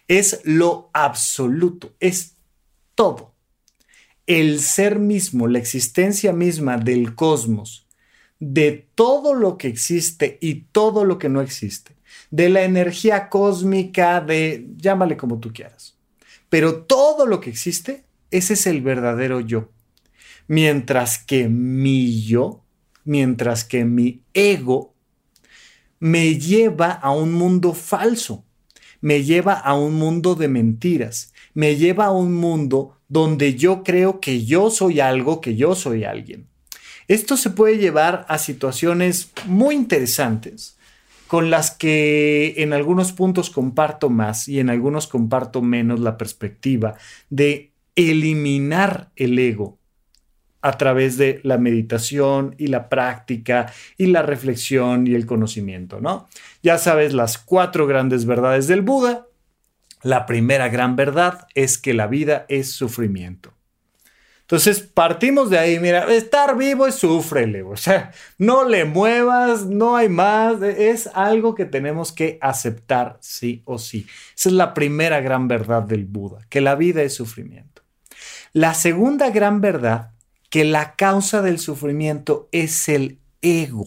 es 0.07 0.41
lo 0.43 0.89
absoluto, 0.93 1.93
es 1.99 2.35
todo. 2.95 3.32
El 4.25 4.59
ser 4.61 4.99
mismo, 4.99 5.47
la 5.47 5.59
existencia 5.59 6.33
misma 6.33 6.77
del 6.77 7.15
cosmos, 7.15 7.87
de 8.39 8.87
todo 8.95 9.33
lo 9.33 9.57
que 9.57 9.67
existe 9.67 10.37
y 10.41 10.65
todo 10.71 11.05
lo 11.05 11.17
que 11.17 11.29
no 11.29 11.41
existe, 11.41 11.95
de 12.31 12.49
la 12.49 12.63
energía 12.63 13.29
cósmica, 13.29 14.21
de 14.21 14.67
llámale 14.77 15.17
como 15.17 15.39
tú 15.39 15.51
quieras. 15.53 15.97
Pero 16.49 16.83
todo 16.83 17.25
lo 17.25 17.39
que 17.39 17.49
existe, 17.49 18.05
ese 18.31 18.53
es 18.53 18.67
el 18.67 18.81
verdadero 18.81 19.39
yo. 19.39 19.71
Mientras 20.47 21.17
que 21.17 21.47
mi 21.49 22.21
yo, 22.21 22.63
mientras 23.05 23.63
que 23.63 23.85
mi 23.85 24.21
ego, 24.33 24.93
me 25.99 26.37
lleva 26.37 26.91
a 26.91 27.11
un 27.11 27.33
mundo 27.33 27.73
falso 27.73 28.43
me 29.03 29.21
lleva 29.25 29.55
a 29.55 29.73
un 29.73 29.95
mundo 29.95 30.33
de 30.33 30.47
mentiras, 30.47 31.33
me 31.53 31.75
lleva 31.75 32.05
a 32.05 32.11
un 32.11 32.33
mundo 32.35 33.01
donde 33.13 33.53
yo 33.53 33.83
creo 33.83 34.19
que 34.19 34.43
yo 34.43 34.71
soy 34.71 34.99
algo, 34.99 35.39
que 35.39 35.55
yo 35.55 35.75
soy 35.75 36.03
alguien. 36.03 36.47
Esto 37.07 37.37
se 37.37 37.51
puede 37.51 37.77
llevar 37.77 38.25
a 38.27 38.39
situaciones 38.39 39.31
muy 39.45 39.75
interesantes 39.75 40.77
con 41.27 41.51
las 41.51 41.69
que 41.69 42.55
en 42.57 42.73
algunos 42.73 43.11
puntos 43.11 43.51
comparto 43.51 44.09
más 44.09 44.47
y 44.47 44.59
en 44.59 44.71
algunos 44.71 45.05
comparto 45.05 45.61
menos 45.61 45.99
la 45.99 46.17
perspectiva 46.17 46.95
de 47.29 47.71
eliminar 47.95 49.11
el 49.15 49.37
ego 49.37 49.77
a 50.63 50.75
través 50.79 51.15
de 51.15 51.39
la 51.43 51.59
meditación 51.59 52.55
y 52.57 52.65
la 52.65 52.89
práctica 52.89 53.71
y 53.95 54.07
la 54.07 54.23
reflexión 54.23 55.05
y 55.05 55.13
el 55.13 55.27
conocimiento, 55.27 56.01
¿no? 56.01 56.27
Ya 56.63 56.79
sabes 56.79 57.13
las 57.13 57.37
cuatro 57.37 57.85
grandes 57.85 58.25
verdades 58.25 58.67
del 58.67 58.81
Buda. 58.81 59.27
La 60.03 60.25
primera 60.25 60.69
gran 60.69 60.95
verdad 60.95 61.47
es 61.55 61.77
que 61.77 61.93
la 61.93 62.07
vida 62.07 62.45
es 62.49 62.71
sufrimiento. 62.71 63.53
Entonces 64.41 64.81
partimos 64.81 65.49
de 65.49 65.57
ahí, 65.57 65.79
mira, 65.79 66.13
estar 66.13 66.57
vivo 66.57 66.85
es 66.85 66.95
súfrele, 66.95 67.63
o 67.63 67.77
sea, 67.77 68.11
no 68.37 68.67
le 68.67 68.83
muevas, 68.83 69.65
no 69.65 69.95
hay 69.95 70.09
más, 70.09 70.61
es 70.61 71.07
algo 71.13 71.55
que 71.55 71.65
tenemos 71.65 72.11
que 72.11 72.37
aceptar 72.41 73.17
sí 73.21 73.63
o 73.63 73.79
sí. 73.79 74.05
Esa 74.35 74.49
es 74.49 74.55
la 74.55 74.73
primera 74.73 75.21
gran 75.21 75.47
verdad 75.47 75.83
del 75.83 76.03
Buda, 76.03 76.39
que 76.49 76.59
la 76.59 76.75
vida 76.75 77.01
es 77.01 77.15
sufrimiento. 77.15 77.83
La 78.51 78.73
segunda 78.73 79.29
gran 79.29 79.61
verdad, 79.61 80.11
que 80.49 80.65
la 80.65 80.95
causa 80.95 81.41
del 81.41 81.57
sufrimiento 81.57 82.49
es 82.51 82.89
el 82.89 83.19
ego 83.41 83.85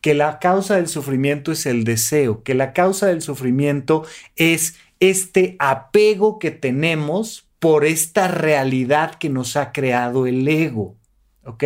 que 0.00 0.14
la 0.14 0.38
causa 0.38 0.76
del 0.76 0.88
sufrimiento 0.88 1.52
es 1.52 1.66
el 1.66 1.84
deseo, 1.84 2.42
que 2.42 2.54
la 2.54 2.72
causa 2.72 3.06
del 3.06 3.22
sufrimiento 3.22 4.04
es 4.36 4.76
este 5.02 5.56
apego 5.58 6.38
que 6.38 6.52
tenemos 6.52 7.48
por 7.58 7.84
esta 7.84 8.28
realidad 8.28 9.16
que 9.16 9.28
nos 9.28 9.56
ha 9.56 9.72
creado 9.72 10.28
el 10.28 10.46
ego. 10.46 10.94
¿Ok? 11.44 11.64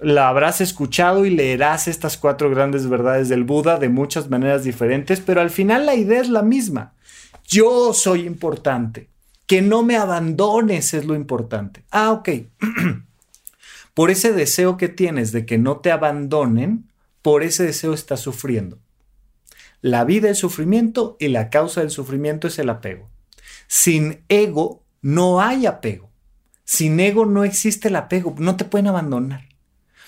La 0.00 0.28
habrás 0.28 0.60
escuchado 0.60 1.26
y 1.26 1.30
leerás 1.30 1.86
estas 1.86 2.16
cuatro 2.16 2.50
grandes 2.50 2.88
verdades 2.88 3.28
del 3.28 3.44
Buda 3.44 3.78
de 3.78 3.88
muchas 3.88 4.28
maneras 4.30 4.64
diferentes, 4.64 5.20
pero 5.20 5.40
al 5.40 5.50
final 5.50 5.86
la 5.86 5.94
idea 5.94 6.20
es 6.20 6.28
la 6.28 6.42
misma. 6.42 6.92
Yo 7.44 7.94
soy 7.94 8.26
importante. 8.26 9.08
Que 9.46 9.62
no 9.62 9.84
me 9.84 9.96
abandones 9.96 10.94
es 10.94 11.06
lo 11.06 11.14
importante. 11.14 11.84
Ah, 11.90 12.10
ok. 12.10 12.28
por 13.94 14.10
ese 14.10 14.32
deseo 14.32 14.76
que 14.76 14.88
tienes 14.88 15.30
de 15.30 15.46
que 15.46 15.56
no 15.56 15.78
te 15.78 15.92
abandonen, 15.92 16.84
por 17.22 17.44
ese 17.44 17.64
deseo 17.64 17.94
estás 17.94 18.20
sufriendo. 18.20 18.78
La 19.80 20.04
vida 20.04 20.30
es 20.30 20.38
sufrimiento 20.38 21.16
y 21.20 21.28
la 21.28 21.50
causa 21.50 21.80
del 21.80 21.90
sufrimiento 21.90 22.48
es 22.48 22.58
el 22.58 22.68
apego. 22.68 23.08
Sin 23.66 24.24
ego 24.28 24.84
no 25.02 25.40
hay 25.40 25.66
apego. 25.66 26.10
Sin 26.64 27.00
ego 27.00 27.24
no 27.26 27.44
existe 27.44 27.88
el 27.88 27.96
apego, 27.96 28.34
no 28.38 28.56
te 28.56 28.64
pueden 28.64 28.88
abandonar. 28.88 29.48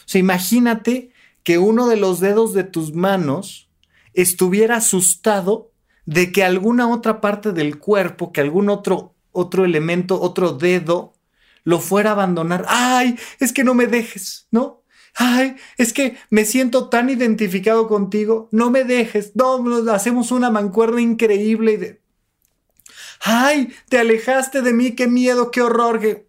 O 0.00 0.08
sea, 0.08 0.18
imagínate 0.18 1.12
que 1.42 1.58
uno 1.58 1.88
de 1.88 1.96
los 1.96 2.20
dedos 2.20 2.52
de 2.52 2.64
tus 2.64 2.94
manos 2.94 3.70
estuviera 4.12 4.76
asustado 4.76 5.70
de 6.04 6.32
que 6.32 6.44
alguna 6.44 6.88
otra 6.88 7.20
parte 7.20 7.52
del 7.52 7.78
cuerpo, 7.78 8.32
que 8.32 8.40
algún 8.40 8.68
otro 8.68 9.14
otro 9.32 9.64
elemento, 9.64 10.20
otro 10.20 10.52
dedo 10.52 11.14
lo 11.64 11.80
fuera 11.80 12.10
a 12.10 12.12
abandonar. 12.14 12.64
Ay, 12.68 13.18
es 13.38 13.52
que 13.52 13.64
no 13.64 13.74
me 13.74 13.86
dejes, 13.86 14.48
¿no? 14.50 14.80
Ay, 15.16 15.56
es 15.76 15.92
que 15.92 16.16
me 16.30 16.44
siento 16.44 16.88
tan 16.88 17.11
identificado 17.11 17.88
contigo, 17.88 18.48
no 18.52 18.70
me 18.70 18.84
dejes, 18.84 19.32
no, 19.34 19.64
hacemos 19.92 20.30
una 20.30 20.50
mancuerna 20.50 21.00
increíble 21.00 22.00
¡Ay! 23.22 23.72
Te 23.88 23.98
alejaste 23.98 24.62
de 24.62 24.72
mí, 24.72 24.92
qué 24.92 25.06
miedo, 25.06 25.50
qué 25.50 25.61
horror. 25.61 26.26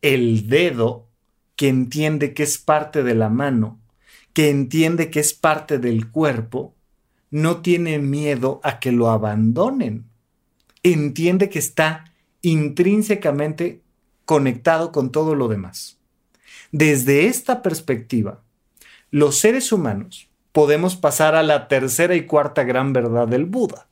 El 0.00 0.48
dedo 0.48 1.08
que 1.54 1.68
entiende 1.68 2.32
que 2.32 2.42
es 2.42 2.58
parte 2.58 3.02
de 3.02 3.14
la 3.14 3.28
mano, 3.28 3.80
que 4.32 4.48
entiende 4.48 5.10
que 5.10 5.20
es 5.20 5.34
parte 5.34 5.78
del 5.78 6.10
cuerpo, 6.10 6.74
no 7.30 7.60
tiene 7.60 7.98
miedo 7.98 8.60
a 8.62 8.80
que 8.80 8.90
lo 8.92 9.10
abandonen. 9.10 10.06
Entiende 10.82 11.50
que 11.50 11.58
está 11.58 12.12
intrínsecamente 12.40 13.82
conectado 14.24 14.92
con 14.92 15.12
todo 15.12 15.34
lo 15.34 15.48
demás. 15.48 16.01
Desde 16.72 17.26
esta 17.26 17.60
perspectiva, 17.60 18.40
los 19.10 19.38
seres 19.38 19.72
humanos 19.72 20.30
podemos 20.52 20.96
pasar 20.96 21.34
a 21.34 21.42
la 21.42 21.68
tercera 21.68 22.14
y 22.14 22.24
cuarta 22.24 22.64
gran 22.64 22.94
verdad 22.94 23.28
del 23.28 23.44
Buda. 23.44 23.88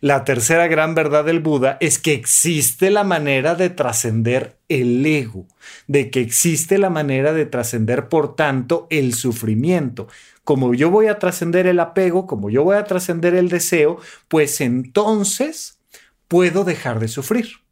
La 0.00 0.24
tercera 0.24 0.66
gran 0.66 0.96
verdad 0.96 1.24
del 1.24 1.38
Buda 1.38 1.78
es 1.80 2.00
que 2.00 2.14
existe 2.14 2.90
la 2.90 3.04
manera 3.04 3.54
de 3.54 3.70
trascender 3.70 4.58
el 4.68 5.06
ego, 5.06 5.46
de 5.86 6.10
que 6.10 6.20
existe 6.20 6.78
la 6.78 6.90
manera 6.90 7.32
de 7.32 7.46
trascender, 7.46 8.08
por 8.08 8.34
tanto, 8.34 8.88
el 8.90 9.14
sufrimiento. 9.14 10.08
Como 10.42 10.74
yo 10.74 10.90
voy 10.90 11.06
a 11.06 11.20
trascender 11.20 11.68
el 11.68 11.78
apego, 11.78 12.26
como 12.26 12.50
yo 12.50 12.64
voy 12.64 12.76
a 12.76 12.84
trascender 12.84 13.36
el 13.36 13.48
deseo, 13.48 14.00
pues 14.26 14.60
entonces 14.60 15.78
puedo 16.26 16.64
dejar 16.64 16.98
de 16.98 17.06
sufrir. 17.06 17.65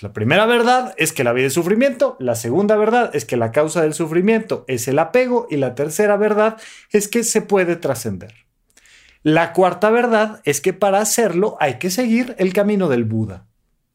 La 0.00 0.12
primera 0.12 0.46
verdad 0.46 0.94
es 0.96 1.12
que 1.12 1.22
la 1.22 1.32
vida 1.32 1.46
es 1.46 1.52
sufrimiento, 1.52 2.16
la 2.18 2.34
segunda 2.34 2.76
verdad 2.76 3.10
es 3.14 3.24
que 3.24 3.36
la 3.36 3.52
causa 3.52 3.82
del 3.82 3.94
sufrimiento 3.94 4.64
es 4.66 4.88
el 4.88 4.98
apego 4.98 5.46
y 5.50 5.56
la 5.56 5.74
tercera 5.74 6.16
verdad 6.16 6.56
es 6.90 7.08
que 7.08 7.22
se 7.24 7.42
puede 7.42 7.76
trascender. 7.76 8.34
La 9.22 9.52
cuarta 9.52 9.90
verdad 9.90 10.40
es 10.44 10.60
que 10.60 10.72
para 10.72 11.00
hacerlo 11.00 11.56
hay 11.60 11.78
que 11.78 11.90
seguir 11.90 12.34
el 12.38 12.52
camino 12.52 12.88
del 12.88 13.04
Buda. 13.04 13.46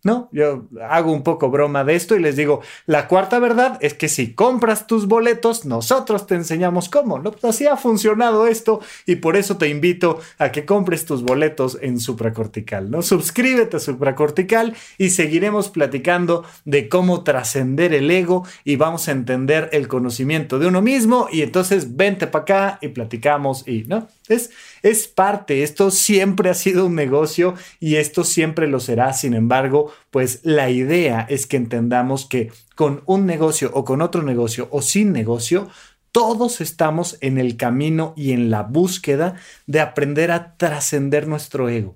¿No? 0.07 0.29
Yo 0.31 0.67
hago 0.89 1.11
un 1.11 1.21
poco 1.21 1.49
broma 1.49 1.83
de 1.83 1.95
esto 1.95 2.15
y 2.15 2.21
les 2.21 2.37
digo, 2.37 2.61
la 2.85 3.09
cuarta 3.09 3.39
verdad 3.39 3.77
es 3.81 3.93
que 3.93 4.07
si 4.07 4.33
compras 4.33 4.87
tus 4.87 5.05
boletos, 5.05 5.65
nosotros 5.65 6.25
te 6.27 6.35
enseñamos 6.35 6.87
cómo. 6.87 7.19
¿no? 7.19 7.33
Así 7.43 7.67
ha 7.67 7.75
funcionado 7.75 8.47
esto 8.47 8.79
y 9.05 9.17
por 9.17 9.35
eso 9.35 9.57
te 9.57 9.67
invito 9.67 10.21
a 10.37 10.53
que 10.53 10.63
compres 10.63 11.03
tus 11.03 11.23
boletos 11.23 11.77
en 11.81 11.99
Supracortical, 11.99 12.89
¿no? 12.89 13.01
Suscríbete 13.01 13.75
a 13.77 13.79
Supracortical 13.81 14.75
y 14.97 15.09
seguiremos 15.09 15.67
platicando 15.67 16.45
de 16.63 16.87
cómo 16.87 17.25
trascender 17.25 17.93
el 17.93 18.09
ego 18.09 18.45
y 18.63 18.77
vamos 18.77 19.09
a 19.09 19.11
entender 19.11 19.69
el 19.73 19.89
conocimiento 19.89 20.57
de 20.57 20.67
uno 20.67 20.81
mismo 20.81 21.27
y 21.29 21.41
entonces 21.41 21.97
vente 21.97 22.27
para 22.27 22.43
acá 22.43 22.79
y 22.81 22.87
platicamos 22.87 23.67
y, 23.67 23.83
¿no? 23.83 24.07
Es, 24.29 25.07
parte, 25.07 25.63
esto 25.63 25.91
siempre 25.91 26.49
ha 26.49 26.53
sido 26.53 26.85
un 26.85 26.95
negocio 26.95 27.55
y 27.79 27.95
esto 27.95 28.23
siempre 28.23 28.67
lo 28.67 28.79
será. 28.79 29.13
Sin 29.13 29.33
embargo, 29.33 29.91
pues 30.11 30.41
la 30.43 30.69
idea 30.69 31.25
es 31.29 31.47
que 31.47 31.57
entendamos 31.57 32.25
que 32.25 32.51
con 32.75 33.03
un 33.05 33.25
negocio 33.25 33.71
o 33.73 33.85
con 33.85 34.01
otro 34.01 34.23
negocio 34.23 34.67
o 34.71 34.81
sin 34.81 35.11
negocio, 35.11 35.69
todos 36.11 36.61
estamos 36.61 37.17
en 37.21 37.37
el 37.37 37.57
camino 37.57 38.13
y 38.17 38.31
en 38.31 38.49
la 38.49 38.63
búsqueda 38.63 39.35
de 39.65 39.79
aprender 39.79 40.31
a 40.31 40.57
trascender 40.57 41.27
nuestro 41.27 41.69
ego, 41.69 41.95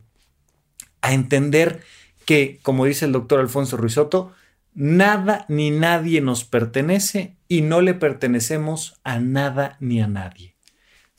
a 1.01 1.13
entender 1.13 1.81
que, 2.25 2.59
como 2.61 2.85
dice 2.85 3.05
el 3.05 3.13
doctor 3.13 3.39
Alfonso 3.39 3.77
Ruizotto, 3.77 4.31
nada 4.73 5.45
ni 5.49 5.71
nadie 5.71 6.21
nos 6.21 6.45
pertenece 6.45 7.35
y 7.47 7.61
no 7.61 7.81
le 7.81 7.93
pertenecemos 7.93 8.99
a 9.03 9.19
nada 9.19 9.77
ni 9.79 10.01
a 10.01 10.07
nadie. 10.07 10.50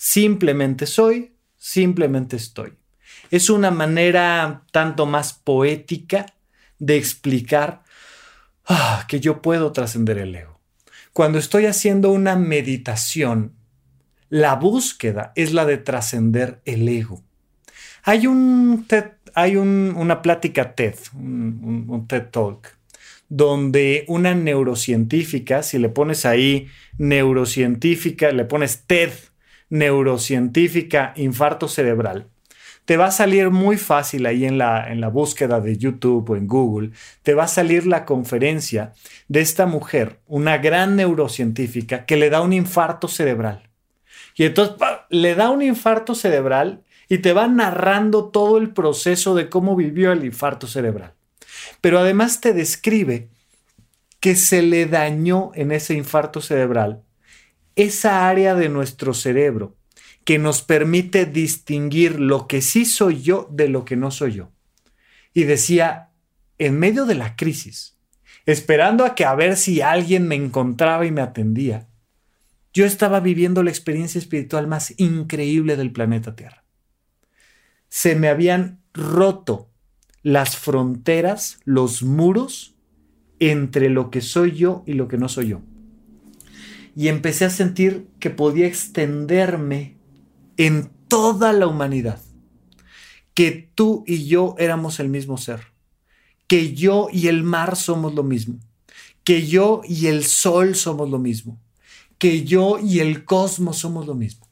Simplemente 0.05 0.87
soy, 0.87 1.33
simplemente 1.57 2.35
estoy. 2.35 2.73
Es 3.31 3.49
una 3.49 3.71
manera 3.71 4.65
tanto 4.73 5.07
más 5.07 5.33
poética 5.33 6.27
de 6.81 6.97
explicar 6.97 7.85
ah, 8.67 9.05
que 9.07 9.21
yo 9.21 9.41
puedo 9.41 9.71
trascender 9.71 10.19
el 10.19 10.35
ego. 10.35 10.59
Cuando 11.13 11.39
estoy 11.39 11.67
haciendo 11.67 12.11
una 12.11 12.35
meditación, 12.35 13.53
la 14.29 14.57
búsqueda 14.57 15.33
es 15.37 15.53
la 15.53 15.67
de 15.67 15.79
trascender 15.79 16.61
el 16.65 16.89
ego. 16.89 17.23
Hay, 18.03 18.27
un 18.27 18.85
hay 19.35 19.55
una 19.55 20.21
plática 20.21 20.75
TED, 20.75 20.97
un 21.15 22.07
TED 22.09 22.27
Talk, 22.33 22.77
donde 23.29 24.05
una 24.09 24.35
neurocientífica, 24.35 25.63
si 25.63 25.79
le 25.79 25.91
pones 25.91 26.27
ahí 26.27 26.67
neurocientífica, 26.99 28.33
le 28.33 28.45
pones 28.45 28.83
TED 28.89 29.13
neurocientífica 29.73 31.15
infarto 31.17 31.67
cerebral, 31.67 32.27
te 32.85 32.99
va 32.99 33.07
a 33.07 33.11
salir 33.11 33.49
muy 33.49 33.79
fácil 33.79 34.27
ahí 34.27 34.45
en 34.45 34.59
la, 34.59 34.93
en 34.93 35.01
la 35.01 35.09
búsqueda 35.09 35.61
de 35.61 35.79
YouTube 35.79 36.29
o 36.29 36.37
en 36.37 36.47
Google, 36.47 36.91
te 37.23 37.33
va 37.33 37.45
a 37.45 37.49
salir 37.49 37.87
la 37.87 38.05
conferencia 38.05 38.93
de 39.29 39.41
esta 39.41 39.65
mujer, 39.65 40.19
una 40.27 40.59
gran 40.59 40.95
neurocientífica, 40.95 42.05
que 42.05 42.19
le 42.19 42.29
da 42.29 42.43
un 42.43 42.53
infarto 42.53 43.09
cerebral. 43.09 43.71
Y 44.35 44.45
entonces 44.45 44.77
le 45.09 45.35
da 45.35 45.49
un 45.49 45.63
infarto 45.63 46.15
cerebral 46.15 46.83
y 47.09 47.19
te 47.19 47.33
va 47.33 47.49
narrando 47.49 48.27
todo 48.27 48.59
el 48.59 48.75
proceso 48.75 49.35
de 49.35 49.49
cómo 49.49 49.75
vivió 49.75 50.13
el 50.13 50.23
infarto 50.23 50.67
cerebral. 50.67 51.15
Pero 51.81 51.99
además 51.99 52.43
te 52.43 52.53
describe 52.53 53.29
que 54.21 54.37
se 54.37 54.61
le 54.61 54.85
dañó 54.85 55.51
en 55.55 55.73
ese 55.73 55.95
infarto 55.95 56.43
cerebral 56.43 57.03
esa 57.77 58.29
área 58.29 58.55
de 58.55 58.69
nuestro 58.69 59.15
cerebro 59.15 59.77
que 60.25 60.39
nos 60.39 60.63
permite 60.63 61.27
distinguir 61.27 62.21
lo 62.21 62.47
que 62.47 62.63
sí 62.63 62.85
soy 62.85 63.23
yo 63.23 63.49
de 63.51 63.69
lo 63.69 63.85
que 63.85 63.97
no 63.97 64.11
soy 64.11 64.35
yo. 64.35 64.53
Y 65.35 65.45
decía, 65.45 66.11
en 66.59 66.79
medio 66.79 67.07
de 67.07 67.15
la 67.15 67.35
crisis, 67.35 67.97
esperando 68.47 69.05
a 69.05 69.15
que 69.15 69.25
a 69.25 69.35
ver 69.35 69.57
si 69.57 69.81
alguien 69.81 70.29
me 70.29 70.37
encontraba 70.37 71.07
y 71.07 71.11
me 71.11 71.23
atendía, 71.23 71.89
yo 72.73 72.87
estaba 72.87 73.21
viviendo 73.21 73.63
la 73.63 73.71
experiencia 73.71 74.19
espiritual 74.19 74.67
más 74.67 74.95
increíble 74.99 75.77
del 75.77 75.93
planeta 75.93 76.37
Tierra. 76.37 76.65
Se 77.89 78.15
me 78.15 78.29
habían 78.29 78.81
roto 78.95 79.71
las 80.23 80.57
fronteras, 80.57 81.59
los 81.65 82.03
muros 82.03 82.77
entre 83.41 83.91
lo 83.91 84.11
que 84.11 84.21
soy 84.21 84.53
yo 84.53 84.85
y 84.87 84.93
lo 84.93 85.09
que 85.09 85.19
no 85.19 85.29
soy 85.29 85.49
yo 85.49 85.63
y 86.95 87.09
empecé 87.09 87.45
a 87.45 87.51
sentir 87.51 88.07
que 88.19 88.31
podía 88.31 88.67
extenderme 88.67 89.97
en 90.57 90.91
toda 91.09 91.53
la 91.53 91.67
humanidad, 91.67 92.21
que 93.35 93.71
tú 93.75 94.05
y 94.07 94.27
yo 94.27 94.55
éramos 94.59 95.01
el 95.01 95.09
mismo 95.09 95.39
ser, 95.39 95.61
que 96.47 96.75
yo 96.75 97.09
y 97.13 97.29
el 97.29 97.43
mar 97.43 97.77
somos 97.77 98.15
lo 98.15 98.23
mismo, 98.23 98.59
que 99.25 99.47
yo 99.47 99.83
y 99.85 100.07
el 100.09 100.25
sol 100.25 100.75
somos 100.75 101.11
lo 101.11 101.19
mismo, 101.19 101.59
que 102.19 102.45
yo 102.45 102.79
y 102.79 103.01
el 103.01 103.25
cosmos 103.25 103.79
somos 103.79 104.07
lo 104.07 104.15
mismo. 104.15 104.47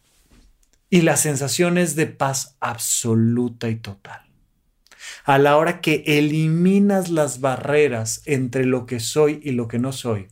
Y 0.89 1.03
la 1.03 1.17
sensación 1.17 1.79
es 1.79 1.95
de 1.95 2.07
paz 2.07 2.57
absoluta 2.59 3.69
y 3.69 3.77
total. 3.77 4.23
A 5.25 5.39
la 5.39 5.57
hora 5.57 5.81
que 5.81 6.03
eliminas 6.07 7.11
las 7.11 7.41
barreras 7.41 8.23
entre 8.25 8.65
lo 8.65 8.87
que 8.87 8.99
soy 8.99 9.41
y 9.45 9.53
lo 9.53 9.69
que 9.69 9.79
no 9.79 9.93
soy, 9.93 10.29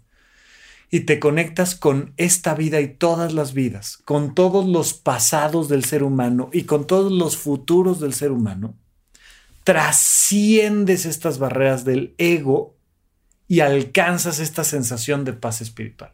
y 0.91 1.01
te 1.01 1.19
conectas 1.19 1.75
con 1.75 2.15
esta 2.17 2.55
vida 2.55 2.81
y 2.81 2.89
todas 2.89 3.33
las 3.33 3.53
vidas, 3.53 3.99
con 4.05 4.35
todos 4.35 4.67
los 4.67 4.95
pasados 4.95 5.69
del 5.69 5.85
ser 5.85 6.03
humano 6.03 6.49
y 6.53 6.63
con 6.63 6.87
todos 6.87 7.13
los 7.13 7.37
futuros 7.37 8.01
del 8.01 8.15
ser 8.15 8.33
humano, 8.33 8.75
trasciendes 9.65 11.05
estas 11.05 11.39
barreras 11.39 11.85
del 11.85 12.15
ego 12.17 12.75
y 13.47 13.61
alcanzas 13.61 14.39
esta 14.39 14.65
sensación 14.65 15.25
de 15.25 15.35
paz 15.35 15.61
espiritual. 15.61 16.13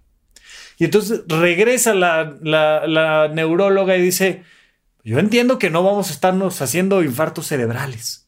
Y 0.76 0.86
entonces 0.86 1.22
regresa 1.28 1.94
la, 1.94 2.36
la 2.42 3.28
neuróloga 3.32 3.96
y 3.96 4.02
dice, 4.02 4.42
yo 5.04 5.20
entiendo 5.20 5.58
que 5.58 5.70
no 5.70 5.84
vamos 5.84 6.10
a 6.10 6.12
estarnos 6.12 6.60
haciendo 6.60 7.04
infartos 7.04 7.46
cerebrales 7.46 8.23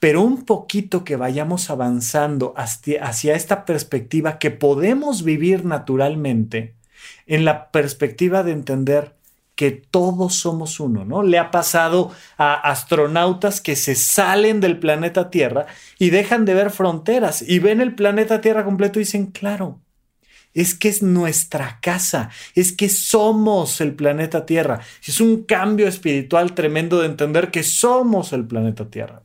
pero 0.00 0.22
un 0.22 0.44
poquito 0.44 1.04
que 1.04 1.16
vayamos 1.16 1.68
avanzando 1.68 2.54
hacia, 2.56 3.34
esta 3.34 3.64
perspectiva 3.66 4.38
que 4.38 4.50
podemos 4.50 5.22
vivir 5.22 5.66
naturalmente, 5.66 6.74
en 7.26 7.44
la 7.44 7.70
perspectiva 7.70 8.42
de 8.42 8.52
entender 8.52 9.14
que 9.54 9.70
todos 9.72 10.36
somos 10.36 10.80
uno, 10.80 11.04
¿no? 11.04 11.22
Le 11.22 11.38
ha 11.38 11.50
pasado 11.50 12.10
a 12.38 12.54
astronautas 12.54 13.60
que 13.60 13.76
se 13.76 13.94
salen 13.94 14.60
del 14.60 14.78
planeta 14.78 15.28
Tierra 15.28 15.66
y 15.98 16.08
dejan 16.08 16.46
de 16.46 16.54
ver 16.54 16.70
fronteras 16.70 17.42
y 17.46 17.58
ven 17.58 17.82
el 17.82 17.94
planeta 17.94 18.40
Tierra 18.40 18.64
completo 18.64 18.98
y 18.98 19.02
dicen, 19.02 19.26
claro, 19.26 19.80
es 20.54 20.74
que 20.74 20.88
es 20.88 21.02
nuestra 21.02 21.78
casa, 21.82 22.30
es 22.54 22.72
que 22.72 22.88
somos 22.88 23.82
el 23.82 23.94
planeta 23.94 24.46
Tierra. 24.46 24.80
Es 25.06 25.20
un 25.20 25.44
cambio 25.44 25.86
espiritual 25.86 26.54
tremendo 26.54 27.00
de 27.00 27.06
entender 27.06 27.50
que 27.50 27.62
somos 27.62 28.32
el 28.32 28.46
planeta 28.46 28.88
Tierra. 28.88 29.22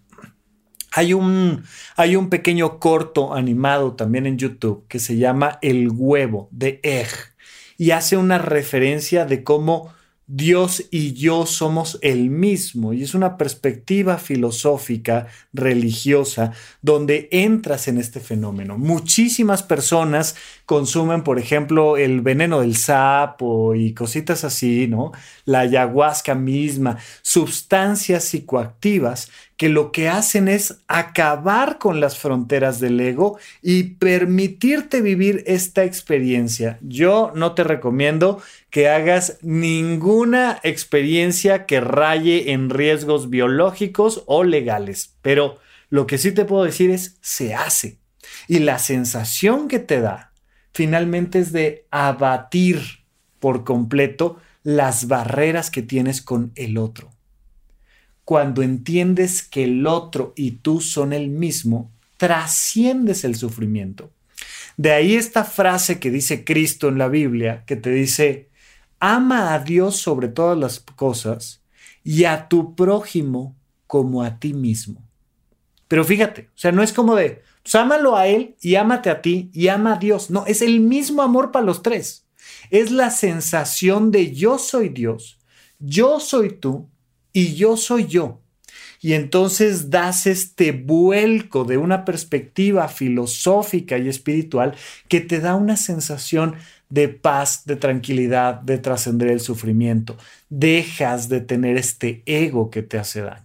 Hay 0.98 1.14
un, 1.14 1.66
hay 1.98 2.16
un 2.16 2.30
pequeño 2.30 2.80
corto 2.80 3.34
animado 3.34 3.96
también 3.96 4.26
en 4.28 4.38
YouTube 4.38 4.86
que 4.88 5.00
se 5.00 5.18
llama 5.18 5.60
El 5.62 5.89
huevo 5.91 6.48
de 6.52 6.80
Egg 6.84 7.10
y 7.78 7.91
hace 7.91 8.16
una 8.16 8.38
referencia 8.38 9.26
de 9.26 9.43
cómo 9.43 9.93
Dios 10.28 10.86
y 10.89 11.14
yo 11.14 11.46
somos 11.46 12.00
el 12.02 12.32
mismo 12.32 12.93
y 12.93 13.04
es 13.04 13.14
una 13.14 13.38
perspectiva 13.38 14.18
filosófica, 14.18 15.28
religiosa, 15.54 16.52
donde 16.82 17.28
entras 17.32 17.88
en 17.88 18.00
este 18.00 18.20
fenómeno. 18.20 18.78
Muchísimas 18.80 19.62
personas 19.62 20.36
consumen, 20.66 21.24
por 21.24 21.38
ejemplo, 21.38 21.98
el 21.98 22.22
veneno 22.22 22.62
del 22.62 22.76
sapo 22.76 23.76
y 23.76 23.93
cositas 23.93 24.43
así, 24.43 24.88
¿no? 24.88 25.12
La 25.43 25.60
ayahuasca 25.60 26.34
misma, 26.34 26.98
sustancias 27.22 28.24
psicoactivas 28.24 29.30
que 29.58 29.70
lo 29.70 29.91
que 29.91 30.10
hacen 30.10 30.47
es 30.47 30.82
acabar 30.88 31.78
con 31.78 31.99
las 31.99 32.18
fronteras 32.18 32.80
del 32.80 32.99
ego 32.99 33.38
y 33.62 33.84
permitirte 33.95 35.01
vivir 35.01 35.43
esta 35.47 35.84
experiencia. 35.86 36.78
Yo 36.82 37.32
no 37.36 37.53
te 37.53 37.64
recomiendo 37.64 38.41
que 38.70 38.89
hagas 38.89 39.38
ninguna 39.41 40.60
experiencia 40.64 41.66
que 41.66 41.80
raye 41.80 42.51
en 42.51 42.70
riesgos 42.70 43.30
biológicos 43.30 44.24
o 44.26 44.43
legales, 44.43 45.16
pero 45.22 45.60
lo 45.89 46.06
que 46.08 46.18
sí 46.18 46.34
te 46.34 46.45
puedo 46.45 46.66
decir 46.66 46.89
es 46.89 47.18
se 47.22 47.56
hace. 47.56 47.99
Y 48.47 48.60
la 48.60 48.80
sensación 48.80 49.68
que 49.68 49.80
te 49.80 50.01
da 50.01 50.34
finalmente 50.74 51.39
es 51.39 51.53
de 51.53 51.86
abatir 51.91 52.82
por 53.39 53.64
completo 53.64 54.38
las 54.64 55.08
barreras 55.08 55.70
que 55.70 55.82
tienes 55.82 56.22
con 56.22 56.51
el 56.56 56.78
otro 56.78 57.14
cuando 58.26 58.63
entiendes 58.63 59.43
que 59.43 59.63
el 59.63 59.86
otro 59.86 60.34
y 60.36 60.51
tú 60.51 60.82
son 60.82 61.13
el 61.13 61.30
mismo, 61.30 61.91
trasciendes 62.17 63.23
el 63.23 63.36
sufrimiento. 63.36 64.11
De 64.78 64.91
ahí 64.91 65.15
esta 65.15 65.43
frase 65.43 65.99
que 65.99 66.09
dice 66.09 66.43
Cristo 66.43 66.89
en 66.89 66.97
la 66.97 67.07
Biblia, 67.07 67.63
que 67.65 67.76
te 67.76 67.91
dice, 67.91 68.49
ama 68.99 69.53
a 69.53 69.59
Dios 69.59 69.97
sobre 69.97 70.28
todas 70.28 70.57
las 70.57 70.80
cosas 70.80 71.61
y 72.03 72.26
a 72.26 72.49
tu 72.49 72.76
prójimo 72.76 73.55
como 73.86 74.23
a 74.23 74.39
ti 74.39 74.53
mismo. 74.53 75.01
Pero 75.88 76.03
fíjate, 76.03 76.49
o 76.55 76.57
sea, 76.57 76.71
no 76.71 76.82
es 76.82 76.91
como 76.91 77.15
de, 77.15 77.43
pues 77.61 77.76
ámalo 77.76 78.15
a 78.15 78.26
Él 78.28 78.55
y 78.59 78.76
ámate 78.76 79.11
a 79.11 79.21
ti 79.21 79.51
y 79.53 79.67
ama 79.67 79.93
a 79.93 79.99
Dios. 79.99 80.32
No, 80.32 80.45
es 80.47 80.63
el 80.63 80.80
mismo 80.80 81.21
amor 81.21 81.51
para 81.51 81.65
los 81.65 81.84
tres. 81.84 82.26
Es 82.71 82.89
la 82.89 83.11
sensación 83.11 84.09
de 84.09 84.34
yo 84.34 84.57
soy 84.57 84.89
Dios, 84.89 85.39
yo 85.80 86.19
soy 86.19 86.49
tú 86.49 86.89
y 87.36 87.53
yo 87.53 87.75
soy 87.75 88.07
yo. 88.07 88.39
Y 89.01 89.13
entonces 89.13 89.89
das 89.89 90.25
este 90.25 90.71
vuelco 90.71 91.65
de 91.65 91.77
una 91.77 92.05
perspectiva 92.05 92.88
filosófica 92.88 93.97
y 93.97 94.07
espiritual 94.07 94.73
que 95.09 95.19
te 95.19 95.41
da 95.41 95.55
una 95.55 95.75
sensación 95.75 96.55
de 96.89 97.09
paz, 97.09 97.65
de 97.65 97.75
tranquilidad, 97.75 98.55
de 98.55 98.77
trascender 98.77 99.27
el 99.27 99.41
sufrimiento. 99.41 100.15
Dejas 100.49 101.27
de 101.27 101.41
tener 101.41 101.75
este 101.75 102.23
ego 102.25 102.69
que 102.69 102.83
te 102.83 102.97
hace 102.97 103.21
daño. 103.21 103.45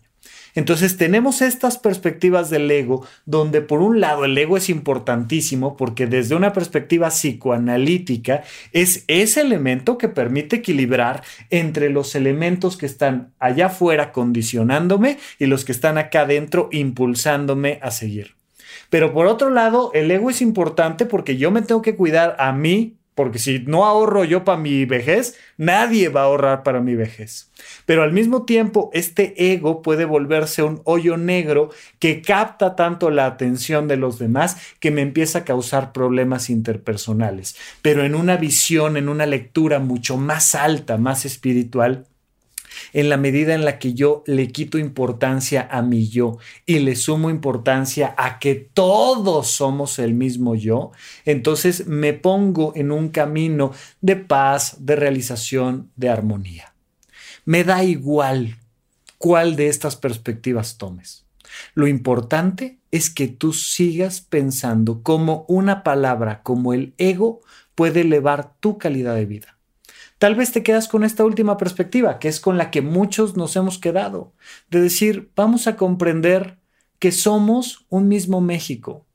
Entonces 0.55 0.97
tenemos 0.97 1.43
estas 1.43 1.79
perspectivas 1.79 2.51
del 2.51 2.71
ego, 2.71 3.07
donde 3.27 3.61
por 3.61 3.81
un 3.81 4.01
lado 4.01 4.25
el 4.25 4.37
ego 4.37 4.57
es 4.57 4.69
importantísimo 4.69 5.77
porque 5.77 6.07
desde 6.07 6.35
una 6.35 6.53
perspectiva 6.53 7.09
psicoanalítica 7.09 8.43
es 8.73 9.05
ese 9.09 9.41
elemento 9.41 9.99
que 9.99 10.09
permite 10.09 10.57
equilibrar 10.57 11.23
entre 11.51 11.91
los 11.91 12.15
elementos 12.15 12.77
que 12.77 12.87
están 12.87 13.33
allá 13.39 13.67
afuera 13.67 14.13
condicionándome 14.13 15.19
y 15.39 15.47
los 15.47 15.65
que 15.65 15.73
están 15.73 15.99
acá 15.99 16.23
adentro 16.23 16.69
impulsándome 16.73 17.79
a 17.83 17.91
seguir. 17.91 18.35
Pero 18.89 19.13
por 19.13 19.27
otro 19.27 19.51
lado, 19.51 19.91
el 19.95 20.11
ego 20.11 20.31
es 20.31 20.43
importante 20.43 21.07
porque 21.07 21.37
yo 21.37 21.51
me 21.51 21.63
tengo 21.63 21.83
que 21.83 21.97
cuidar 21.97 22.37
a 22.39 22.53
mí 22.53 22.97
porque 23.21 23.39
si 23.39 23.59
no 23.59 23.85
ahorro 23.85 24.25
yo 24.25 24.47
para 24.47 24.57
mi 24.57 24.87
vejez, 24.87 25.37
nadie 25.59 26.09
va 26.09 26.23
a 26.23 26.25
ahorrar 26.25 26.63
para 26.63 26.81
mi 26.81 26.95
vejez. 26.95 27.51
Pero 27.85 28.03
al 28.03 28.15
mismo 28.15 28.47
tiempo, 28.47 28.89
este 28.95 29.53
ego 29.53 29.83
puede 29.83 30.07
volverse 30.07 30.63
un 30.63 30.81
hoyo 30.85 31.19
negro 31.19 31.69
que 31.99 32.23
capta 32.23 32.77
tanto 32.77 33.11
la 33.11 33.27
atención 33.27 33.89
de 33.89 33.99
los 33.99 34.19
demás 34.19 34.57
que 34.81 34.91
me 34.91 35.03
empieza 35.03 35.41
a 35.41 35.45
causar 35.45 35.93
problemas 35.93 36.49
interpersonales. 36.49 37.57
Pero 37.83 38.05
en 38.05 38.15
una 38.15 38.39
visión, 38.39 38.97
en 38.97 39.11
una 39.11 39.27
lectura 39.27 39.81
mucho 39.81 40.17
más 40.17 40.55
alta, 40.55 40.97
más 40.97 41.27
espiritual, 41.27 42.07
en 42.93 43.09
la 43.09 43.17
medida 43.17 43.55
en 43.55 43.65
la 43.65 43.79
que 43.79 43.95
yo 43.95 44.23
le 44.27 44.49
quito 44.49 44.79
importancia 44.79 45.69
a 45.71 45.83
mi 45.83 46.09
yo 46.09 46.39
y 46.67 46.79
le 46.81 46.97
sumo 46.97 47.31
importancia 47.31 48.15
a 48.17 48.39
que 48.39 48.55
todos 48.55 49.49
somos 49.49 49.99
el 49.99 50.15
mismo 50.15 50.55
yo, 50.55 50.93
entonces 51.25 51.87
me 51.87 52.13
pongo 52.13 52.73
en 52.77 52.93
un 52.93 53.09
camino 53.09 53.73
de 54.01 54.17
paz, 54.17 54.77
de 54.81 54.97
realización, 54.97 55.91
de 55.97 56.09
armonía. 56.09 56.75
Me 57.45 57.65
da 57.65 57.85
igual 57.85 58.59
cuál 59.19 59.57
de 59.57 59.69
estas 59.69 59.97
perspectivas 59.97 60.79
tomes. 60.79 61.25
Lo 61.75 61.87
importante 61.87 62.79
es 62.91 63.11
que 63.11 63.29
tú 63.29 63.53
sigas 63.53 64.21
pensando 64.21 65.03
cómo 65.03 65.45
una 65.49 65.83
palabra 65.83 66.43
como 66.43 66.73
el 66.73 66.95
ego 66.99 67.41
puede 67.75 68.03
elevar 68.03 68.55
tu 68.61 68.79
calidad 68.79 69.15
de 69.15 69.27
vida. 69.27 69.60
Tal 70.21 70.35
vez 70.35 70.53
te 70.53 70.63
quedas 70.63 70.87
con 70.87 71.03
esta 71.03 71.25
última 71.25 71.57
perspectiva, 71.57 72.19
que 72.19 72.29
es 72.29 72.41
con 72.41 72.59
la 72.59 72.71
que 72.71 72.83
muchos 72.83 73.39
nos 73.39 73.57
hemos 73.57 73.79
quedado, 73.79 74.35
de 74.69 74.83
decir, 74.83 75.33
vamos 75.35 75.67
a 75.67 75.77
comprender 75.77 76.59
que 76.99 77.11
somos 77.11 77.87
un 77.89 78.07
mismo 78.07 78.43
México. 78.43 79.07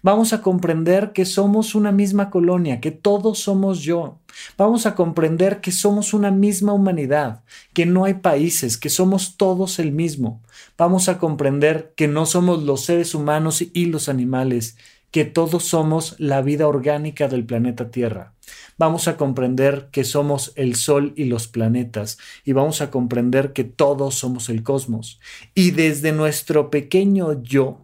Vamos 0.00 0.32
a 0.32 0.42
comprender 0.42 1.10
que 1.12 1.24
somos 1.24 1.74
una 1.74 1.90
misma 1.90 2.30
colonia, 2.30 2.80
que 2.80 2.92
todos 2.92 3.40
somos 3.40 3.80
yo. 3.80 4.20
Vamos 4.56 4.86
a 4.86 4.94
comprender 4.94 5.60
que 5.60 5.72
somos 5.72 6.14
una 6.14 6.30
misma 6.30 6.72
humanidad, 6.72 7.42
que 7.72 7.84
no 7.84 8.04
hay 8.04 8.14
países, 8.14 8.78
que 8.78 8.90
somos 8.90 9.36
todos 9.36 9.80
el 9.80 9.90
mismo. 9.90 10.40
Vamos 10.78 11.08
a 11.08 11.18
comprender 11.18 11.94
que 11.96 12.06
no 12.06 12.26
somos 12.26 12.62
los 12.62 12.84
seres 12.84 13.16
humanos 13.16 13.60
y 13.60 13.86
los 13.86 14.08
animales, 14.08 14.76
que 15.10 15.24
todos 15.24 15.64
somos 15.64 16.14
la 16.20 16.42
vida 16.42 16.68
orgánica 16.68 17.26
del 17.26 17.44
planeta 17.44 17.90
Tierra 17.90 18.34
vamos 18.78 19.08
a 19.08 19.16
comprender 19.16 19.88
que 19.90 20.04
somos 20.04 20.52
el 20.56 20.74
Sol 20.74 21.12
y 21.16 21.24
los 21.24 21.48
planetas 21.48 22.18
y 22.44 22.52
vamos 22.52 22.80
a 22.80 22.90
comprender 22.90 23.52
que 23.52 23.64
todos 23.64 24.14
somos 24.14 24.48
el 24.48 24.62
cosmos. 24.62 25.20
Y 25.54 25.70
desde 25.72 26.12
nuestro 26.12 26.70
pequeño 26.70 27.42
yo, 27.42 27.80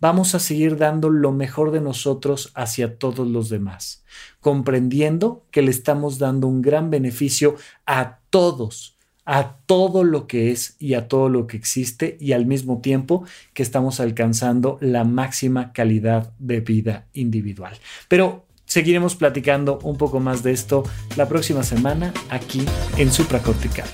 vamos 0.00 0.34
a 0.34 0.38
seguir 0.38 0.76
dando 0.76 1.10
lo 1.10 1.32
mejor 1.32 1.70
de 1.70 1.80
nosotros 1.80 2.52
hacia 2.54 2.98
todos 2.98 3.28
los 3.28 3.48
demás, 3.48 4.04
comprendiendo 4.40 5.44
que 5.50 5.62
le 5.62 5.70
estamos 5.70 6.18
dando 6.18 6.46
un 6.46 6.62
gran 6.62 6.90
beneficio 6.90 7.56
a 7.86 8.18
todos 8.30 8.96
a 9.32 9.58
todo 9.66 10.02
lo 10.02 10.26
que 10.26 10.50
es 10.50 10.74
y 10.80 10.94
a 10.94 11.06
todo 11.06 11.28
lo 11.28 11.46
que 11.46 11.56
existe 11.56 12.16
y 12.20 12.32
al 12.32 12.46
mismo 12.46 12.80
tiempo 12.80 13.24
que 13.54 13.62
estamos 13.62 14.00
alcanzando 14.00 14.76
la 14.80 15.04
máxima 15.04 15.72
calidad 15.72 16.32
de 16.40 16.58
vida 16.58 17.06
individual. 17.12 17.78
Pero 18.08 18.46
seguiremos 18.70 19.16
platicando 19.16 19.80
un 19.82 19.96
poco 19.96 20.20
más 20.20 20.44
de 20.44 20.52
esto 20.52 20.84
la 21.16 21.28
próxima 21.28 21.64
semana 21.64 22.14
aquí 22.30 22.64
en 22.96 23.10
Supracortical. 23.10 23.88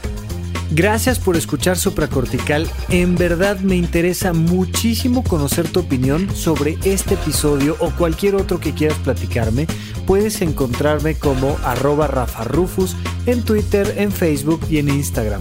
Gracias 0.71 1.19
por 1.19 1.37
escuchar 1.37 1.79
Supracortical. 1.79 2.69
En 2.91 3.17
verdad 3.17 3.59
me 3.61 3.77
interesa 3.77 4.35
muchísimo 4.35 5.25
conocer 5.25 5.67
tu 5.67 5.81
opinión 5.81 6.29
sobre 6.35 6.77
este 6.85 7.15
episodio 7.15 7.77
o 7.81 7.91
cualquier 7.93 8.35
otro 8.35 8.61
que 8.61 8.75
quieras 8.75 8.99
platicarme. 8.99 9.67
Puedes 10.07 10.43
encontrarme 10.43 11.15
como 11.15 11.57
arroba 11.65 12.07
rafarufus 12.07 12.97
en 13.25 13.45
Twitter, 13.45 13.95
en 13.97 14.13
Facebook 14.13 14.61
y 14.69 14.77
en 14.79 14.91
Instagram. 14.91 15.41